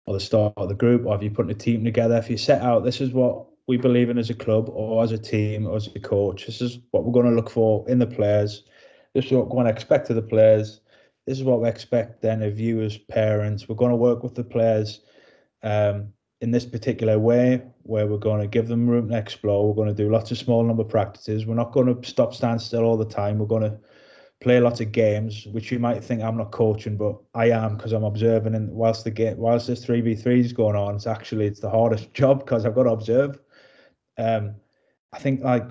or 0.05 0.15
the 0.15 0.19
start 0.19 0.53
of 0.57 0.69
the 0.69 0.75
group, 0.75 1.05
or 1.05 1.15
if 1.15 1.21
you're 1.21 1.31
putting 1.31 1.51
a 1.51 1.55
team 1.55 1.83
together, 1.83 2.17
if 2.17 2.29
you 2.29 2.37
set 2.37 2.61
out, 2.61 2.83
this 2.83 2.99
is 2.99 3.11
what 3.11 3.45
we 3.67 3.77
believe 3.77 4.09
in 4.09 4.17
as 4.17 4.29
a 4.29 4.35
club 4.35 4.69
or 4.69 5.03
as 5.03 5.11
a 5.11 5.17
team 5.17 5.67
or 5.67 5.75
as 5.75 5.87
a 5.95 5.99
coach, 5.99 6.45
this 6.45 6.61
is 6.61 6.79
what 6.91 7.03
we're 7.03 7.11
going 7.11 7.29
to 7.29 7.35
look 7.35 7.49
for 7.49 7.87
in 7.87 7.99
the 7.99 8.07
players, 8.07 8.63
this 9.13 9.25
is 9.25 9.31
what 9.31 9.47
we're 9.47 9.55
going 9.55 9.65
to 9.65 9.71
expect 9.71 10.09
of 10.09 10.15
the 10.15 10.21
players, 10.21 10.81
this 11.27 11.37
is 11.37 11.43
what 11.43 11.61
we 11.61 11.69
expect 11.69 12.21
then 12.21 12.41
of 12.41 12.59
you 12.59 12.81
as 12.81 12.97
parents. 12.97 13.69
We're 13.69 13.75
going 13.75 13.91
to 13.91 13.97
work 13.97 14.23
with 14.23 14.35
the 14.35 14.43
players 14.43 15.01
um, 15.63 16.13
in 16.41 16.51
this 16.51 16.65
particular 16.65 17.19
way 17.19 17.61
where 17.83 18.07
we're 18.07 18.17
going 18.17 18.41
to 18.41 18.47
give 18.47 18.67
them 18.67 18.89
room 18.89 19.09
to 19.09 19.17
explore. 19.17 19.67
We're 19.67 19.75
going 19.75 19.95
to 19.95 20.03
do 20.03 20.11
lots 20.11 20.31
of 20.31 20.37
small 20.37 20.63
number 20.63 20.83
practices. 20.83 21.45
We're 21.45 21.55
not 21.55 21.71
going 21.71 21.95
to 21.95 22.09
stop, 22.09 22.33
stand 22.33 22.61
still 22.61 22.83
all 22.83 22.97
the 22.97 23.05
time. 23.05 23.37
We're 23.37 23.45
going 23.45 23.63
to 23.63 23.79
play 24.41 24.59
lots 24.59 24.81
of 24.81 24.91
games, 24.91 25.45
which 25.51 25.71
you 25.71 25.77
might 25.77 26.03
think 26.03 26.21
I'm 26.21 26.37
not 26.37 26.51
coaching, 26.51 26.97
but 26.97 27.15
I 27.35 27.51
am 27.51 27.77
because 27.77 27.93
I'm 27.93 28.03
observing. 28.03 28.55
And 28.55 28.71
whilst 28.71 29.03
the 29.03 29.11
game, 29.11 29.37
whilst 29.37 29.67
this 29.67 29.85
three 29.85 30.01
v 30.01 30.15
three 30.15 30.41
is 30.41 30.51
going 30.51 30.75
on, 30.75 30.95
it's 30.95 31.07
actually 31.07 31.45
it's 31.45 31.59
the 31.59 31.69
hardest 31.69 32.13
job 32.15 32.39
because 32.39 32.65
I've 32.65 32.75
got 32.75 32.83
to 32.83 32.89
observe. 32.89 33.39
Um, 34.17 34.55
I 35.13 35.19
think 35.19 35.43
like 35.43 35.67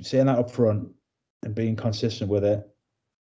saying 0.00 0.26
that 0.26 0.38
up 0.38 0.50
front 0.50 0.88
and 1.42 1.54
being 1.54 1.76
consistent 1.76 2.30
with 2.30 2.44
it, 2.44 2.68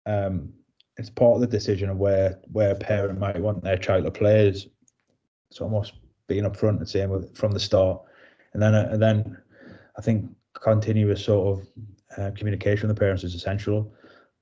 um, 0.05 0.53
it's 0.97 1.09
part 1.09 1.35
of 1.35 1.41
the 1.41 1.47
decision 1.47 1.89
of 1.89 1.97
where 1.97 2.39
where 2.51 2.71
a 2.71 2.75
parent 2.75 3.19
might 3.19 3.41
want 3.41 3.63
their 3.63 3.77
child 3.77 4.05
to 4.05 4.11
play. 4.11 4.47
Is 4.47 4.67
it's 5.49 5.61
almost 5.61 5.93
being 6.27 6.43
upfront 6.43 6.77
and 6.77 6.89
saying 6.89 7.09
with, 7.09 7.35
from 7.35 7.51
the 7.51 7.59
start, 7.59 8.01
and 8.53 8.61
then 8.61 8.75
uh, 8.75 8.89
and 8.91 9.01
then 9.01 9.37
I 9.97 10.01
think 10.01 10.29
continuous 10.53 11.23
sort 11.23 11.59
of 11.59 11.67
uh, 12.17 12.31
communication 12.35 12.87
with 12.87 12.95
the 12.95 12.99
parents 12.99 13.23
is 13.23 13.35
essential. 13.35 13.93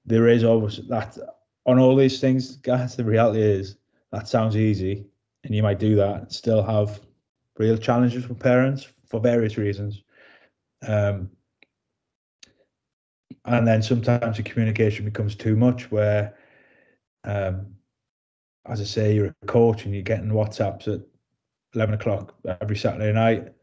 There 0.05 0.27
is 0.27 0.43
always 0.43 0.81
that 0.89 1.17
on 1.65 1.79
all 1.79 1.95
these 1.95 2.19
things, 2.19 2.57
guys. 2.57 2.95
The 2.95 3.05
reality 3.05 3.41
is 3.41 3.77
that 4.11 4.27
sounds 4.27 4.57
easy, 4.57 5.05
and 5.43 5.55
you 5.55 5.63
might 5.63 5.79
do 5.79 5.95
that 5.95 6.33
still 6.33 6.61
have 6.63 6.99
real 7.57 7.77
challenges 7.77 8.27
with 8.27 8.39
parents 8.39 8.87
for 9.11 9.19
various 9.19 9.57
reasons. 9.57 10.01
Um, 10.87 11.29
and 13.45 13.67
then 13.67 13.83
sometimes 13.83 14.37
the 14.37 14.43
communication 14.43 15.05
becomes 15.05 15.35
too 15.35 15.55
much 15.55 15.91
where 15.91 16.35
um, 17.23 17.75
as 18.67 18.79
I 18.81 18.83
say, 18.83 19.13
you're 19.13 19.35
a 19.41 19.45
coach 19.47 19.85
and 19.85 19.93
you're 19.93 20.03
getting 20.03 20.29
WhatsApps 20.29 20.87
at 20.87 21.01
11 21.73 21.95
o'clock 21.95 22.35
every 22.61 22.75
Saturday 22.75 23.11
night 23.11 23.53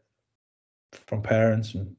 from 1.07 1.21
parents. 1.21 1.73
And 1.75 1.95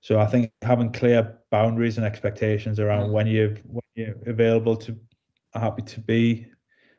so 0.00 0.18
I 0.18 0.26
think 0.26 0.52
having 0.62 0.92
clear 0.92 1.38
boundaries 1.50 1.96
and 1.96 2.06
expectations 2.06 2.78
around 2.80 3.10
mm. 3.10 3.12
when 3.12 3.26
you 3.26 3.56
when 3.64 3.82
you're 3.94 4.14
available 4.26 4.76
to 4.76 4.98
happy 5.54 5.82
to 5.82 6.00
be 6.00 6.46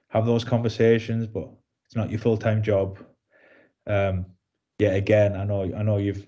have 0.09 0.25
those 0.25 0.43
conversations, 0.43 1.27
but 1.27 1.49
it's 1.85 1.95
not 1.95 2.09
your 2.09 2.19
full 2.19 2.37
time 2.37 2.63
job. 2.63 2.99
Um, 3.85 4.25
yeah, 4.79 4.89
again, 4.89 5.35
I 5.35 5.43
know 5.43 5.63
I 5.75 5.83
know 5.83 5.97
you've 5.97 6.27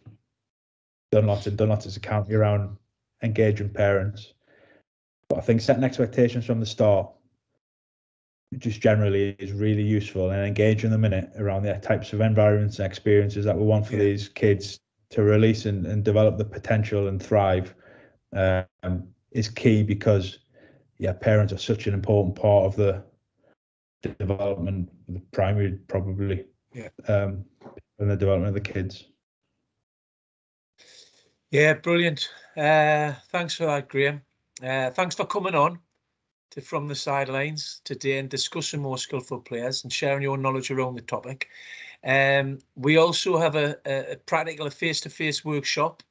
done 1.12 1.28
lots 1.28 1.48
and 1.48 1.58
done 1.58 1.70
lots 1.70 1.86
as 1.86 1.98
a 1.98 2.00
county 2.00 2.34
around 2.34 2.78
engaging 3.24 3.70
parents, 3.70 4.34
but 5.30 5.40
I 5.40 5.42
think 5.42 5.62
setting 5.62 5.84
expectations 5.84 6.46
from 6.46 6.60
the 6.60 6.66
start 6.66 7.10
just 8.58 8.80
generally 8.80 9.36
is 9.40 9.52
really 9.52 9.84
useful 9.84 10.30
and 10.30 10.46
engaging 10.46 10.90
them 10.90 11.04
in 11.04 11.12
it 11.12 11.30
around 11.38 11.64
the 11.64 11.74
types 11.80 12.14
of 12.14 12.22
environments 12.22 12.80
and 12.80 12.86
experiences 12.86 13.44
that 13.44 13.58
we 13.58 13.64
want 13.64 13.86
for 13.86 13.94
yeah. 13.94 14.04
these 14.04 14.30
kids 14.30 14.80
to 15.10 15.22
release 15.22 15.66
and, 15.66 15.86
and 15.86 16.04
develop 16.04 16.38
the 16.38 16.46
potential 16.46 17.10
and 17.10 17.22
thrive 17.22 17.76
um, 18.34 19.08
is 19.32 19.50
key 19.50 19.84
because 19.84 20.40
yeah 20.98 21.12
parents 21.12 21.52
are 21.52 21.58
such 21.58 21.88
an 21.88 21.94
important 21.94 22.36
part 22.36 22.66
of 22.66 22.76
the, 22.76 23.04
the 24.04 24.10
development 24.10 24.90
the 25.10 25.20
primary 25.32 25.74
probably. 25.88 26.46
Yeah. 26.74 26.90
Um 27.08 27.44
and 28.00 28.10
the 28.10 28.16
development 28.16 28.56
of 28.56 28.64
the 28.64 28.74
kids. 28.74 29.06
Yeah 31.52 31.74
brilliant. 31.74 32.30
Uh 32.56 33.14
thanks 33.32 33.56
for 33.56 33.66
that 33.66 33.90
graham. 33.90 34.22
Uh 34.62 34.92
thanks 34.92 35.16
for 35.16 35.26
coming 35.26 35.56
on 35.56 35.80
to 36.52 36.62
From 36.62 36.88
the 36.88 36.96
Sidelines 36.96 37.82
today 37.84 38.20
and 38.20 38.30
discussing 38.30 38.82
more 38.82 38.98
skillful 38.98 39.40
players 39.40 39.84
and 39.84 39.92
sharing 39.92 40.24
your 40.24 40.38
knowledge 40.38 40.72
around 40.72 40.96
the 40.96 41.02
topic. 41.02 41.50
Um, 42.04 42.60
we 42.76 42.98
also 42.98 43.38
have 43.38 43.56
a, 43.56 43.78
a 43.86 44.16
practical 44.26 44.70
face-to-face 44.70 45.44
workshop 45.44 46.04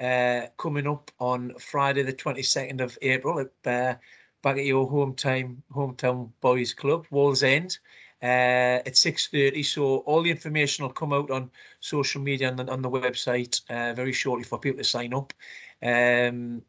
uh, 0.00 0.42
coming 0.58 0.86
up 0.86 1.10
on 1.20 1.54
Friday, 1.58 2.02
the 2.02 2.12
22nd 2.12 2.80
of 2.80 2.98
April, 3.02 3.38
at, 3.40 3.46
uh, 3.70 3.96
back 4.42 4.58
at 4.58 4.64
your 4.64 4.90
hometown 4.90 5.56
hometown 5.72 6.30
boys 6.40 6.74
club, 6.74 7.06
Wallsend, 7.12 7.78
uh, 8.24 8.80
at 8.86 8.94
6.30. 8.94 9.62
So 9.66 9.98
all 9.98 10.22
the 10.22 10.30
information 10.30 10.82
will 10.82 10.92
come 10.92 11.12
out 11.12 11.30
on 11.30 11.50
social 11.80 12.22
media 12.22 12.48
and 12.48 12.70
on 12.70 12.80
the 12.80 12.88
website 12.88 13.60
uh, 13.68 13.92
very 13.92 14.12
shortly 14.12 14.44
for 14.44 14.58
people 14.58 14.78
to 14.78 14.84
sign 14.84 15.12
up. 15.12 15.34
Um, 15.82 16.62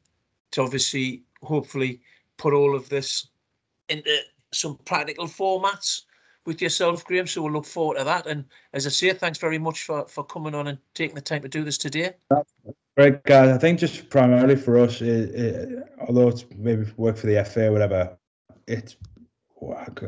to 0.52 0.62
obviously, 0.62 1.24
hopefully, 1.42 2.02
put 2.36 2.54
all 2.54 2.76
of 2.76 2.90
this 2.90 3.28
into 3.88 4.18
some 4.52 4.78
practical 4.84 5.28
formats 5.28 6.02
with 6.46 6.62
yourself, 6.62 7.06
Graham. 7.06 7.26
So 7.26 7.42
we'll 7.42 7.54
look 7.54 7.66
forward 7.66 8.00
to 8.00 8.04
that. 8.04 8.28
And 8.28 8.44
as 8.74 8.86
I 8.86 8.90
say, 8.90 9.14
thanks 9.14 9.40
very 9.40 9.58
much 9.58 9.84
for, 9.84 10.06
for 10.10 10.26
coming 10.26 10.56
on 10.56 10.68
and 10.68 10.78
taking 10.94 11.16
the 11.16 11.22
time 11.22 11.42
to 11.44 11.48
do 11.48 11.64
this 11.64 11.78
today. 11.78 12.12
Great, 12.98 13.24
guys. 13.24 13.50
I 13.50 13.58
think 13.58 13.80
just 13.80 14.10
primarily 14.10 14.58
for 14.58 14.78
us, 14.78 15.02
it, 15.02 15.08
it, 15.08 15.84
although 16.06 16.28
it's 16.28 16.46
maybe 16.58 16.86
work 16.98 17.16
for 17.16 17.28
the 17.28 17.44
FA 17.46 17.68
or 17.68 17.72
whatever, 17.72 18.18
it's 18.68 18.98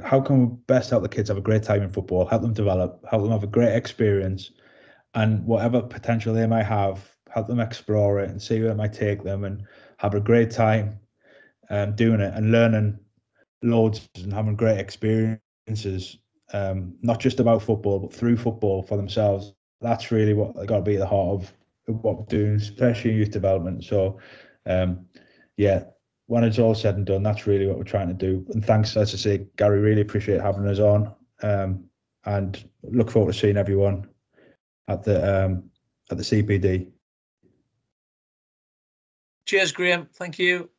how 0.04 0.22
can 0.22 0.40
we 0.40 0.56
best 0.68 0.90
help 0.90 1.04
the 1.04 1.10
kids 1.10 1.30
have 1.30 1.38
a 1.38 1.42
great 1.42 1.64
time 1.64 1.82
in 1.82 1.90
football, 1.90 2.26
help 2.26 2.42
them 2.42 2.54
develop, 2.54 3.04
help 3.10 3.24
them 3.24 3.32
have 3.32 3.44
a 3.44 3.48
great 3.48 3.76
experience, 3.76 4.52
and 5.14 5.46
whatever 5.46 5.82
potential 5.82 6.34
they 6.34 6.48
might 6.48 6.64
have, 6.66 7.16
help 7.30 7.48
them 7.48 7.60
explore 7.60 8.20
it 8.20 8.30
and 8.30 8.42
see 8.42 8.62
where 8.62 8.72
it 8.72 8.78
might 8.78 8.94
take 8.94 9.24
them 9.24 9.44
and 9.44 9.64
have 9.98 10.14
a 10.14 10.20
great 10.20 10.52
time 10.52 11.00
um, 11.70 11.96
doing 11.96 12.20
it 12.20 12.34
and 12.34 12.52
learning 12.52 13.00
loads 13.64 14.08
and 14.16 14.34
having 14.34 14.56
great 14.56 14.80
experiences, 14.80 16.18
um, 16.54 16.96
not 17.02 17.20
just 17.20 17.40
about 17.40 17.62
football, 17.62 18.00
but 18.00 18.14
through 18.14 18.38
football 18.38 18.84
for 18.84 18.98
themselves. 18.98 19.54
That's 19.82 20.12
really 20.12 20.34
what 20.34 20.56
got 20.68 20.78
to 20.78 20.82
be 20.82 20.96
at 20.96 21.00
the 21.00 21.08
heart 21.08 21.42
of 21.42 21.54
what 21.86 22.18
we're 22.20 22.26
doing, 22.26 22.56
especially 22.56 23.14
youth 23.14 23.32
development. 23.32 23.84
So, 23.84 24.20
um, 24.66 25.06
yeah, 25.56 25.86
when 26.28 26.44
it's 26.44 26.60
all 26.60 26.76
said 26.76 26.96
and 26.96 27.06
done, 27.06 27.24
that's 27.24 27.48
really 27.48 27.66
what 27.66 27.78
we're 27.78 27.84
trying 27.84 28.10
to 28.10 28.14
do. 28.14 28.46
And 28.54 28.64
thanks, 28.64 28.96
as 28.96 29.14
I 29.14 29.18
say, 29.18 29.48
Gary, 29.58 29.80
really 29.80 30.02
appreciate 30.02 30.42
having 30.42 30.68
us 30.68 30.80
on. 30.80 31.14
Um, 31.42 31.86
and 32.26 32.70
look 32.84 33.10
forward 33.10 33.34
to 33.34 33.40
seeing 33.40 33.58
everyone 33.58 34.08
at 34.90 35.04
the 35.04 35.46
um, 35.46 35.64
at 36.12 36.18
the 36.18 36.24
CPD. 36.24 36.90
Cheers, 39.46 39.72
Graham. 39.72 40.10
Thank 40.14 40.38
you. 40.38 40.70